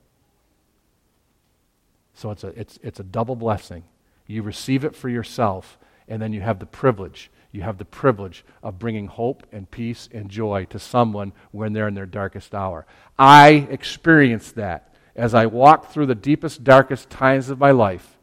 So 2.14 2.32
it's 2.32 2.46
a, 2.46 2.58
it's, 2.58 2.80
it's 2.82 3.02
a 3.02 3.04
double 3.04 3.36
blessing. 3.36 3.84
You 4.28 4.44
receive 4.44 4.86
it 4.86 4.96
for 4.96 5.10
yourself, 5.10 5.78
and 6.08 6.22
then 6.22 6.32
you 6.32 6.40
have 6.40 6.60
the 6.60 6.66
privilege 6.66 7.30
you 7.52 7.62
have 7.62 7.78
the 7.78 7.86
privilege 7.86 8.46
of 8.64 8.80
bringing 8.80 9.08
hope 9.08 9.46
and 9.52 9.70
peace 9.70 10.08
and 10.14 10.30
joy 10.30 10.66
to 10.66 10.80
someone 10.80 11.34
when 11.52 11.74
they're 11.74 11.88
in 11.88 11.94
their 11.94 12.06
darkest 12.06 12.56
hour. 12.56 12.86
I 13.20 13.68
experienced 13.70 14.56
that. 14.56 14.88
as 15.14 15.34
I 15.34 15.46
walked 15.46 15.92
through 15.92 16.06
the 16.06 16.16
deepest, 16.16 16.64
darkest 16.64 17.10
times 17.10 17.50
of 17.50 17.60
my 17.60 17.72
life, 17.72 18.18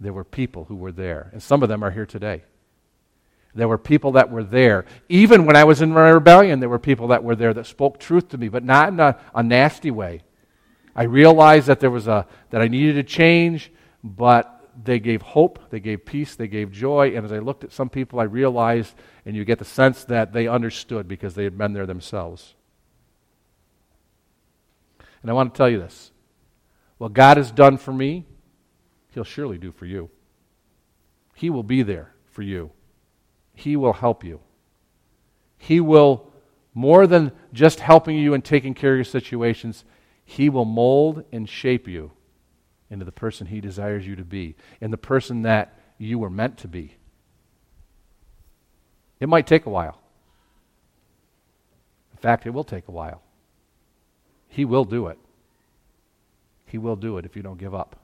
there 0.00 0.12
were 0.12 0.24
people 0.24 0.64
who 0.64 0.74
were 0.74 0.90
there. 0.90 1.30
And 1.32 1.40
some 1.40 1.62
of 1.62 1.68
them 1.68 1.84
are 1.84 1.92
here 1.92 2.06
today. 2.06 2.42
There 3.54 3.68
were 3.68 3.78
people 3.78 4.12
that 4.12 4.30
were 4.30 4.42
there. 4.42 4.86
Even 5.08 5.44
when 5.44 5.56
I 5.56 5.64
was 5.64 5.82
in 5.82 5.90
my 5.90 6.08
rebellion, 6.08 6.58
there 6.60 6.68
were 6.68 6.78
people 6.78 7.08
that 7.08 7.22
were 7.22 7.36
there 7.36 7.54
that 7.54 7.66
spoke 7.66 7.98
truth 7.98 8.28
to 8.30 8.38
me, 8.38 8.48
but 8.48 8.64
not 8.64 8.88
in 8.88 9.00
a, 9.00 9.18
a 9.34 9.42
nasty 9.42 9.90
way. 9.90 10.22
I 10.94 11.04
realized 11.04 11.66
that 11.68 11.80
there 11.80 11.90
was 11.90 12.08
a 12.08 12.26
that 12.50 12.60
I 12.60 12.68
needed 12.68 12.94
to 12.94 13.02
change, 13.02 13.72
but 14.02 14.59
they 14.84 14.98
gave 14.98 15.22
hope, 15.22 15.70
they 15.70 15.80
gave 15.80 16.04
peace, 16.04 16.36
they 16.36 16.48
gave 16.48 16.72
joy. 16.72 17.16
And 17.16 17.24
as 17.24 17.32
I 17.32 17.38
looked 17.38 17.64
at 17.64 17.72
some 17.72 17.88
people, 17.88 18.20
I 18.20 18.24
realized, 18.24 18.94
and 19.24 19.36
you 19.36 19.44
get 19.44 19.58
the 19.58 19.64
sense 19.64 20.04
that 20.04 20.32
they 20.32 20.48
understood 20.48 21.08
because 21.08 21.34
they 21.34 21.44
had 21.44 21.58
been 21.58 21.72
there 21.72 21.86
themselves. 21.86 22.54
And 25.22 25.30
I 25.30 25.34
want 25.34 25.52
to 25.52 25.58
tell 25.58 25.68
you 25.68 25.78
this 25.78 26.12
what 26.98 27.12
God 27.12 27.36
has 27.36 27.50
done 27.50 27.78
for 27.78 27.92
me, 27.92 28.26
He'll 29.10 29.24
surely 29.24 29.58
do 29.58 29.72
for 29.72 29.86
you. 29.86 30.10
He 31.34 31.50
will 31.50 31.62
be 31.62 31.82
there 31.82 32.14
for 32.26 32.42
you, 32.42 32.70
He 33.54 33.76
will 33.76 33.94
help 33.94 34.24
you. 34.24 34.40
He 35.58 35.78
will, 35.78 36.30
more 36.72 37.06
than 37.06 37.32
just 37.52 37.80
helping 37.80 38.16
you 38.16 38.32
and 38.32 38.42
taking 38.42 38.72
care 38.72 38.92
of 38.92 38.98
your 38.98 39.04
situations, 39.04 39.84
He 40.24 40.48
will 40.48 40.64
mold 40.64 41.24
and 41.32 41.46
shape 41.48 41.86
you 41.86 42.12
into 42.90 43.04
the 43.04 43.12
person 43.12 43.46
He 43.46 43.60
desires 43.60 44.06
you 44.06 44.16
to 44.16 44.24
be 44.24 44.56
and 44.80 44.92
the 44.92 44.98
person 44.98 45.42
that 45.42 45.78
you 45.96 46.18
were 46.18 46.30
meant 46.30 46.58
to 46.58 46.68
be. 46.68 46.96
It 49.20 49.28
might 49.28 49.46
take 49.46 49.66
a 49.66 49.70
while. 49.70 50.00
In 52.12 52.18
fact, 52.18 52.46
it 52.46 52.50
will 52.50 52.64
take 52.64 52.88
a 52.88 52.92
while. 52.92 53.22
He 54.48 54.64
will 54.64 54.84
do 54.84 55.06
it. 55.06 55.18
He 56.66 56.78
will 56.78 56.96
do 56.96 57.18
it 57.18 57.24
if 57.24 57.36
you 57.36 57.42
don't 57.42 57.58
give 57.58 57.74
up. 57.74 57.96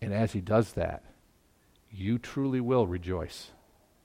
And 0.00 0.12
as 0.12 0.32
He 0.32 0.40
does 0.40 0.72
that, 0.72 1.02
you 1.90 2.18
truly 2.18 2.60
will 2.60 2.86
rejoice 2.86 3.50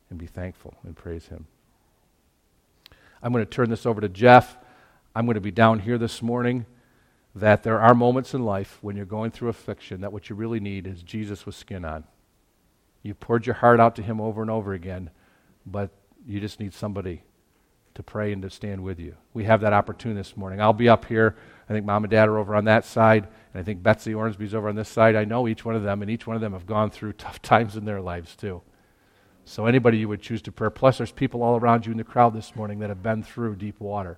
and 0.10 0.18
be 0.18 0.26
thankful 0.26 0.76
and 0.84 0.95
praise 0.95 1.28
Him. 1.28 1.47
I'm 3.22 3.32
going 3.32 3.45
to 3.45 3.49
turn 3.49 3.70
this 3.70 3.86
over 3.86 4.01
to 4.01 4.10
Jeff. 4.10 4.58
I'm 5.16 5.26
going 5.26 5.36
to 5.36 5.41
be 5.41 5.51
down 5.51 5.80
here 5.80 5.97
this 5.97 6.22
morning. 6.22 6.66
That 7.36 7.64
there 7.64 7.80
are 7.80 7.96
moments 7.96 8.34
in 8.34 8.46
life 8.46 8.78
when 8.82 8.96
you're 8.96 9.06
going 9.06 9.32
through 9.32 9.50
affliction 9.50 10.02
that 10.02 10.14
what 10.14 10.30
you 10.30 10.36
really 10.36 10.60
need 10.60 10.86
is 10.86 11.02
Jesus 11.02 11.46
with 11.46 11.56
skin 11.56 11.84
on. 11.84 12.04
You 13.02 13.14
poured 13.14 13.46
your 13.46 13.56
heart 13.56 13.80
out 13.80 13.96
to 13.98 14.02
Him 14.02 14.22
over 14.22 14.42
and 14.42 14.52
over 14.52 14.74
again, 14.74 15.10
but 15.66 15.90
you 16.26 16.40
just 16.40 16.60
need 16.60 16.74
somebody 16.74 17.24
to 17.96 18.04
pray 18.04 18.32
and 18.32 18.42
to 18.42 18.50
stand 18.50 18.84
with 18.84 19.00
you. 19.00 19.16
We 19.34 19.44
have 19.44 19.62
that 19.62 19.74
opportunity 19.74 20.20
this 20.20 20.38
morning. 20.38 20.62
I'll 20.62 20.74
be 20.74 20.90
up 20.90 21.06
here. 21.06 21.36
I 21.70 21.74
think 21.74 21.86
mom 21.86 22.04
and 22.04 22.12
dad 22.12 22.28
are 22.28 22.38
over 22.38 22.56
on 22.56 22.66
that 22.66 22.86
side, 22.86 23.28
and 23.54 23.60
I 23.60 23.64
think 23.64 23.84
Betsy 23.84 24.14
Ormsby's 24.14 24.56
over 24.56 24.70
on 24.70 24.76
this 24.76 24.90
side. 24.90 25.16
I 25.16 25.26
know 25.26 25.48
each 25.48 25.66
one 25.66 25.76
of 25.76 25.84
them, 25.84 26.02
and 26.02 26.10
each 26.10 26.26
one 26.26 26.36
of 26.36 26.42
them 26.42 26.54
have 26.54 26.66
gone 26.66 26.90
through 26.90 27.14
tough 27.14 27.42
times 27.42 27.76
in 27.76 27.86
their 27.86 28.02
lives 28.02 28.36
too. 28.36 28.62
So 29.46 29.66
anybody 29.66 29.98
you 29.98 30.08
would 30.08 30.22
choose 30.22 30.42
to 30.44 30.52
pray. 30.52 30.70
Plus, 30.70 30.98
there's 30.98 31.12
people 31.12 31.44
all 31.44 31.58
around 31.58 31.86
you 31.86 31.92
in 31.92 31.98
the 31.98 32.04
crowd 32.04 32.34
this 32.34 32.56
morning 32.56 32.80
that 32.80 32.90
have 32.90 33.04
been 33.04 33.24
through 33.24 33.58
deep 33.58 33.80
water. 33.80 34.18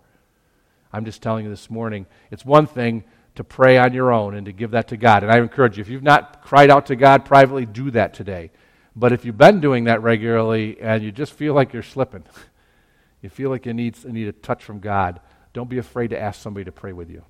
I'm 0.96 1.04
just 1.04 1.22
telling 1.22 1.44
you 1.44 1.52
this 1.52 1.70
morning, 1.70 2.06
it's 2.32 2.46
one 2.46 2.68
thing 2.68 3.04
to 3.36 3.44
pray 3.44 3.78
on 3.78 3.94
your 3.94 4.14
own 4.14 4.34
and 4.34 4.46
to 4.46 4.54
give 4.54 4.72
that 4.72 4.88
to 4.88 4.98
God. 4.98 5.24
And 5.24 5.32
I 5.32 5.40
encourage 5.40 5.76
you, 5.76 5.82
if 5.82 5.90
you've 5.90 6.02
not 6.02 6.42
cried 6.42 6.70
out 6.70 6.86
to 6.86 6.96
God 6.96 7.26
privately, 7.26 7.66
do 7.66 7.92
that 7.92 8.14
today. 8.14 8.50
But 8.96 9.12
if 9.12 9.26
you've 9.26 9.38
been 9.38 9.60
doing 9.60 9.84
that 9.84 10.02
regularly 10.02 10.80
and 10.80 11.04
you 11.04 11.12
just 11.12 11.34
feel 11.34 11.54
like 11.54 11.74
you're 11.74 11.84
slipping, 11.84 12.24
you 13.22 13.28
feel 13.28 13.50
like 13.50 13.66
you 13.66 13.74
need, 13.74 14.02
you 14.06 14.14
need 14.14 14.30
a 14.30 14.32
touch 14.32 14.64
from 14.64 14.80
God, 14.80 15.20
don't 15.52 15.70
be 15.70 15.80
afraid 15.80 16.12
to 16.12 16.18
ask 16.18 16.42
somebody 16.42 16.64
to 16.64 16.72
pray 16.72 16.94
with 16.94 17.10
you. 17.10 17.26